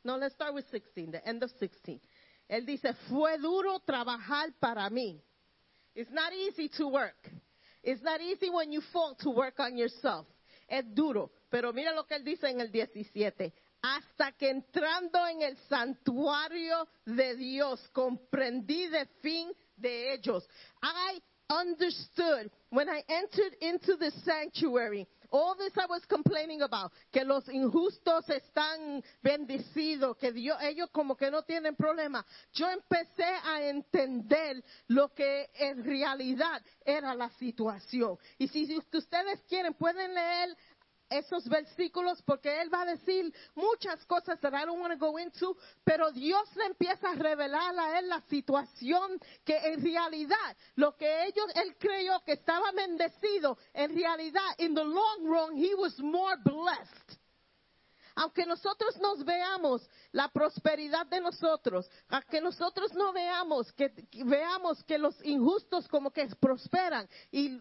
No, 0.05 0.17
let's 0.17 0.35
start 0.35 0.55
with 0.55 0.67
16, 0.71 1.11
the 1.11 1.27
end 1.27 1.43
of 1.43 1.51
16. 1.59 2.01
Él 2.49 2.67
dice, 2.67 2.95
fue 3.09 3.39
duro 3.39 3.81
trabajar 3.81 4.53
para 4.61 4.89
mí. 4.91 5.21
It's 5.95 6.11
not 6.11 6.33
easy 6.33 6.69
to 6.77 6.89
work. 6.89 7.31
It's 7.83 8.03
not 8.03 8.21
easy 8.21 8.51
when 8.51 8.71
you 8.71 8.83
fall 8.93 9.15
to 9.21 9.31
work 9.31 9.59
on 9.59 9.77
yourself. 9.77 10.27
Es 10.69 10.85
duro. 10.95 11.31
Pero 11.51 11.73
mira 11.73 11.93
lo 11.93 12.05
que 12.05 12.17
él 12.17 12.25
dice 12.25 12.49
en 12.51 12.61
el 12.61 12.71
17. 12.71 13.53
Hasta 13.87 14.33
que 14.33 14.51
entrando 14.51 15.25
en 15.29 15.43
el 15.43 15.57
santuario 15.69 16.89
de 17.05 17.37
Dios 17.37 17.89
comprendí 17.93 18.89
de 18.89 19.07
fin 19.23 19.53
de 19.77 20.15
ellos. 20.15 20.45
I 20.83 21.23
understood 21.49 22.51
when 22.71 22.89
I 22.89 23.05
entered 23.07 23.55
into 23.61 23.97
the 23.97 24.11
sanctuary. 24.25 25.07
All 25.31 25.55
this 25.57 25.73
I 25.77 25.87
was 25.87 26.05
complaining 26.09 26.63
about, 26.63 26.93
que 27.13 27.25
los 27.25 27.49
injustos 27.49 28.29
están 28.29 29.05
bendecidos, 29.23 30.17
que 30.17 30.33
Dios, 30.33 30.57
ellos 30.63 30.89
como 30.93 31.17
que 31.17 31.31
no 31.31 31.43
tienen 31.43 31.77
problema. 31.77 32.25
Yo 32.55 32.69
empecé 32.69 33.25
a 33.45 33.63
entender 33.69 34.65
lo 34.89 35.13
que 35.15 35.49
en 35.55 35.85
realidad 35.85 36.61
era 36.85 37.15
la 37.15 37.31
situación. 37.39 38.19
Y 38.39 38.49
si 38.49 38.67
si 38.67 38.79
ustedes 38.79 39.41
quieren, 39.49 39.75
pueden 39.75 40.15
leer 40.15 40.57
esos 41.11 41.49
versículos 41.49 42.23
porque 42.23 42.61
él 42.61 42.73
va 42.73 42.83
a 42.83 42.87
decir 42.87 43.33
muchas 43.55 44.05
cosas 44.07 44.41
that 44.41 44.53
I 44.53 44.65
don't 44.65 44.81
want 44.81 44.93
to 44.93 44.99
go 44.99 45.19
into, 45.19 45.57
pero 45.85 46.11
Dios 46.13 46.49
le 46.57 46.67
empieza 46.67 47.11
a 47.11 47.15
revelar 47.15 47.79
a 47.79 47.99
él 47.99 48.09
la 48.09 48.21
situación 48.23 49.19
que 49.45 49.57
en 49.57 49.83
realidad 49.83 50.57
lo 50.75 50.97
que 50.97 51.25
ellos 51.25 51.47
él 51.55 51.77
creyó 51.79 52.21
que 52.25 52.33
estaba 52.33 52.73
bendecido, 52.73 53.59
en 53.75 53.95
realidad 53.95 54.49
in 54.59 54.75
the 54.75 54.85
long 54.85 55.25
run 55.25 55.57
he 55.57 55.75
was 55.75 55.99
more 56.01 56.37
blessed. 56.45 57.19
Aunque 58.17 58.47
nosotros 58.47 58.97
nos 58.97 59.23
veamos 59.25 59.87
la 60.11 60.29
prosperidad 60.29 61.07
de 61.07 61.21
nosotros, 61.21 61.87
aunque 62.09 62.41
nosotros 62.41 62.95
no 62.95 63.13
veamos 63.13 63.71
que 63.73 63.93
veamos 64.25 64.83
que 64.85 64.97
los 64.97 65.23
injustos 65.23 65.87
como 65.87 66.11
que 66.11 66.27
prosperan 66.41 67.07
y 67.31 67.61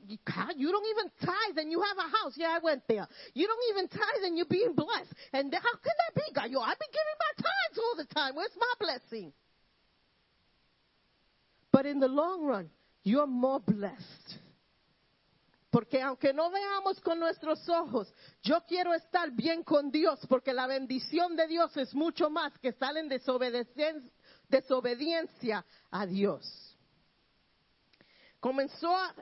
you 0.55 0.71
don't 0.71 0.87
even 0.87 1.11
tithe 1.19 1.57
and 1.57 1.69
you 1.69 1.81
have 1.81 1.97
a 1.99 2.07
house. 2.07 2.37
Yeah, 2.37 2.55
I 2.55 2.59
went 2.63 2.87
there. 2.87 3.05
You 3.33 3.47
don't 3.47 3.63
even 3.69 3.89
tithe 3.89 4.23
and 4.23 4.37
you're 4.37 4.47
being 4.47 4.73
blessed. 4.73 5.13
And 5.33 5.53
how 5.53 5.59
can 5.59 5.93
that 5.97 6.15
be, 6.15 6.33
God? 6.33 6.49
Yo, 6.49 6.61
I've 6.61 6.79
been 6.79 6.87
giving 6.89 7.17
my 7.19 7.43
tithes 7.43 7.79
all 7.79 7.95
the 7.97 8.05
time. 8.13 8.35
Where's 8.35 8.55
my 8.57 8.73
blessing? 8.79 9.33
But 11.69 11.85
in 11.85 11.99
the 11.99 12.07
long 12.07 12.45
run, 12.45 12.69
you're 13.03 13.27
more 13.27 13.59
blessed. 13.59 14.44
Porque 15.75 16.01
aunque 16.01 16.31
no 16.31 16.49
veamos 16.51 17.01
con 17.01 17.19
nuestros 17.19 17.67
ojos, 17.67 18.07
yo 18.41 18.61
quiero 18.65 18.93
estar 18.93 19.29
bien 19.31 19.61
con 19.61 19.91
Dios, 19.91 20.25
porque 20.29 20.53
la 20.53 20.67
bendición 20.67 21.35
de 21.35 21.47
Dios 21.47 21.75
es 21.75 21.93
mucho 21.93 22.29
más 22.29 22.57
que 22.59 22.69
estar 22.69 22.95
en 22.95 23.09
desobediencia, 24.47 25.65
a 25.91 26.05
Dios. 26.05 26.77
Comenzó 28.39 28.95
a, 28.95 29.13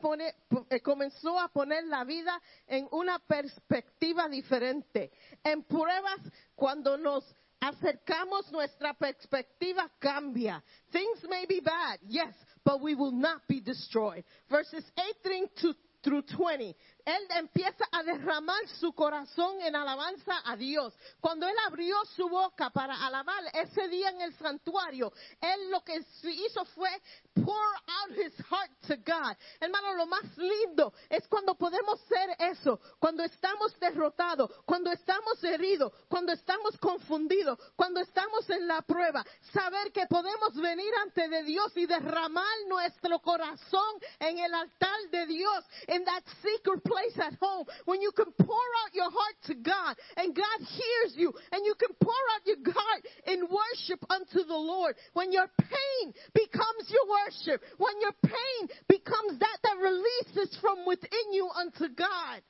pone- 0.00 0.34
eh, 0.68 0.80
comenzó 0.80 1.38
a 1.38 1.46
poner 1.46 1.84
la 1.84 2.02
vida 2.02 2.42
en 2.66 2.88
una 2.90 3.20
perspectiva 3.20 4.28
diferente. 4.28 5.12
En 5.44 5.62
pruebas, 5.62 6.18
cuando 6.56 6.98
nos 6.98 7.24
acercamos, 7.60 8.50
nuestra 8.50 8.94
perspectiva 8.94 9.88
cambia. 10.00 10.60
Things 10.90 11.22
may 11.28 11.46
be 11.46 11.60
bad, 11.60 12.00
yes, 12.08 12.34
but 12.64 12.80
we 12.80 12.94
will 12.94 13.12
not 13.12 13.42
be 13.46 13.60
destroyed. 13.60 14.24
Verses 14.50 14.84
18 15.24 15.48
to, 15.62 15.74
through 16.04 16.22
20. 16.22 16.76
Él 17.04 17.26
empieza 17.30 17.84
a 17.92 18.02
derramar 18.02 18.66
su 18.80 18.92
corazón 18.94 19.60
en 19.60 19.76
alabanza 19.76 20.40
a 20.44 20.56
Dios. 20.56 20.94
Cuando 21.20 21.46
él 21.46 21.54
abrió 21.66 21.96
su 22.16 22.28
boca 22.28 22.70
para 22.70 22.94
alabar 23.06 23.44
ese 23.52 23.88
día 23.88 24.08
en 24.08 24.22
el 24.22 24.34
santuario, 24.36 25.12
él 25.40 25.70
lo 25.70 25.82
que 25.84 26.02
hizo 26.22 26.64
fue 26.66 26.90
pour 27.34 27.54
out 27.86 28.16
his 28.16 28.32
heart 28.46 28.70
to 28.86 28.96
God. 29.04 29.36
Hermano, 29.60 29.94
lo 29.94 30.06
más 30.06 30.24
lindo 30.38 30.94
es 31.10 31.28
cuando 31.28 31.54
podemos 31.54 32.00
ser 32.08 32.30
eso, 32.38 32.80
cuando 32.98 33.22
estamos 33.22 33.78
derrotados, 33.78 34.50
cuando 34.64 34.90
estamos 34.90 35.42
heridos, 35.44 35.92
cuando 36.08 36.32
estamos 36.32 36.78
confundidos, 36.78 37.58
cuando 37.76 38.00
estamos 38.00 38.48
en 38.48 38.66
la 38.66 38.80
prueba, 38.80 39.24
saber 39.52 39.92
que 39.92 40.06
podemos 40.06 40.54
venir 40.54 40.92
ante 41.02 41.28
de 41.28 41.42
Dios 41.42 41.76
y 41.76 41.84
derramar 41.84 42.44
nuestro 42.66 43.18
corazón 43.18 43.94
en 44.20 44.38
el 44.38 44.54
altar 44.54 45.00
de 45.10 45.26
Dios, 45.26 45.64
in 45.88 46.02
that 46.04 46.22
secret 46.42 46.82
place 46.82 46.93
at 47.18 47.34
home, 47.40 47.66
when 47.84 48.00
you 48.00 48.12
can 48.12 48.26
pour 48.38 48.68
out 48.84 48.94
your 48.94 49.10
heart 49.10 49.36
to 49.46 49.54
God 49.54 49.96
and 50.16 50.34
God 50.34 50.58
hears 50.60 51.14
you 51.16 51.32
and 51.52 51.64
you 51.64 51.74
can 51.78 51.94
pour 52.00 52.22
out 52.34 52.46
your 52.46 52.72
heart 52.72 53.02
in 53.26 53.40
worship 53.42 54.04
unto 54.10 54.46
the 54.46 54.56
Lord. 54.56 54.94
When 55.12 55.32
your 55.32 55.48
pain 55.58 56.12
becomes 56.34 56.88
your 56.88 57.06
worship, 57.08 57.62
when 57.78 58.00
your 58.00 58.12
pain 58.22 58.68
becomes 58.88 59.38
that 59.38 59.58
that 59.62 59.76
releases 59.78 60.56
from 60.60 60.86
within 60.86 61.32
you 61.32 61.48
unto 61.54 61.94
God. 61.94 62.42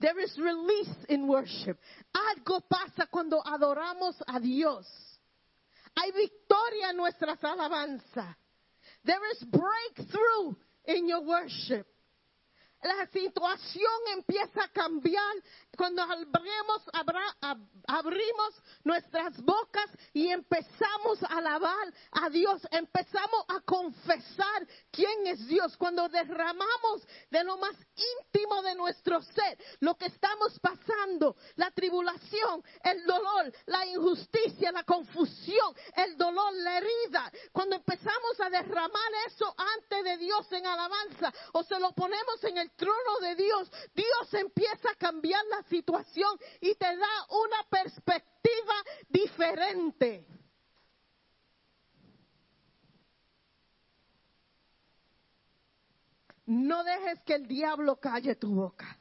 There 0.00 0.18
is 0.18 0.36
release 0.36 0.96
in 1.08 1.28
worship. 1.28 1.78
Algo 2.12 2.60
pasa 2.68 3.06
cuando 3.06 3.40
adoramos 3.40 4.20
a 4.26 4.40
Dios. 4.40 4.84
Hay 5.96 6.10
victoria 6.10 6.90
en 6.90 6.96
nuestras 6.96 7.38
alabanzas. 7.44 8.34
There 9.04 9.30
is 9.30 9.44
breakthrough 9.44 10.54
in 10.86 11.08
your 11.08 11.22
worship. 11.22 11.86
La 12.82 13.06
situación 13.06 13.92
empieza 14.16 14.64
a 14.64 14.68
cambiar. 14.68 15.34
Cuando 15.76 16.02
abrimos, 16.02 16.82
abrimos 17.86 18.62
nuestras 18.84 19.40
bocas 19.42 19.88
y 20.12 20.28
empezamos 20.28 21.22
a 21.22 21.38
alabar 21.38 21.92
a 22.10 22.28
Dios, 22.28 22.60
empezamos 22.70 23.44
a 23.48 23.60
confesar 23.60 24.66
quién 24.90 25.26
es 25.28 25.46
Dios, 25.46 25.76
cuando 25.76 26.08
derramamos 26.08 27.06
de 27.30 27.44
lo 27.44 27.56
más 27.56 27.74
íntimo 27.96 28.62
de 28.62 28.74
nuestro 28.74 29.22
ser 29.22 29.58
lo 29.80 29.96
que 29.96 30.06
estamos 30.06 30.58
pasando, 30.60 31.36
la 31.56 31.70
tribulación, 31.70 32.62
el 32.84 33.04
dolor, 33.06 33.52
la 33.66 33.86
injusticia, 33.86 34.72
la 34.72 34.84
confusión, 34.84 35.74
el 35.96 36.16
dolor, 36.16 36.52
la 36.54 36.78
herida, 36.78 37.32
cuando 37.52 37.76
empezamos 37.76 38.40
a 38.40 38.50
derramar 38.50 39.12
eso 39.26 39.54
ante 39.56 40.02
de 40.02 40.16
Dios 40.18 40.50
en 40.52 40.66
alabanza 40.66 41.32
o 41.52 41.62
se 41.62 41.78
lo 41.78 41.92
ponemos 41.92 42.44
en 42.44 42.58
el 42.58 42.71
trono 42.76 43.18
de 43.20 43.36
Dios, 43.36 43.70
Dios 43.94 44.34
empieza 44.34 44.90
a 44.90 44.94
cambiar 44.96 45.44
la 45.46 45.62
situación 45.64 46.38
y 46.60 46.74
te 46.74 46.96
da 46.96 47.26
una 47.30 47.62
perspectiva 47.68 48.74
diferente. 49.08 50.26
No 56.46 56.82
dejes 56.84 57.22
que 57.22 57.34
el 57.34 57.46
diablo 57.46 58.00
calle 58.00 58.34
tu 58.34 58.54
boca. 58.54 58.98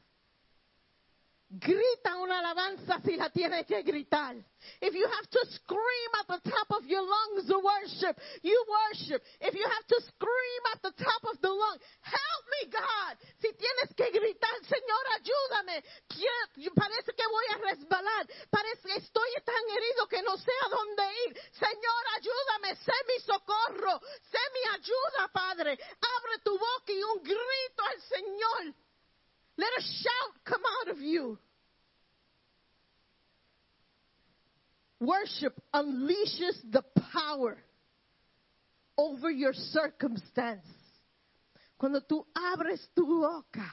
Grita 1.52 2.16
una 2.16 2.40
alabanza 2.40 3.02
si 3.04 3.18
la 3.18 3.30
tienes 3.30 3.66
que 3.66 3.84
gritar. 3.84 4.38
If 4.80 4.96
you 4.96 5.04
have 5.04 5.28
to 5.28 5.42
scream 5.52 6.12
at 6.22 6.28
the 6.28 6.50
top 6.50 6.80
of 6.80 6.86
your 6.88 7.04
lungs 7.04 7.44
to 7.48 7.60
worship, 7.60 8.16
you 8.42 8.56
worship. 8.72 9.20
If 9.42 9.54
you 9.54 9.68
have 9.68 9.86
to 9.88 9.98
scream 10.00 10.62
at 10.72 10.82
the 10.82 10.96
top 10.96 11.22
of 11.28 11.42
the 11.42 11.52
lung, 11.52 11.78
help 12.08 12.44
me 12.56 12.72
God. 12.72 13.18
Si 13.44 13.52
tienes 13.52 13.92
que 13.98 14.08
gritar, 14.16 14.56
Señor, 14.64 15.04
ayúdame. 15.20 15.84
Parece 16.74 17.12
que 17.12 17.28
voy 17.28 17.46
a 17.52 17.58
resbalar. 17.68 18.24
Parece 18.50 18.88
que 18.88 18.96
estoy 19.04 19.32
tan 19.44 19.64
herido 19.76 20.08
que 20.08 20.22
no 20.22 20.38
sé 20.38 20.54
a 20.66 20.70
dónde 20.70 21.04
ir. 21.28 21.36
Señor, 21.52 22.04
ayúdame. 22.16 22.76
Sé 22.80 22.96
mi 23.12 23.20
socorro. 23.26 24.00
Sé 24.32 24.40
mi 24.54 24.72
ayuda, 24.72 25.28
Padre. 25.34 25.78
Abre 26.00 26.40
tu 26.46 26.58
boca 26.58 26.94
y 26.94 27.04
un 27.04 27.22
grito 27.22 27.84
al 27.84 28.02
Señor. 28.04 28.74
Let 29.62 29.70
a 29.78 29.82
shout 29.82 30.44
come 30.44 30.62
out 30.82 30.96
of 30.96 31.02
you. 31.04 31.38
Worship 35.00 35.60
unleashes 35.72 36.58
the 36.72 36.84
power 37.14 37.58
over 38.98 39.30
your 39.30 39.54
circumstance. 39.54 40.66
Cuando 41.80 42.02
tú 42.02 42.26
abres 42.36 42.80
tu 42.96 43.06
boca, 43.06 43.72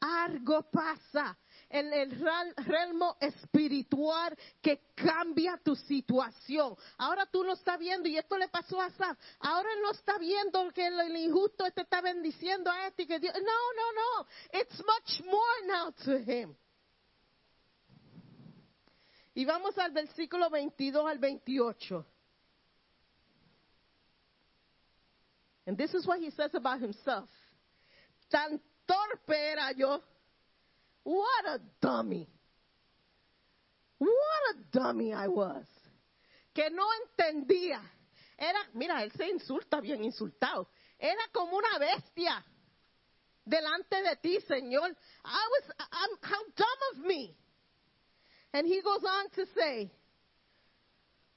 algo 0.00 0.62
pasa 0.72 1.36
en 1.68 1.92
el 1.92 2.10
realmo 2.56 3.16
espiritual 3.20 4.36
que 4.62 4.80
cambia 4.94 5.60
tu 5.62 5.74
situación. 5.74 6.76
Ahora 6.98 7.26
tú 7.26 7.44
no 7.44 7.54
estás 7.54 7.78
viendo, 7.78 8.08
y 8.08 8.16
esto 8.16 8.36
le 8.38 8.48
pasó 8.48 8.80
a 8.80 8.86
Asaf, 8.86 9.18
ahora 9.40 9.68
no 9.82 9.90
está 9.90 10.18
viendo 10.18 10.70
que 10.72 10.86
el, 10.86 11.00
el 11.00 11.16
injusto 11.16 11.64
te 11.72 11.82
está 11.82 12.00
bendiciendo 12.00 12.70
a 12.70 12.86
este 12.86 13.06
que 13.06 13.18
Dios, 13.18 13.34
no, 13.34 13.42
no, 13.42 13.92
no, 13.92 14.26
it's 14.60 14.78
much 14.78 15.26
more 15.26 15.66
now 15.66 15.92
to 16.04 16.18
him. 16.18 16.56
Y 19.34 19.44
vamos 19.44 19.76
al 19.76 19.92
versículo 19.92 20.48
22 20.48 21.06
al 21.06 21.18
28. 21.18 22.06
And 25.66 25.76
this 25.76 25.92
is 25.92 26.06
what 26.06 26.20
he 26.20 26.30
says 26.30 26.54
about 26.54 26.80
himself. 26.80 27.28
Tan 28.30 28.60
torpe 28.86 29.34
era 29.34 29.72
yo. 29.76 30.00
What 31.06 31.46
a 31.46 31.60
dummy. 31.80 32.28
What 33.98 34.10
a 34.56 34.76
dummy 34.76 35.12
I 35.14 35.28
was. 35.28 35.64
Que 36.52 36.68
no 36.70 36.84
entendía. 37.04 37.80
Era, 38.36 38.58
mira, 38.74 39.04
él 39.04 39.12
se 39.16 39.28
insulta 39.28 39.80
bien 39.80 40.02
insultado. 40.04 40.68
Era 40.98 41.22
como 41.32 41.56
una 41.58 41.78
bestia 41.78 42.44
delante 43.44 44.02
de 44.02 44.16
ti, 44.16 44.40
Señor. 44.48 44.90
I 45.24 45.48
was, 45.52 45.74
I'm, 45.92 46.18
how 46.22 46.42
dumb 46.56 46.80
of 46.92 47.06
me. 47.06 47.36
And 48.52 48.66
he 48.66 48.82
goes 48.82 49.04
on 49.04 49.30
to 49.36 49.46
say, 49.54 49.90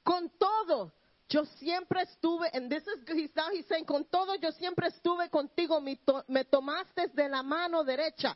con 0.04 0.32
todo, 0.40 0.92
yo 1.30 1.44
siempre 1.60 2.02
estuve, 2.02 2.50
and 2.54 2.72
this 2.72 2.82
is, 2.88 3.04
he's 3.16 3.30
now 3.36 3.50
he's 3.52 3.66
saying, 3.68 3.86
con 3.86 4.06
todo, 4.12 4.36
yo 4.42 4.50
siempre 4.58 4.88
estuve 4.88 5.30
contigo, 5.30 5.80
me, 5.80 6.00
to- 6.08 6.24
me 6.28 6.44
tomaste 6.46 7.14
de 7.14 7.30
la 7.30 7.44
mano 7.44 7.84
derecha. 7.84 8.36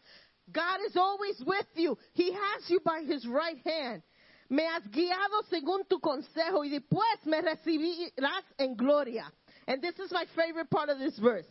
God 0.51 0.79
is 0.87 0.95
always 0.97 1.41
with 1.45 1.67
you. 1.75 1.97
He 2.13 2.31
has 2.31 2.69
you 2.69 2.79
by 2.83 3.01
his 3.07 3.25
right 3.27 3.57
hand. 3.65 4.01
Me 4.49 4.63
has 4.63 4.83
guiado 4.83 5.43
según 5.49 5.87
tu 5.89 5.99
consejo 5.99 6.63
y 6.63 6.69
después 6.69 7.25
me 7.25 7.41
recibirás 7.41 8.43
en 8.59 8.75
gloria. 8.75 9.31
And 9.67 9.81
this 9.81 9.97
is 9.99 10.11
my 10.11 10.25
favorite 10.35 10.69
part 10.69 10.89
of 10.89 10.99
this 10.99 11.17
verse. 11.17 11.47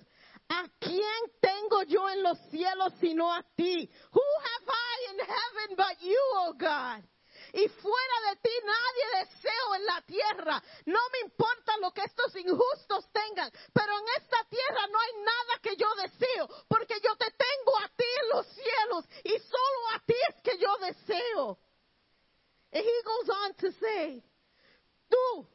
¿A 0.51 0.69
quién 0.81 1.23
tengo 1.41 1.83
yo 1.89 2.07
en 2.09 2.23
los 2.23 2.39
cielos 2.51 2.93
sino 3.01 3.29
a 3.29 3.43
ti? 3.57 3.89
Who 4.13 4.23
have 4.45 4.69
I 4.69 5.11
in 5.11 5.19
heaven 5.19 5.77
but 5.77 5.97
you, 6.03 6.21
oh 6.37 6.55
God? 6.59 7.03
Y 7.53 7.69
fuera 7.69 8.31
de 8.31 8.37
ti 8.37 8.51
nadie 8.65 9.25
deseo 9.25 9.75
en 9.75 9.85
la 9.87 10.03
tierra. 10.03 10.63
No 10.87 11.01
me 11.13 11.21
importa 11.21 11.77
lo 11.79 11.93
que 11.93 12.03
estos 12.03 12.35
injustos 12.37 13.11
tengan, 13.13 13.51
pero 13.75 13.93
en 13.99 14.23
esta 14.23 14.43
tierra 14.49 14.87
no 14.91 14.99
hay 14.99 15.13
nada 15.23 15.59
que 15.63 15.77
yo 15.77 15.87
deseo, 15.97 16.49
porque 16.69 16.95
yo 17.05 17.15
te 17.17 17.31
tengo 17.31 17.79
a 17.79 17.89
ti 17.89 18.05
en 18.23 18.29
los 18.31 18.47
cielos 18.47 19.05
y 19.25 19.39
solo 19.39 19.89
a 19.95 19.99
ti 20.07 20.15
es 20.31 20.43
que 20.43 20.59
yo 20.59 20.77
deseo. 20.79 21.59
And 22.73 22.83
he 22.83 23.03
goes 23.05 23.29
on 23.29 23.55
to 23.55 23.73
say, 23.73 24.25
tú, 25.11 25.47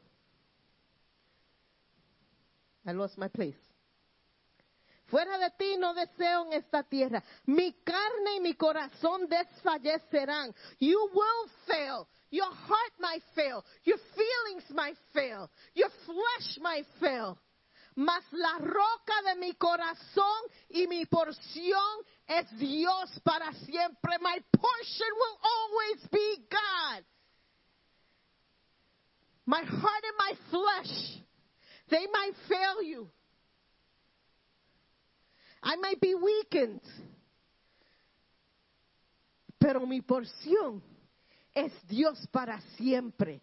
I 2.86 2.92
lost 2.92 3.18
my 3.18 3.28
place. 3.28 3.67
Fuera 5.08 5.38
de 5.38 5.50
ti 5.52 5.78
no 5.78 5.94
deseo 5.94 6.46
en 6.46 6.54
esta 6.54 6.84
tierra. 6.84 7.24
Mi 7.46 7.72
carne 7.84 8.36
y 8.36 8.40
mi 8.42 8.56
corazón 8.56 9.28
desfallecerán. 9.30 10.54
You 10.80 11.10
will 11.14 11.50
fail. 11.66 12.08
Your 12.30 12.52
heart 12.52 12.94
might 13.00 13.24
fail. 13.34 13.64
Your 13.84 13.98
feelings 14.16 14.70
might 14.70 14.98
fail. 15.14 15.50
Your 15.74 15.90
flesh 16.06 16.60
might 16.60 16.86
fail. 17.00 17.38
Mas 17.96 18.24
la 18.32 18.58
roca 18.60 19.22
de 19.26 19.36
mi 19.40 19.54
corazón 19.54 20.44
y 20.70 20.86
mi 20.88 21.06
porción 21.06 22.06
es 22.28 22.46
Dios 22.60 23.20
para 23.24 23.54
siempre. 23.54 24.18
My 24.20 24.40
portion 24.52 25.10
will 25.16 25.40
always 25.42 26.08
be 26.12 26.38
God. 26.52 27.04
My 29.46 29.62
heart 29.64 30.04
and 30.04 30.18
my 30.20 30.34
flesh, 30.52 31.22
they 31.90 32.06
might 32.12 32.34
fail 32.50 32.84
you. 32.84 33.10
I 35.64 35.76
might 35.78 36.00
be 36.00 36.16
weakened. 36.16 36.82
Pero 39.58 39.86
mi 39.86 40.02
porción 40.02 40.84
es 41.54 41.72
Dios 41.88 42.28
para 42.32 42.62
siempre. 42.78 43.42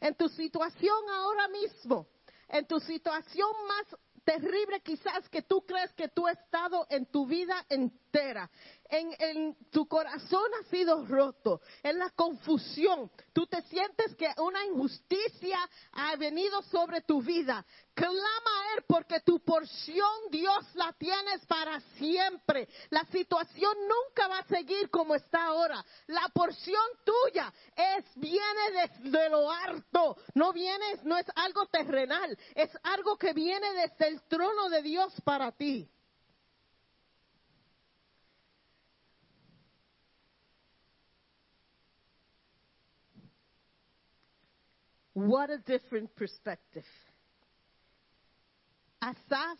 En 0.00 0.14
tu 0.14 0.28
situación 0.28 0.96
ahora 1.10 1.48
mismo, 1.48 2.08
en 2.48 2.66
tu 2.66 2.80
situación 2.80 3.50
más 3.68 4.00
terrible 4.24 4.80
quizás 4.80 5.28
que 5.28 5.42
tú 5.42 5.64
crees 5.66 5.92
que 5.92 6.08
tú 6.08 6.26
has 6.26 6.38
estado 6.38 6.86
en 6.90 7.06
tu 7.06 7.26
vida 7.26 7.64
entera, 7.68 8.50
en, 8.92 9.56
tu 9.70 9.86
corazón 9.86 10.44
ha 10.60 10.68
sido 10.68 11.06
roto, 11.06 11.62
en 11.82 11.98
la 11.98 12.10
confusión, 12.10 13.10
tú 13.32 13.46
te 13.46 13.62
sientes 13.62 14.14
que 14.16 14.28
una 14.38 14.64
injusticia 14.66 15.58
ha 15.92 16.14
venido 16.16 16.60
sobre 16.62 17.00
tu 17.00 17.22
vida. 17.22 17.64
Clama 17.94 18.16
a 18.16 18.74
Él 18.74 18.84
porque 18.86 19.20
tu 19.20 19.40
porción 19.40 20.08
Dios 20.30 20.74
la 20.74 20.92
tienes 20.98 21.44
para 21.46 21.80
siempre. 21.98 22.68
La 22.90 23.04
situación 23.06 23.74
nunca 23.80 24.28
va 24.28 24.38
a 24.38 24.46
seguir 24.46 24.90
como 24.90 25.14
está 25.14 25.44
ahora. 25.44 25.84
La 26.06 26.28
porción 26.34 26.82
tuya 27.04 27.52
es 27.74 28.04
viene 28.16 28.88
desde 29.02 29.30
lo 29.30 29.50
alto, 29.50 30.16
no 30.34 30.52
viene, 30.52 31.00
no 31.04 31.16
es 31.16 31.26
algo 31.34 31.66
terrenal, 31.66 32.38
es 32.54 32.70
algo 32.82 33.16
que 33.16 33.32
viene 33.32 33.72
desde 33.72 34.08
el 34.08 34.22
trono 34.22 34.68
de 34.68 34.82
Dios 34.82 35.14
para 35.24 35.52
ti. 35.52 35.88
What 45.14 45.50
a 45.50 45.58
different 45.58 46.14
perspective. 46.16 46.84
Asaph 49.02 49.58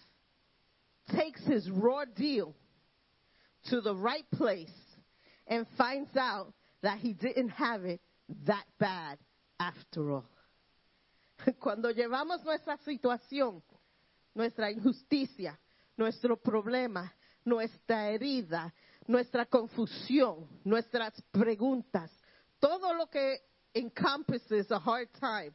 takes 1.15 1.45
his 1.47 1.69
raw 1.71 2.05
deal 2.05 2.55
to 3.71 3.81
the 3.81 3.95
right 3.95 4.29
place 4.33 4.71
and 5.47 5.67
finds 5.77 6.17
out 6.17 6.53
that 6.83 6.99
he 6.99 7.13
didn't 7.13 7.51
have 7.51 7.85
it 7.85 8.01
that 8.47 8.65
bad 8.79 9.19
after 9.59 10.13
all. 10.13 10.25
Cuando 11.61 11.91
llevamos 11.91 12.45
nuestra 12.45 12.79
situación, 12.79 13.63
nuestra 14.35 14.71
injusticia, 14.71 15.59
nuestro 15.97 16.37
problema, 16.37 17.13
nuestra 17.45 18.11
herida, 18.11 18.73
nuestra 19.07 19.47
confusión, 19.47 20.47
nuestras 20.65 21.21
preguntas, 21.31 22.11
todo 22.61 22.95
lo 22.95 23.09
que 23.09 23.41
encompasses 23.75 24.71
a 24.71 24.79
hard 24.79 25.09
time 25.19 25.55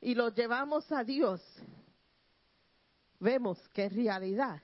y 0.00 0.14
lo 0.14 0.30
llevamos 0.30 0.90
a 0.92 1.04
Dios, 1.04 1.40
vemos 3.20 3.58
que 3.72 3.84
en 3.84 3.90
realidad 3.90 4.60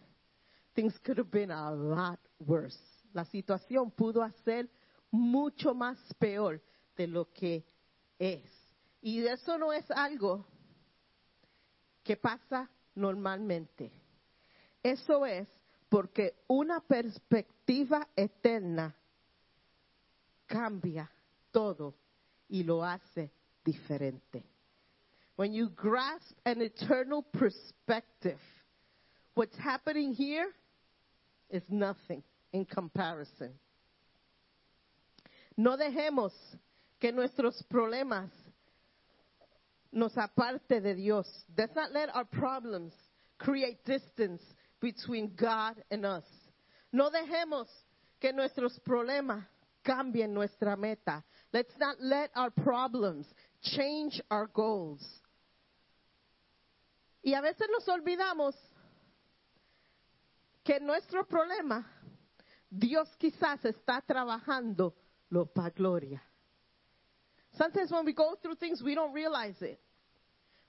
things 0.74 0.98
could 1.00 1.18
have 1.18 1.30
been 1.30 1.50
a 1.50 1.70
lot 1.70 2.20
worse. 2.38 2.78
La 3.12 3.24
situación 3.24 3.90
pudo 3.90 4.22
ser 4.44 4.68
mucho 5.10 5.74
más 5.74 5.98
peor 6.18 6.60
de 6.96 7.06
lo 7.06 7.24
que 7.32 7.64
es. 8.18 8.44
Y 9.02 9.26
eso 9.26 9.56
no 9.58 9.72
es 9.72 9.90
algo 9.90 10.44
que 12.04 12.16
pasa 12.16 12.70
normalmente. 12.94 13.90
Eso 14.82 15.24
es 15.24 15.48
porque 15.88 16.44
una 16.46 16.80
perspectiva 16.80 18.06
eterna 18.14 18.94
cambia 20.46 21.10
todo 21.50 21.94
y 22.50 22.62
lo 22.64 22.82
hace 22.82 23.30
diferente. 23.64 24.44
When 25.36 25.52
you 25.52 25.70
grasp 25.70 26.34
an 26.44 26.60
eternal 26.60 27.22
perspective, 27.22 28.38
what's 29.34 29.56
happening 29.56 30.12
here 30.12 30.48
is 31.48 31.62
nothing 31.70 32.22
in 32.52 32.66
comparison. 32.66 33.52
No 35.56 35.76
dejemos 35.76 36.32
que 37.00 37.12
nuestros 37.12 37.62
problemas 37.72 38.30
nos 39.92 40.16
aparte 40.16 40.80
de 40.80 40.94
Dios. 40.94 41.26
Let's 41.56 41.74
not 41.74 41.92
let 41.92 42.14
our 42.14 42.24
problems 42.24 42.92
create 43.38 43.84
distance 43.84 44.42
between 44.80 45.32
God 45.36 45.82
and 45.90 46.04
us. 46.04 46.24
No 46.92 47.10
dejemos 47.10 47.66
que 48.20 48.32
nuestros 48.32 48.78
problemas 48.86 49.44
cambien 49.84 50.34
nuestra 50.34 50.76
meta. 50.76 51.24
Let's 51.52 51.72
not 51.78 51.96
let 52.00 52.30
our 52.36 52.50
problems 52.50 53.26
change 53.62 54.20
our 54.30 54.46
goals. 54.46 55.02
Y 57.22 57.34
a 57.34 57.40
veces 57.40 57.68
nos 57.70 57.86
olvidamos 57.88 58.54
que 60.64 60.80
nuestro 60.80 61.24
problema, 61.26 61.84
Dios 62.70 63.08
quizás 63.18 63.64
está 63.64 64.00
trabajando 64.00 64.94
lo 65.28 65.46
para 65.46 65.70
gloria. 65.70 66.22
Sometimes 67.58 67.90
when 67.90 68.04
we 68.04 68.12
go 68.12 68.36
through 68.40 68.54
things, 68.54 68.80
we 68.82 68.94
don't 68.94 69.12
realize 69.12 69.60
it. 69.60 69.80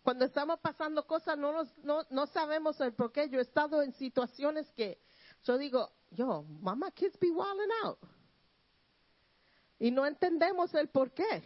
Cuando 0.03 0.25
estamos 0.25 0.59
pasando 0.59 1.05
cosas, 1.05 1.38
no, 1.38 1.51
nos, 1.51 1.67
no, 1.84 2.03
no 2.09 2.25
sabemos 2.25 2.82
el 2.82 2.93
por 2.93 3.11
qué. 3.11 3.29
Yo 3.29 3.38
he 3.38 3.43
estado 3.43 3.84
en 3.84 3.93
situaciones 3.93 4.65
que 4.75 4.97
yo 5.43 5.57
digo, 5.57 5.89
yo, 6.09 6.43
mama, 6.59 6.91
kids 6.91 7.15
be 7.19 7.29
wilding 7.29 7.69
out. 7.84 7.99
Y 9.82 9.89
no 9.89 10.05
entendemos 10.05 10.71
el 10.75 10.89
por 10.89 11.11
qué. 11.11 11.41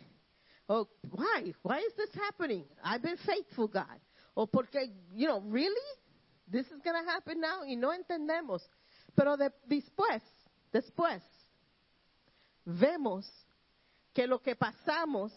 Oh, 0.68 0.90
why? 1.10 1.54
Why 1.64 1.80
is 1.80 1.96
this 1.96 2.14
happening? 2.16 2.66
I've 2.84 3.02
been 3.02 3.18
faithful, 3.26 3.70
God. 3.70 4.02
O 4.36 4.46
porque, 4.46 4.92
you 5.14 5.26
know, 5.26 5.40
really? 5.40 5.80
This 6.46 6.66
is 6.66 6.82
going 6.84 7.02
to 7.02 7.10
happen 7.10 7.40
now? 7.40 7.64
Y 7.64 7.76
no 7.78 7.94
entendemos. 7.94 8.62
Pero 9.16 9.38
de, 9.38 9.54
después, 9.66 10.22
después, 10.74 11.22
vemos 12.66 13.26
que 14.14 14.28
lo 14.28 14.42
que 14.42 14.58
pasamos, 14.58 15.32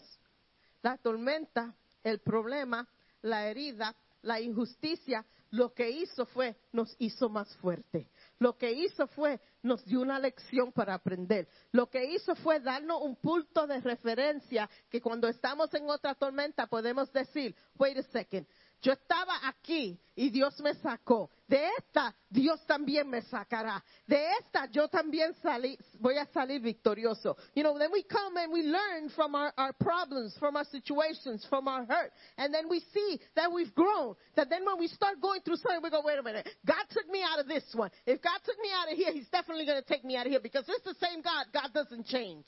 la 0.81 0.97
tormenta, 0.97 1.73
el 2.03 2.19
problema, 2.19 2.85
la 3.21 3.47
herida, 3.47 3.95
la 4.23 4.41
injusticia, 4.41 5.25
lo 5.51 5.73
que 5.73 5.89
hizo 5.89 6.25
fue, 6.25 6.55
nos 6.71 6.95
hizo 6.99 7.29
más 7.29 7.55
fuerte. 7.57 8.07
Lo 8.37 8.57
que 8.57 8.71
hizo 8.71 9.07
fue, 9.07 9.39
nos 9.63 9.83
dio 9.85 10.01
una 10.01 10.19
lección 10.19 10.71
para 10.71 10.93
aprender. 10.93 11.47
Lo 11.71 11.89
que 11.89 12.05
hizo 12.05 12.35
fue 12.35 12.59
darnos 12.59 13.01
un 13.01 13.15
punto 13.15 13.65
de 13.65 13.81
referencia 13.81 14.69
que 14.89 15.01
cuando 15.01 15.27
estamos 15.27 15.73
en 15.73 15.89
otra 15.89 16.15
tormenta 16.15 16.67
podemos 16.67 17.11
decir, 17.11 17.55
wait 17.77 17.97
a 17.97 18.03
second, 18.03 18.45
yo 18.81 18.93
estaba 18.93 19.47
aquí 19.47 19.99
y 20.15 20.29
Dios 20.29 20.59
me 20.61 20.73
sacó. 20.75 21.29
De 21.47 21.69
esta 21.77 22.15
Dios 22.29 22.65
también 22.65 23.09
me 23.09 23.21
sacará. 23.23 23.83
De 24.05 24.31
esta 24.39 24.67
yo 24.71 24.87
también 24.87 25.33
salí, 25.41 25.77
voy 25.99 26.17
a 26.17 26.25
salir 26.27 26.61
victorioso. 26.61 27.35
You 27.55 27.63
know, 27.63 27.77
then 27.77 27.91
we 27.91 28.03
come 28.03 28.37
and 28.37 28.51
we 28.53 28.63
learn 28.63 29.09
from 29.09 29.35
our, 29.35 29.53
our 29.57 29.73
problems, 29.73 30.37
from 30.37 30.55
our 30.55 30.65
situations, 30.65 31.45
from 31.49 31.67
our 31.67 31.85
hurt. 31.85 32.11
And 32.37 32.53
then 32.53 32.69
we 32.69 32.79
see 32.93 33.19
that 33.35 33.51
we've 33.51 33.73
grown. 33.73 34.15
That 34.35 34.49
then 34.49 34.65
when 34.65 34.79
we 34.79 34.87
start 34.87 35.19
going 35.21 35.41
through 35.41 35.57
something, 35.57 35.81
we 35.83 35.89
go, 35.89 36.01
wait 36.03 36.19
a 36.19 36.23
minute. 36.23 36.47
God 36.65 36.85
took 36.91 37.09
me 37.09 37.23
out 37.23 37.39
of 37.39 37.47
this 37.47 37.63
one. 37.73 37.89
If 38.05 38.21
God 38.21 38.39
took 38.45 38.57
me 38.59 38.69
out 38.73 38.91
of 38.91 38.97
here, 38.97 39.11
He's 39.11 39.29
definitely 39.29 39.65
going 39.65 39.81
to 39.81 39.87
take 39.87 40.05
me 40.05 40.15
out 40.15 40.25
of 40.25 40.31
here 40.31 40.41
because 40.41 40.65
it's 40.67 40.85
the 40.85 41.05
same 41.05 41.21
God. 41.21 41.47
God 41.53 41.73
doesn't 41.73 42.05
change. 42.05 42.45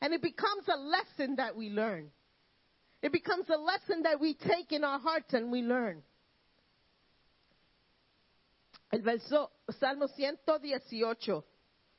And 0.00 0.12
it 0.12 0.22
becomes 0.22 0.64
a 0.66 0.76
lesson 0.76 1.36
that 1.36 1.54
we 1.54 1.68
learn. 1.68 2.10
It 3.02 3.10
becomes 3.10 3.46
a 3.50 3.58
lesson 3.58 4.04
that 4.04 4.20
we 4.20 4.34
take 4.34 4.70
in 4.70 4.84
our 4.84 4.98
hearts 5.00 5.34
and 5.34 5.50
we 5.50 5.62
learn. 5.62 6.02
El 8.92 9.00
verso, 9.00 9.50
Salmo 9.80 10.06
118, 10.06 11.42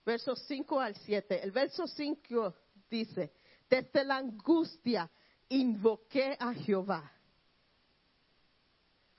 versos 0.05 0.39
5 0.47 0.79
al 0.79 0.93
7. 1.05 1.43
El 1.43 1.51
verso 1.51 1.87
5 1.87 2.53
dice, 2.89 3.31
desde 3.69 4.05
la 4.05 4.21
angustia 4.21 5.09
invoqué 5.49 6.37
a 6.39 6.53
Jehová. 6.53 7.01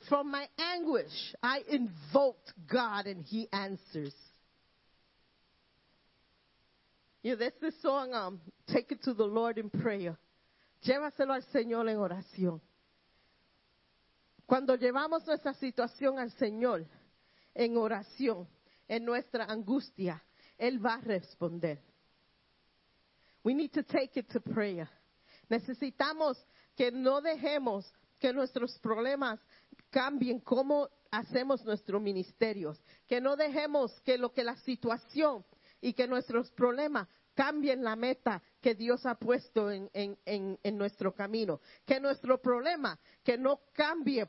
From 0.09 0.31
my 0.31 0.47
anguish, 0.59 1.35
I 1.43 1.63
invoked 1.69 2.53
God 2.71 3.07
and 3.07 3.25
he 3.25 3.49
answers. 3.53 4.15
You 7.23 7.33
know, 7.33 7.37
there's 7.37 7.53
this 7.61 7.75
song, 7.81 8.13
um, 8.13 8.41
Take 8.71 8.93
It 8.93 9.03
to 9.05 9.15
the 9.15 9.25
Lord 9.25 9.57
in 9.59 9.71
Prayer. 9.71 10.17
Llévaselo 10.85 11.33
al 11.33 11.43
Señor 11.45 11.89
en 11.89 11.97
oración. 11.97 12.61
Cuando 14.45 14.77
llevamos 14.77 15.27
nuestra 15.27 15.55
situación 15.55 16.19
al 16.19 16.31
Señor 16.33 16.87
en 17.55 17.77
oración, 17.79 18.47
en 18.87 19.05
nuestra 19.07 19.45
angustia, 19.47 20.23
Él 20.59 20.85
va 20.85 20.95
a 20.95 21.01
responder. 21.01 21.83
We 23.43 23.55
need 23.55 23.73
to 23.73 23.83
take 23.83 24.21
it 24.21 24.31
to 24.33 24.41
prayer. 24.41 24.89
Necesitamos 25.49 26.39
que 26.77 26.93
no 26.93 27.23
dejemos 27.23 27.91
que 28.19 28.33
nuestros 28.35 28.79
problemas 28.79 29.41
cambien 29.91 30.41
cómo 30.41 30.91
hacemos 31.11 31.65
nuestros 31.65 32.01
ministerios. 32.03 32.79
Que 33.07 33.23
no 33.23 33.37
dejemos 33.37 33.99
que 34.03 34.19
lo 34.19 34.33
que 34.33 34.45
la 34.45 34.57
situación 34.57 35.45
y 35.81 35.95
que 35.95 36.07
nuestros 36.07 36.51
problemas 36.53 37.09
cambien 37.35 37.83
la 37.83 37.97
meta 37.97 38.43
que 38.65 38.75
Dios 38.75 39.05
ha 39.05 39.15
puesto 39.15 39.71
en, 39.71 39.91
en, 39.93 40.17
en, 40.63 40.79
nuestro 40.79 41.15
camino. 41.15 41.61
Que 41.85 42.01
nuestro 42.01 42.41
problema, 42.41 42.99
que 43.23 43.37
no 43.37 43.61
cambie 43.75 44.27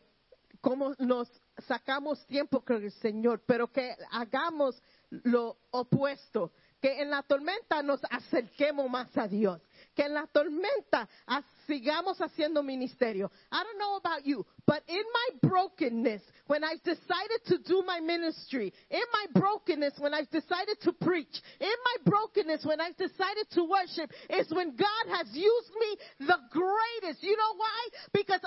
cómo 0.59 0.93
nos 0.99 1.31
sacamos 1.59 2.27
tiempo 2.27 2.59
con 2.59 2.83
el 2.83 2.91
Señor, 2.91 3.43
pero 3.45 3.71
que 3.71 3.95
hagamos 4.11 4.83
lo 5.09 5.55
opuesto. 5.71 6.51
Que 6.81 7.01
en 7.01 7.11
la 7.11 7.23
tormenta 7.23 7.81
nos 7.81 8.01
acerquemos 8.09 8.89
más 8.89 9.17
a 9.17 9.25
Dios. 9.25 9.61
Que 9.95 10.03
en 10.03 10.13
la 10.13 10.27
tormenta 10.27 11.07
ah, 11.27 11.41
sigamos 11.67 12.19
haciendo 12.19 12.61
ministerio. 12.61 13.31
I 13.51 13.63
don't 13.63 13.79
know 13.79 13.95
about 13.95 14.25
you, 14.25 14.45
but 14.67 14.83
in 14.87 15.03
my 15.13 15.49
brokenness, 15.49 16.21
when 16.47 16.63
I've 16.63 16.83
decided 16.83 17.41
to 17.47 17.57
do 17.59 17.83
my 17.85 17.99
ministry, 17.99 18.73
in 18.89 19.03
my 19.13 19.39
brokenness, 19.39 19.93
when 19.97 20.13
I've 20.13 20.29
decided 20.29 20.79
to 20.81 20.93
preach, 20.93 21.41
in 21.59 21.67
my 21.67 22.11
brokenness, 22.11 22.65
when 22.65 22.81
I've 22.81 22.97
decided 22.97 23.49
to 23.51 23.63
worship, 23.63 24.11
is 24.29 24.51
when 24.53 24.75
God 24.75 25.17
has 25.17 25.27
used 25.33 25.71
me 25.79 25.97
the 26.27 26.37
greatest. 26.51 27.23
You 27.23 27.35
know 27.37 27.55
why? 27.55 27.87
Because 28.13 28.41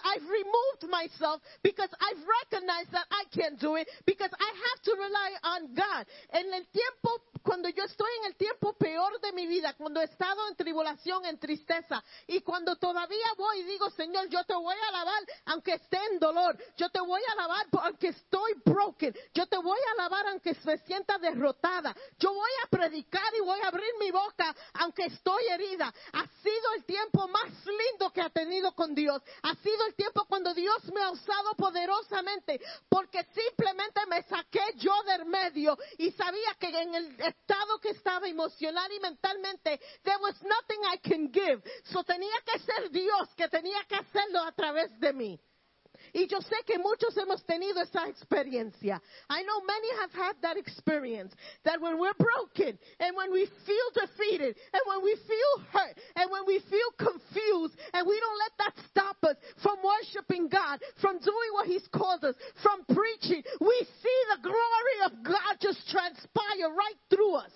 myself, 0.99 1.41
because 1.63 1.91
I've 2.01 2.23
recognized 2.27 2.91
that 2.93 3.07
I 3.11 3.25
can't 3.31 3.59
do 3.61 3.77
it, 3.77 3.87
because 4.05 4.31
I 4.35 4.51
have 4.51 4.81
to 4.83 4.93
rely 4.99 5.31
on 5.55 5.61
God. 5.75 6.03
En 6.35 6.53
el 6.53 6.67
tiempo, 6.67 7.23
cuando 7.43 7.69
yo 7.69 7.85
estoy 7.85 8.11
en 8.21 8.27
el 8.27 8.37
tiempo 8.37 8.75
peor 8.75 9.21
de 9.21 9.33
mi 9.33 9.47
vida, 9.47 9.75
cuando 9.75 10.01
he 10.01 10.05
estado 10.05 10.49
en 10.49 10.57
tribulación, 10.57 11.25
en 11.25 11.39
tristeza, 11.39 12.03
y 12.27 12.41
cuando 12.41 12.77
todavía 12.77 13.27
voy 13.37 13.61
y 13.61 13.65
digo, 13.65 13.91
Señor, 13.91 14.29
yo 14.29 14.43
te 14.45 14.55
voy 14.55 14.75
a 14.75 14.89
alabar 14.89 15.23
aunque 15.47 15.75
esté 15.75 15.99
en 16.11 16.19
dolor, 16.19 16.59
yo 16.77 16.89
te 16.91 17.01
voy 17.01 17.21
a 17.29 17.33
alabar 17.33 17.67
aunque 17.83 18.09
estoy 18.09 18.55
broken, 18.65 19.15
yo 19.35 19.47
te 19.47 19.57
voy 19.57 19.79
a 19.79 19.93
alabar 19.93 20.27
aunque 20.29 20.57
me 20.65 20.79
sienta 20.79 21.19
derrotada, 21.19 21.95
yo 22.19 22.33
voy 22.33 22.51
a 22.65 22.69
predicar 22.69 23.35
y 23.37 23.41
voy 23.41 23.61
a 23.61 23.69
abrir 23.69 23.91
mi 23.99 24.11
boca 24.11 24.55
aunque 24.75 25.05
estoy 25.05 25.45
herida. 25.49 25.93
Ha 26.13 26.27
sido 26.43 26.75
el 26.77 26.85
tiempo 26.85 27.29
más 27.29 27.51
lindo 27.65 28.11
que 28.13 28.21
ha 28.21 28.31
tenido 28.31 28.75
con 28.75 28.95
Dios, 28.95 29.23
ha 29.43 29.55
sido 29.57 29.87
el 29.87 29.95
tiempo 29.95 30.25
cuando 30.27 30.53
Dios 30.55 30.85
me 30.93 31.03
ha 31.03 31.11
usado 31.11 31.55
poderosamente, 31.57 32.61
porque 32.89 33.25
simplemente 33.35 34.01
me 34.07 34.23
saqué 34.25 34.61
yo 34.77 34.93
del 35.05 35.27
medio 35.27 35.77
y 35.99 36.11
sabía 36.13 36.55
que 36.59 36.69
en 36.69 36.95
el 36.95 37.21
estado 37.21 37.79
que 37.81 37.91
estaba 37.91 38.29
emocional 38.29 38.91
y 38.93 39.01
mentalmente, 39.01 39.81
there 40.03 40.19
was 40.21 40.35
nothing 40.43 40.81
I 40.93 40.99
can 40.99 41.33
give. 41.33 41.63
So 41.85 42.03
tenía 42.05 42.41
que 42.45 42.59
ser 42.61 42.91
Dios 42.91 43.29
que 43.37 43.49
tenía 43.49 43.85
que 43.89 43.97
hacerlo 43.97 44.43
a 44.43 44.53
través 44.53 44.99
de 45.01 45.13
mí. 45.13 45.41
Y 46.15 46.27
yo 46.27 46.41
sé 46.41 46.57
que 46.67 46.79
muchos 46.79 47.17
hemos 47.17 47.45
tenido 47.45 47.81
esa 47.81 48.09
experiencia. 48.09 49.01
I 49.29 49.43
know 49.43 49.61
many 49.63 49.89
have 50.01 50.13
had 50.13 50.37
that 50.43 50.57
experience. 50.57 51.35
That 51.65 51.81
when 51.81 51.99
we're 51.99 52.15
broken 52.15 52.79
and 53.01 53.17
when 53.17 53.33
we 53.33 53.47
feel 53.67 53.89
defeated 53.95 54.57
and 54.73 54.83
when 54.87 55.03
we 55.03 55.17
feel 55.27 55.65
hurt 55.73 55.99
and 56.17 56.31
when 56.31 56.47
we 56.47 56.61
feel 56.71 56.91
confused 56.99 57.77
and 57.93 58.07
we 58.07 58.19
don't 58.21 58.39
let 58.39 58.53
that 58.59 58.75
stop 58.91 59.17
us 59.25 59.37
from 59.63 59.79
worshiping 59.83 60.49
God, 60.49 60.81
from 61.01 61.19
doing 61.19 61.51
what 61.53 61.67
He's 61.67 61.87
called 61.89 62.25
us, 62.25 62.35
from 62.63 62.85
preaching, 62.95 63.43
we 63.61 63.87
see 64.03 64.19
the 64.35 64.43
glory 64.43 64.99
of 65.07 65.13
God 65.23 65.57
just 65.61 65.89
transpire 65.91 66.71
right 66.71 66.99
through 67.11 67.37
us. 67.37 67.53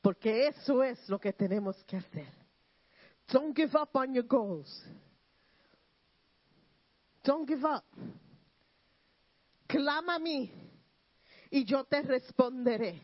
Porque 0.00 0.46
eso 0.48 0.80
es 0.82 0.98
lo 1.08 1.18
que 1.18 1.32
tenemos 1.32 1.76
que 1.84 1.98
hacer. 1.98 2.37
Don't 3.30 3.54
give 3.54 3.74
up 3.74 3.94
on 3.94 4.14
your 4.14 4.24
goals. 4.24 4.84
Don't 7.24 7.46
give 7.46 7.64
up. 7.64 7.84
Clama 9.66 10.14
a 10.14 10.18
mí 10.18 10.50
y 11.50 11.64
yo 11.64 11.84
te 11.84 12.00
responderé. 12.02 13.00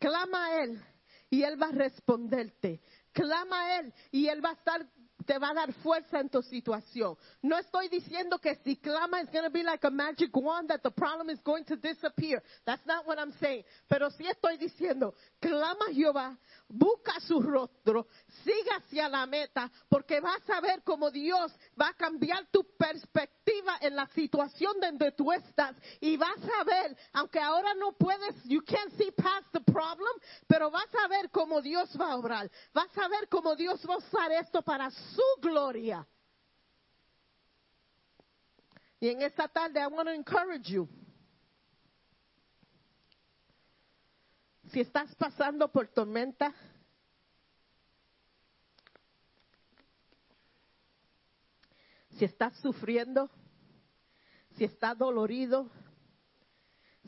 Clama 0.00 0.46
a 0.46 0.64
Él 0.64 0.82
y 1.30 1.42
Él 1.42 1.60
va 1.60 1.68
a 1.68 1.72
responderte. 1.72 2.80
Clama 3.12 3.60
a 3.60 3.80
Él 3.80 3.94
y 4.10 4.26
Él 4.26 4.44
va 4.44 4.50
a 4.50 4.54
estar, 4.54 4.84
te 5.30 5.38
va 5.38 5.50
a 5.50 5.54
dar 5.54 5.72
fuerza 5.74 6.18
en 6.18 6.28
tu 6.28 6.42
situación. 6.42 7.16
No 7.40 7.56
estoy 7.56 7.88
diciendo 7.88 8.40
que 8.40 8.56
si 8.64 8.76
clama 8.78 9.20
it's 9.20 9.30
going 9.30 9.44
to 9.44 9.50
be 9.50 9.62
like 9.62 9.86
a 9.86 9.90
magic 9.90 10.34
wand 10.34 10.68
that 10.70 10.82
the 10.82 10.90
problem 10.90 11.30
is 11.30 11.38
going 11.44 11.64
to 11.66 11.76
disappear. 11.76 12.42
That's 12.66 12.84
not 12.84 13.06
what 13.06 13.16
I'm 13.16 13.32
saying. 13.38 13.62
Pero 13.88 14.10
sí 14.10 14.26
estoy 14.26 14.56
diciendo, 14.56 15.14
clama 15.38 15.86
a 15.88 15.94
Jehová, 15.94 16.36
busca 16.68 17.20
su 17.20 17.40
rostro, 17.40 18.08
siga 18.42 18.78
hacia 18.78 19.08
la 19.08 19.24
meta, 19.26 19.70
porque 19.88 20.20
vas 20.20 20.42
a 20.50 20.60
ver 20.60 20.82
cómo 20.82 21.12
Dios 21.12 21.52
va 21.80 21.90
a 21.90 21.94
cambiar 21.94 22.48
tu 22.50 22.64
perspectiva 22.76 23.78
en 23.82 23.94
la 23.94 24.08
situación 24.08 24.80
donde 24.80 25.12
tú 25.12 25.30
estás 25.30 25.76
y 26.00 26.16
vas 26.16 26.38
a 26.60 26.64
ver, 26.64 26.96
aunque 27.12 27.38
ahora 27.38 27.72
no 27.74 27.92
puedes, 27.92 28.34
you 28.46 28.62
can't 28.62 28.92
see 28.96 29.12
past 29.12 29.46
the 29.52 29.60
problem, 29.60 30.12
pero 30.48 30.72
vas 30.72 30.92
a 31.04 31.08
ver 31.08 31.30
cómo 31.30 31.60
Dios 31.62 31.88
va 32.00 32.12
a 32.12 32.16
obrar, 32.16 32.50
vas 32.74 32.96
a 32.98 33.08
ver 33.08 33.28
cómo 33.28 33.54
Dios 33.54 33.80
va 33.88 33.94
a 33.94 33.98
usar 33.98 34.32
esto 34.32 34.62
para 34.62 34.90
gloria. 35.40 36.06
Y 39.00 39.08
en 39.08 39.22
esta 39.22 39.48
tarde, 39.48 39.80
I 39.80 39.86
want 39.86 40.08
to 40.08 40.14
encourage 40.14 40.70
you. 40.70 40.88
Si 44.70 44.80
estás 44.80 45.14
pasando 45.16 45.72
por 45.72 45.88
tormenta, 45.88 46.54
si 52.18 52.24
estás 52.26 52.54
sufriendo, 52.58 53.30
si 54.56 54.64
estás 54.64 54.96
dolorido, 54.96 55.70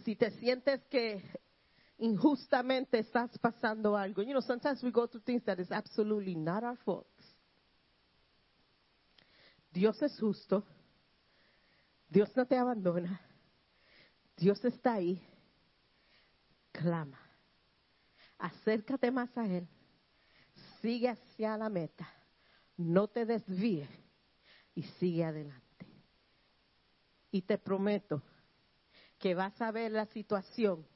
si 0.05 0.17
te 0.17 0.31
sientes 0.31 0.83
que 0.87 1.23
injustamente 1.99 2.99
estás 2.99 3.39
pasando 3.39 3.97
algo. 3.97 4.23
You 4.23 4.33
know, 4.33 4.41
sometimes 4.41 4.83
we 4.83 4.91
go 4.91 5.07
through 5.07 5.23
things 5.25 5.45
that 5.45 5.61
is 5.61 5.71
absolutely 5.71 6.35
not 6.35 6.65
our 6.65 6.77
fault. 6.79 7.07
Dios 9.73 10.01
es 10.03 10.19
justo. 10.19 10.65
Dios 12.09 12.37
no 12.37 12.47
te 12.47 12.57
abandona. 12.57 13.21
Dios 14.37 14.63
está 14.65 14.95
ahí. 14.95 15.21
Clama. 16.73 17.19
Acércate 18.39 19.11
más 19.11 19.37
a 19.39 19.47
Él. 19.47 19.67
Sigue 20.81 21.09
hacia 21.09 21.57
la 21.57 21.69
meta. 21.69 22.09
No 22.77 23.09
te 23.09 23.25
desvíes 23.25 23.89
y 24.75 24.83
sigue 24.83 25.25
adelante. 25.25 25.87
Y 27.31 27.43
te 27.43 27.57
prometo 27.57 28.23
que 29.19 29.35
vas 29.35 29.61
a 29.63 29.71
ver 29.71 29.93
la 29.93 30.07
situación 30.07 30.87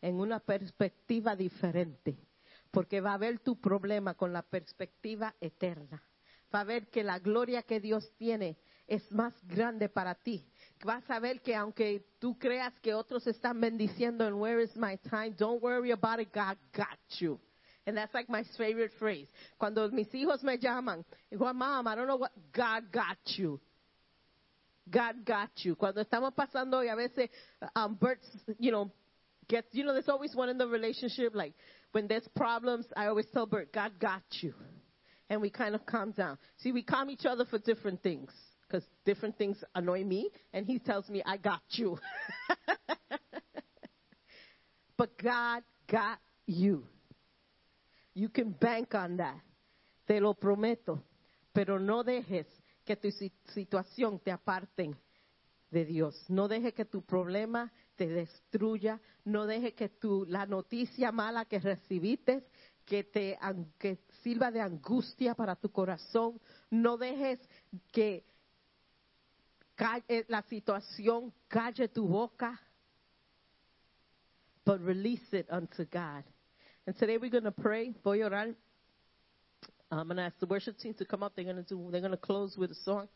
en 0.00 0.20
una 0.20 0.40
perspectiva 0.40 1.34
diferente, 1.34 2.16
porque 2.70 3.00
va 3.00 3.14
a 3.14 3.18
ver 3.18 3.40
tu 3.40 3.60
problema 3.60 4.14
con 4.14 4.32
la 4.32 4.42
perspectiva 4.42 5.34
eterna. 5.40 6.02
Va 6.54 6.60
a 6.60 6.64
ver 6.64 6.88
que 6.88 7.02
la 7.02 7.18
gloria 7.18 7.62
que 7.62 7.80
Dios 7.80 8.08
tiene 8.16 8.56
es 8.86 9.10
más 9.10 9.34
grande 9.46 9.88
para 9.88 10.14
ti. 10.14 10.44
Vas 10.84 11.08
a 11.10 11.18
ver 11.18 11.40
que 11.40 11.54
aunque 11.54 12.04
tú 12.18 12.38
creas 12.38 12.72
que 12.80 12.94
otros 12.94 13.26
están 13.26 13.60
bendiciendo 13.60 14.26
and 14.26 14.38
where 14.38 14.62
is 14.62 14.74
my 14.76 14.96
time, 15.10 15.34
don't 15.36 15.62
worry 15.62 15.90
about 15.90 16.20
it, 16.20 16.32
God 16.32 16.56
got 16.72 16.98
you. 17.18 17.40
And 17.86 17.96
that's 17.96 18.12
like 18.14 18.28
my 18.28 18.44
favorite 18.56 18.92
phrase. 18.98 19.28
Cuando 19.58 19.88
mis 19.90 20.08
hijos 20.12 20.42
me 20.42 20.58
llaman, 20.58 21.04
digo, 21.30 21.52
mom, 21.54 21.86
I 21.86 21.94
don't 21.94 22.08
know 22.08 22.16
what, 22.16 22.32
God 22.52 22.90
got 22.92 23.18
you. 23.36 23.60
God 24.88 25.24
got 25.24 25.50
you. 25.64 25.76
Cuando 25.76 26.00
estamos 26.00 26.32
pasando 26.34 26.82
y 26.84 26.88
a 26.88 26.96
veces 26.96 27.30
um, 27.74 27.96
Bert, 27.96 28.20
you 28.58 28.70
know, 28.70 28.90
gets, 29.48 29.68
you 29.72 29.84
know, 29.84 29.92
there's 29.92 30.08
always 30.08 30.34
one 30.34 30.48
in 30.48 30.58
the 30.58 30.66
relationship, 30.66 31.34
like 31.34 31.54
when 31.92 32.08
there's 32.08 32.26
problems, 32.34 32.86
I 32.96 33.06
always 33.06 33.26
tell 33.32 33.46
Bert, 33.46 33.72
God 33.72 33.92
got 34.00 34.22
you. 34.40 34.52
And 35.28 35.40
we 35.40 35.50
kind 35.50 35.74
of 35.74 35.84
calm 35.86 36.12
down. 36.12 36.38
See, 36.58 36.72
we 36.72 36.82
calm 36.82 37.10
each 37.10 37.26
other 37.26 37.44
for 37.44 37.58
different 37.58 38.02
things 38.02 38.30
because 38.68 38.84
different 39.04 39.38
things 39.38 39.62
annoy 39.74 40.04
me, 40.04 40.30
and 40.52 40.66
he 40.66 40.78
tells 40.78 41.08
me, 41.08 41.22
I 41.24 41.36
got 41.36 41.62
you. 41.70 41.98
but 44.96 45.16
God 45.22 45.62
got 45.90 46.18
you. 46.46 46.84
You 48.14 48.28
can 48.28 48.50
bank 48.50 48.94
on 48.94 49.18
that. 49.18 49.40
Te 50.06 50.20
lo 50.20 50.34
prometo. 50.34 51.02
Pero 51.52 51.78
no 51.78 52.02
dejes 52.02 52.46
que 52.84 52.96
tu 52.96 53.10
situación 53.54 54.20
te 54.22 54.30
aparten 54.30 54.96
de 55.70 55.84
Dios. 55.84 56.14
No 56.28 56.48
dejes 56.48 56.74
que 56.74 56.84
tu 56.84 57.02
problema 57.02 57.72
te 57.96 58.06
destruya. 58.06 59.00
No 59.24 59.46
dejes 59.46 59.74
que 59.74 59.88
tu, 59.88 60.24
la 60.28 60.46
noticia 60.46 61.12
mala 61.12 61.44
que 61.44 61.58
recibiste 61.58 62.46
que 62.84 63.02
te 63.02 63.36
que 63.78 63.98
sirva 64.26 64.50
de 64.50 64.60
angustia 64.60 65.36
para 65.36 65.54
tu 65.54 65.70
corazón. 65.70 66.40
No 66.68 66.96
dejes 66.96 67.38
que 67.92 68.24
la 70.26 70.42
situación 70.42 71.32
calle 71.46 71.86
tu 71.86 72.08
boca. 72.08 72.60
But 74.64 74.80
release 74.80 75.32
it 75.32 75.46
unto 75.48 75.84
God. 75.84 76.24
And 76.88 76.96
today 76.98 77.18
we're 77.18 77.30
going 77.30 77.44
to 77.44 77.52
pray. 77.52 77.94
Voy 78.02 78.22
a 78.22 78.26
orar. 78.26 78.52
I'm 79.92 80.08
going 80.08 80.16
to 80.16 80.24
ask 80.24 80.36
the 80.40 80.46
worship 80.46 80.76
team 80.76 80.94
to 80.94 81.04
come 81.04 81.22
up. 81.22 81.36
They're 81.36 81.44
going 81.44 81.62
to 81.62 81.62
do. 81.62 81.88
They're 81.92 82.00
going 82.00 82.16
close 82.16 82.58
with 82.58 82.72
a 82.72 82.82
song. 82.84 83.06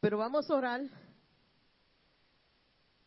Pero 0.00 0.18
vamos 0.18 0.48
a 0.48 0.54
orar. 0.54 0.88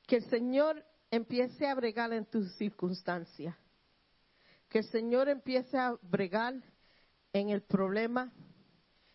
Que 0.06 0.18
el 0.18 0.30
Señor 0.30 0.84
empiece 1.10 1.66
a 1.66 1.74
bregar 1.74 2.12
en 2.12 2.26
tus 2.26 2.54
circunstancias. 2.58 3.56
Que 4.68 4.80
el 4.80 4.86
Señor 4.92 5.30
empiece 5.30 5.78
a 5.78 5.96
bregar 6.02 6.56
en 7.34 7.50
el 7.50 7.62
problema, 7.62 8.32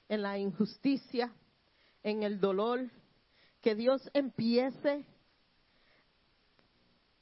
en 0.09 0.23
la 0.23 0.39
injusticia, 0.39 1.33
en 2.03 2.23
el 2.23 2.41
dolor. 2.41 2.91
Que 3.61 3.75
Dios 3.75 4.03
empiece 4.13 5.07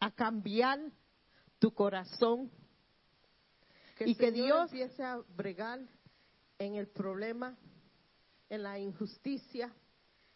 a 0.01 0.11
cambiar 0.11 0.81
tu 1.61 1.73
corazón 1.73 2.51
y 4.01 4.17
que 4.17 4.33
Dios 4.33 4.73
empiece 4.73 5.05
a 5.05 5.19
bregar 5.37 5.81
en 6.59 6.75
el 6.75 6.89
problema, 6.89 7.57
en 8.49 8.65
la 8.65 8.79
injusticia, 8.81 9.73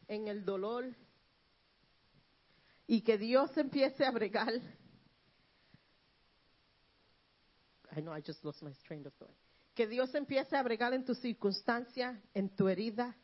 en 0.06 0.28
el 0.28 0.44
dolor, 0.44 0.94
y 2.86 3.02
que 3.02 3.18
Dios 3.18 3.56
empiece 3.56 4.04
a 4.04 4.12
bregar. 4.12 4.52
I 7.96 8.00
know 8.00 8.12
I 8.12 8.20
just 8.20 8.44
lost 8.44 8.62
my 8.62 8.72
train 8.86 9.04
of 9.06 9.12
thought. 9.14 9.45
Que 9.76 9.86
Dios 9.86 10.12
empiece 10.16 10.56
a 10.56 10.62
bregar 10.64 10.92
en 10.92 11.04
tu 11.04 11.14
circunstancia, 11.14 12.20
en 12.34 12.48
tu 12.48 12.66
herida. 12.66 13.16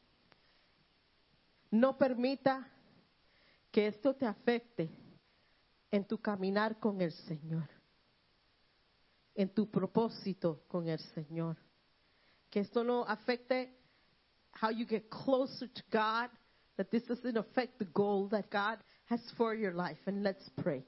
No 1.72 1.98
permita 1.98 2.70
que 3.72 3.88
esto 3.88 4.14
te 4.14 4.26
afecte 4.26 4.88
en 5.90 6.06
tu 6.06 6.18
caminar 6.18 6.78
con 6.78 7.00
el 7.00 7.10
Señor 7.10 7.68
en 9.34 9.48
tu 9.50 9.70
propósito 9.70 10.64
con 10.68 10.88
el 10.88 10.98
Señor. 11.14 11.56
Que 12.50 12.60
esto 12.60 12.84
no 12.84 13.04
afecte 13.04 13.74
how 14.60 14.70
you 14.70 14.86
get 14.86 15.08
closer 15.08 15.68
to 15.68 15.82
God, 15.90 16.30
that 16.76 16.90
this 16.90 17.04
doesn't 17.06 17.36
affect 17.36 17.78
the 17.78 17.86
goal 17.86 18.28
that 18.28 18.50
God 18.50 18.78
has 19.06 19.20
for 19.36 19.54
your 19.54 19.72
life. 19.72 19.98
And 20.06 20.22
let's 20.22 20.48
pray. 20.62 20.84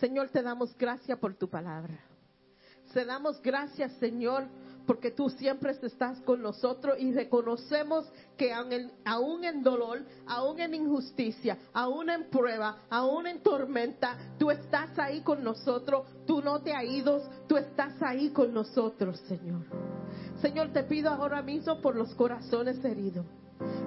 Señor, 0.00 0.30
te 0.30 0.42
damos 0.42 0.74
gracias 0.78 1.18
por 1.18 1.34
tu 1.34 1.48
palabra. 1.48 1.98
Te 2.92 3.04
damos 3.04 3.40
gracias, 3.42 3.92
Señor, 3.98 4.48
porque 4.88 5.10
tú 5.10 5.28
siempre 5.28 5.76
estás 5.82 6.18
con 6.22 6.40
nosotros 6.40 6.96
y 6.98 7.12
reconocemos 7.12 8.10
que 8.38 8.54
aún 9.04 9.44
en 9.44 9.62
dolor, 9.62 10.00
aún 10.26 10.58
en 10.60 10.72
injusticia, 10.72 11.58
aún 11.74 12.08
en 12.08 12.30
prueba, 12.30 12.78
aún 12.88 13.26
en 13.26 13.42
tormenta, 13.42 14.16
tú 14.38 14.50
estás 14.50 14.98
ahí 14.98 15.20
con 15.20 15.44
nosotros, 15.44 16.06
tú 16.26 16.40
no 16.40 16.62
te 16.62 16.72
has 16.72 16.84
ido, 16.84 17.20
tú 17.46 17.58
estás 17.58 18.00
ahí 18.00 18.30
con 18.30 18.54
nosotros, 18.54 19.20
Señor. 19.28 19.66
Señor, 20.40 20.72
te 20.72 20.82
pido 20.84 21.10
ahora 21.10 21.42
mismo 21.42 21.82
por 21.82 21.94
los 21.94 22.14
corazones 22.14 22.82
heridos. 22.82 23.26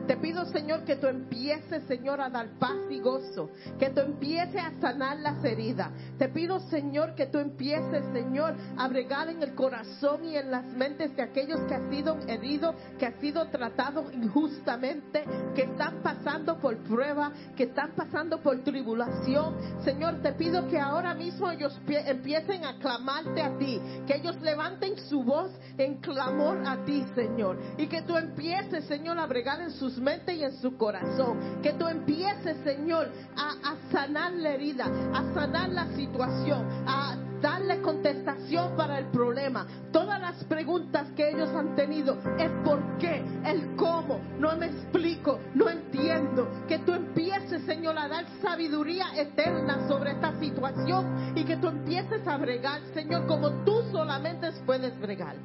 Te 0.08 0.18
pido, 0.18 0.46
Señor, 0.46 0.84
que 0.84 0.96
tú 0.98 1.08
empieces, 1.08 1.84
Señor, 1.88 2.20
a 2.22 2.30
dar 2.30 2.48
paz 2.60 2.78
y 2.90 3.00
gozo. 3.00 3.50
Que 3.80 3.90
tú 3.90 4.02
empieces 4.02 4.62
a 4.62 4.72
sanar 4.82 5.20
las 5.20 5.44
heridas. 5.44 5.90
Te 6.18 6.28
pido, 6.30 6.60
Señor, 6.70 7.16
que 7.16 7.28
tú 7.28 7.38
empieces, 7.40 8.04
Señor, 8.14 8.54
a 8.78 8.88
bregar 8.88 9.30
en 9.30 9.42
el 9.42 9.54
corazón 9.56 10.26
y 10.26 10.36
en 10.36 10.52
las 10.52 10.66
mentes 10.66 11.16
de 11.16 11.22
aquellos 11.22 11.60
que 11.62 11.76
han 11.76 11.90
sido 11.90 12.18
heridos, 12.28 12.76
que 13.00 13.06
han 13.06 13.20
sido 13.20 13.48
tratados 13.48 14.12
injustamente, 14.14 15.24
que 15.56 15.64
están 15.64 16.02
pasando 16.02 16.58
por 16.60 16.78
prueba, 16.78 17.32
que 17.56 17.64
están 17.64 17.92
pasando 17.96 18.42
por 18.42 18.60
tribulación. 18.64 19.56
Señor, 19.84 20.22
te 20.22 20.34
pido 20.34 20.68
que 20.68 20.80
ahora 20.80 21.14
mismo 21.14 21.50
ellos 21.50 21.80
pie- 21.88 22.04
empiecen 22.08 22.66
a 22.66 22.78
clamarte 22.80 23.42
a 23.42 23.58
ti. 23.58 23.80
Que 24.08 24.16
ellos 24.18 24.40
levanten 24.42 24.98
su 25.10 25.24
voz 25.24 25.52
en 25.78 25.98
clamor 26.02 26.58
a 26.66 26.84
ti, 26.86 27.06
Señor. 27.16 27.58
Y 27.78 27.88
que 27.88 28.02
tú 28.02 28.18
empieces, 28.18 28.86
Señor, 28.86 29.18
a 29.20 29.26
bregar 29.26 29.62
en 29.62 29.72
sus 29.72 29.91
mentes 29.98 30.36
y 30.36 30.44
en 30.44 30.58
su 30.62 30.78
corazón. 30.78 31.62
Que 31.62 31.74
tú 31.74 31.88
empieces, 31.88 32.58
Señor, 32.64 33.10
a, 33.36 33.76
sanar 33.92 34.34
la 34.34 34.52
herida, 34.52 34.86
a 35.14 35.34
sanar 35.34 35.70
la 35.70 35.88
situación, 35.96 36.66
a 36.88 37.18
darle 37.42 37.82
contestación 37.82 38.76
para 38.78 39.00
el 39.00 39.08
problema. 39.08 39.66
Todas 39.92 40.22
las 40.22 40.44
preguntas 40.46 41.08
que 41.16 41.30
ellos 41.30 41.50
han 41.50 41.76
tenido, 41.76 42.18
el 42.38 42.52
por 42.64 42.98
qué, 43.00 43.24
el 43.46 43.76
cómo, 43.76 44.20
no 44.40 44.56
me 44.56 44.68
explico, 44.68 45.40
no 45.56 45.70
entiendo. 45.70 46.48
Que 46.68 46.80
tú 46.80 46.94
empieces, 46.94 47.64
Señor, 47.66 47.98
a 47.98 48.08
dar 48.08 48.26
sabiduría 48.42 49.08
eterna 49.16 49.88
sobre 49.88 50.12
esta 50.12 50.40
situación 50.40 51.34
y 51.36 51.44
que 51.44 51.58
tú 51.58 51.68
empieces 51.68 52.26
a 52.28 52.38
bregar, 52.38 52.82
Señor, 52.94 53.26
como 53.26 53.50
tú 53.64 53.82
solamente 53.92 54.52
puedes 54.66 54.98
bregar. 55.00 55.36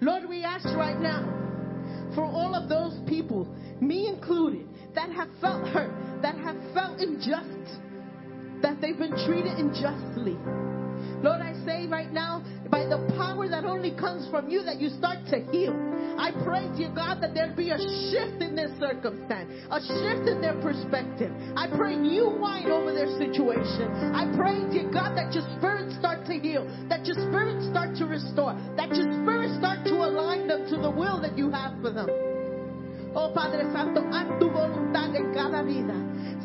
Lord, 0.00 0.26
we 0.28 0.44
ask 0.44 0.66
right 0.76 0.98
now 0.98 1.22
for 2.14 2.24
all 2.24 2.54
of 2.54 2.68
those 2.68 2.98
people, 3.08 3.46
me 3.80 4.08
included, 4.08 4.68
that 4.94 5.10
have 5.10 5.28
felt 5.40 5.66
hurt, 5.68 5.92
that 6.22 6.36
have 6.36 6.56
felt 6.74 7.00
unjust, 7.00 7.80
that 8.62 8.80
they've 8.80 8.98
been 8.98 9.16
treated 9.26 9.58
unjustly. 9.58 10.36
Lord, 11.22 11.40
I 11.40 11.54
say 11.64 11.86
right 11.86 12.12
now, 12.12 12.42
by 12.68 12.84
the 12.86 12.98
power 13.16 13.48
that 13.48 13.64
only 13.64 13.92
comes 13.92 14.28
from 14.30 14.50
you, 14.50 14.62
that 14.64 14.80
you 14.80 14.88
start 14.90 15.18
to 15.30 15.38
heal. 15.52 15.74
I 16.18 16.32
pray, 16.42 16.68
dear 16.76 16.90
God, 16.90 17.22
that 17.22 17.34
there 17.34 17.54
be 17.56 17.70
a 17.70 17.78
shift 18.10 18.42
in 18.42 18.56
their 18.56 18.74
circumstance, 18.78 19.50
a 19.70 19.80
shift 19.80 20.26
in 20.26 20.40
their 20.40 20.58
perspective. 20.60 21.30
I 21.56 21.68
pray 21.68 21.96
new 21.96 22.28
wine 22.28 22.66
over 22.66 22.92
their 22.92 23.10
situation. 23.18 23.86
I 24.14 24.34
pray, 24.36 24.66
dear 24.70 24.90
God, 24.90 25.14
that 25.16 25.32
your 25.32 25.46
spirit 25.58 25.94
start 25.98 26.26
to 26.26 26.34
heal, 26.34 26.66
that 26.88 27.06
your 27.06 27.16
spirit 27.28 27.62
start 27.70 27.94
to 27.96 28.06
restore, 28.06 28.58
that 28.76 28.90
your 28.94 29.06
spirit 29.22 29.56
start 29.58 29.84
to 29.86 29.94
align 29.94 30.48
them 30.48 30.66
to 30.70 30.76
the 30.76 30.90
will 30.90 31.20
that 31.22 31.38
you 31.38 31.50
have 31.50 31.80
for 31.80 31.92
them. 31.92 32.31
Oh 33.14 33.32
Padre 33.34 33.70
Santo, 33.72 34.02
haz 34.10 34.38
tu 34.38 34.50
voluntad 34.50 35.14
en 35.14 35.32
cada 35.34 35.62
vida. 35.62 35.94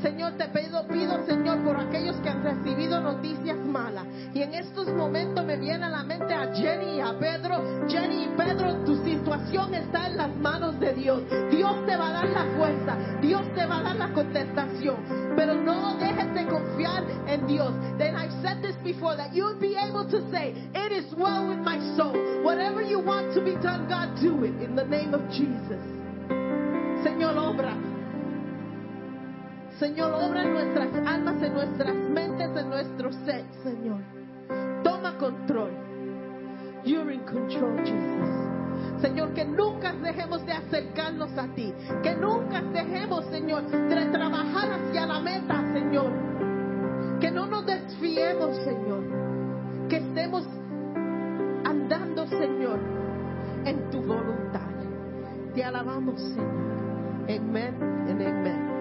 Señor, 0.01 0.33
te 0.33 0.49
pido, 0.49 0.85
pido, 0.87 1.25
Señor, 1.25 1.63
por 1.63 1.77
aquellos 1.77 2.17
que 2.17 2.29
han 2.29 2.43
recibido 2.43 2.99
noticias 2.99 3.57
malas. 3.57 4.05
Y 4.33 4.41
en 4.41 4.53
estos 4.53 4.87
momentos 4.89 5.45
me 5.45 5.57
viene 5.57 5.85
a 5.85 5.89
la 5.89 6.03
mente 6.03 6.33
a 6.33 6.53
Jenny 6.53 6.97
y 6.97 6.99
a 6.99 7.17
Pedro. 7.17 7.87
Jenny 7.87 8.25
y 8.25 8.27
Pedro, 8.37 8.83
tu 8.85 9.03
situación 9.03 9.73
está 9.73 10.07
en 10.07 10.17
las 10.17 10.35
manos 10.35 10.79
de 10.79 10.93
Dios. 10.93 11.23
Dios 11.49 11.85
te 11.85 11.95
va 11.95 12.09
a 12.09 12.13
dar 12.13 12.29
la 12.29 12.45
fuerza. 12.57 12.97
Dios 13.21 13.41
te 13.55 13.65
va 13.65 13.79
a 13.79 13.83
dar 13.83 13.95
la 13.95 14.13
contestación. 14.13 14.97
Pero 15.35 15.55
no 15.55 15.95
dejes 15.95 16.33
de 16.33 16.45
confiar 16.45 17.03
en 17.27 17.47
Dios. 17.47 17.73
Then 17.97 18.15
I've 18.15 18.33
said 18.43 18.61
this 18.61 18.75
before 18.83 19.15
that 19.15 19.33
you 19.33 19.45
would 19.45 19.59
be 19.59 19.75
able 19.77 20.05
to 20.09 20.29
say, 20.31 20.53
It 20.75 20.91
is 20.91 21.11
well 21.15 21.47
with 21.47 21.59
my 21.59 21.79
soul. 21.95 22.43
Whatever 22.43 22.83
you 22.83 22.99
want 22.99 23.33
to 23.33 23.41
be 23.41 23.55
done, 23.55 23.87
God, 23.87 24.19
do 24.21 24.43
it 24.43 24.61
in 24.61 24.75
the 24.75 24.85
name 24.85 25.13
of 25.15 25.21
Jesus. 25.31 25.96
Señor, 27.07 27.37
obra. 27.37 27.73
Señor, 29.79 30.11
obra 30.11 30.43
en 30.43 30.53
nuestras 30.53 31.07
almas, 31.07 31.41
en 31.41 31.53
nuestras 31.53 31.95
mentes, 31.95 32.49
en 32.57 32.69
nuestro 32.69 33.13
ser, 33.23 33.45
Señor. 33.63 34.01
Toma 34.83 35.17
control. 35.17 35.71
You're 36.83 37.13
in 37.13 37.21
control, 37.21 37.77
Jesus. 37.85 39.01
Señor, 39.01 39.33
que 39.33 39.45
nunca 39.45 39.93
dejemos 39.93 40.45
de 40.45 40.51
acercarnos 40.51 41.31
a 41.37 41.47
ti. 41.55 41.73
Que 42.03 42.13
nunca 42.13 42.61
dejemos, 42.61 43.23
Señor, 43.27 43.63
de 43.71 44.05
trabajar 44.07 44.69
hacia 44.73 45.05
la 45.05 45.21
meta, 45.21 45.63
Señor. 45.71 46.11
Que 47.21 47.31
no 47.31 47.45
nos 47.45 47.65
desfiemos, 47.65 48.53
Señor. 48.57 49.03
Que 49.87 49.97
estemos 49.97 50.45
andando, 51.63 52.27
Señor, 52.27 52.79
en 53.63 53.89
tu 53.91 54.01
voluntad. 54.01 54.67
Te 55.55 55.63
alabamos, 55.63 56.19
Señor. 56.19 56.76
Amen 57.29 57.75
and 58.09 58.21
amen. 58.21 58.76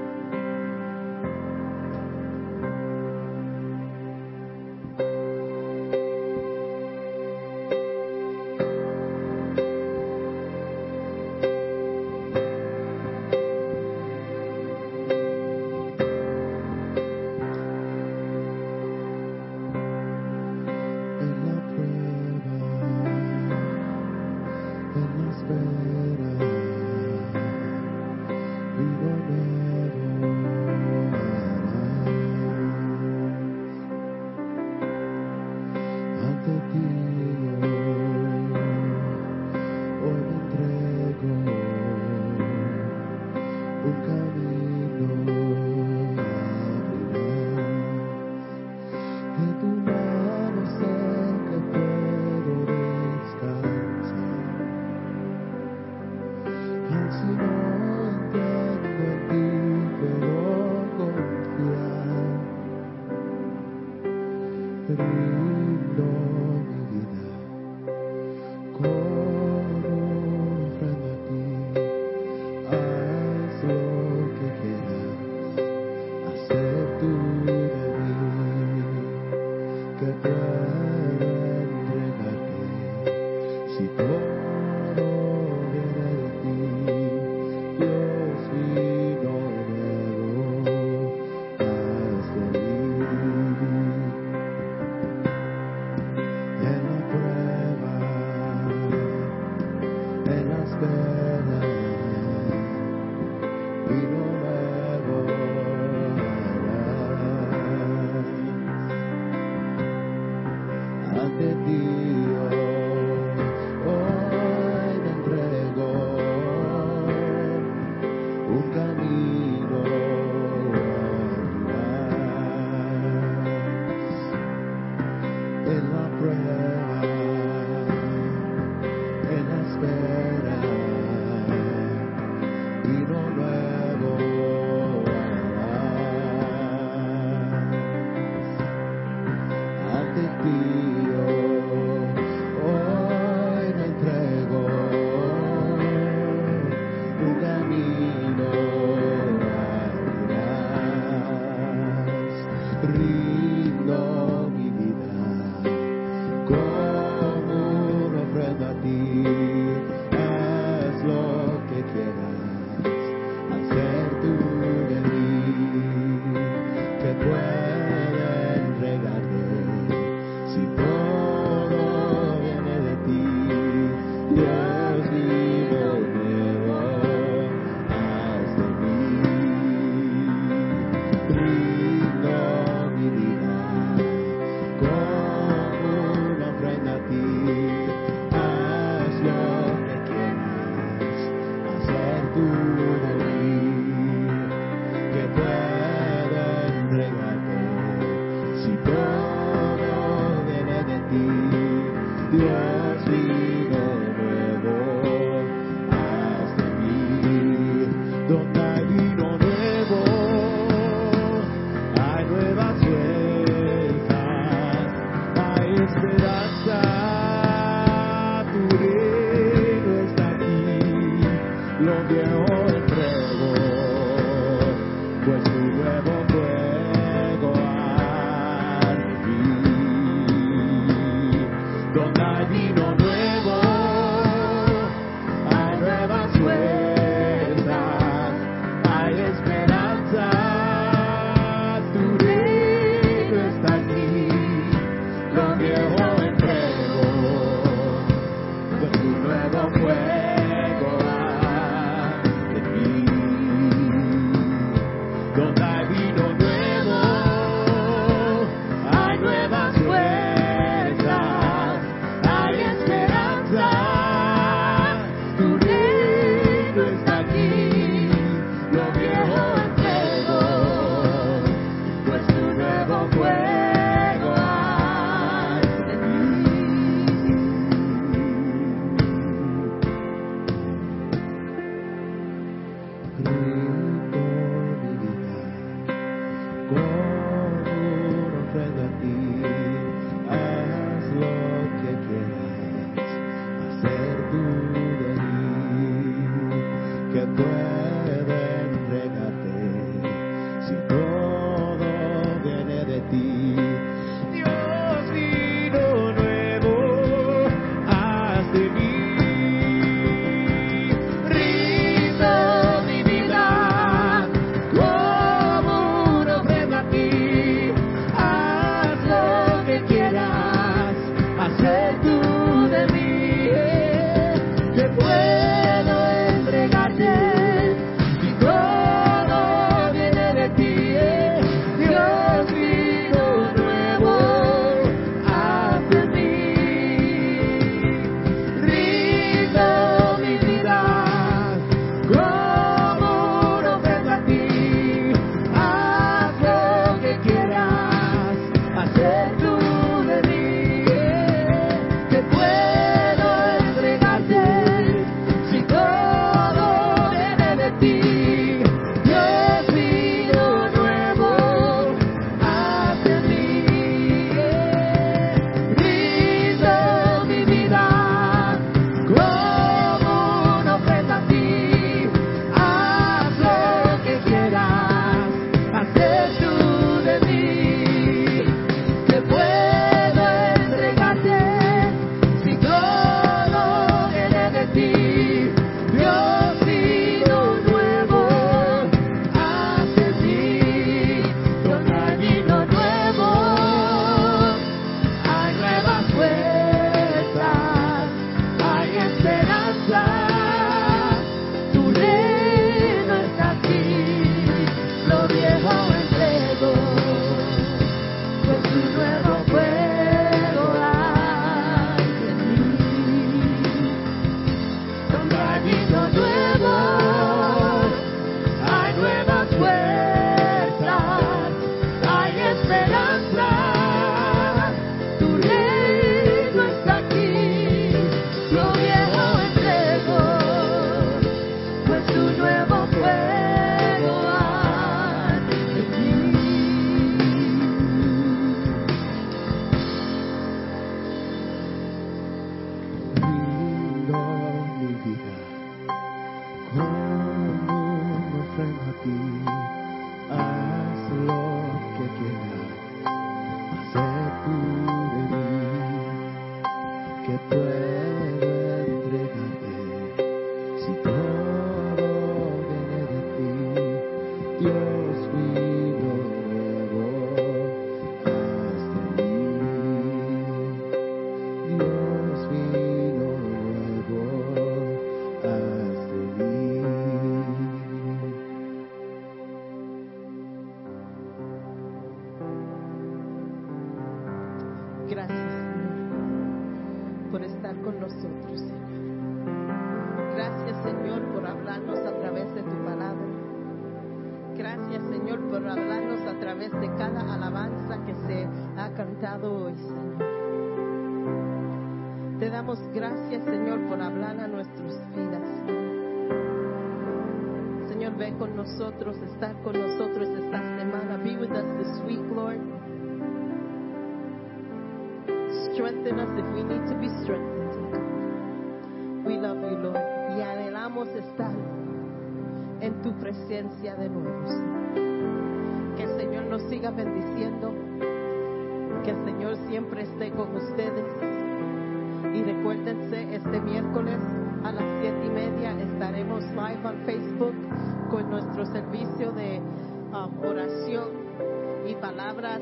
Palabras 542.07 542.61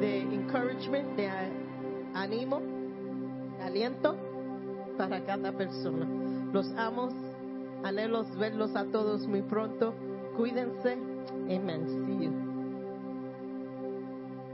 de 0.00 0.18
encouragement, 0.20 1.16
de 1.16 1.30
ánimo, 2.12 2.60
de 3.58 3.62
aliento 3.62 4.16
para 4.98 5.24
cada 5.24 5.52
persona. 5.52 6.08
Los 6.52 6.68
amo, 6.76 7.08
anhelos 7.84 8.26
verlos 8.36 8.74
a 8.74 8.84
todos 8.86 9.28
muy 9.28 9.42
pronto. 9.42 9.94
Cuídense. 10.36 10.98
Amen. 11.48 12.39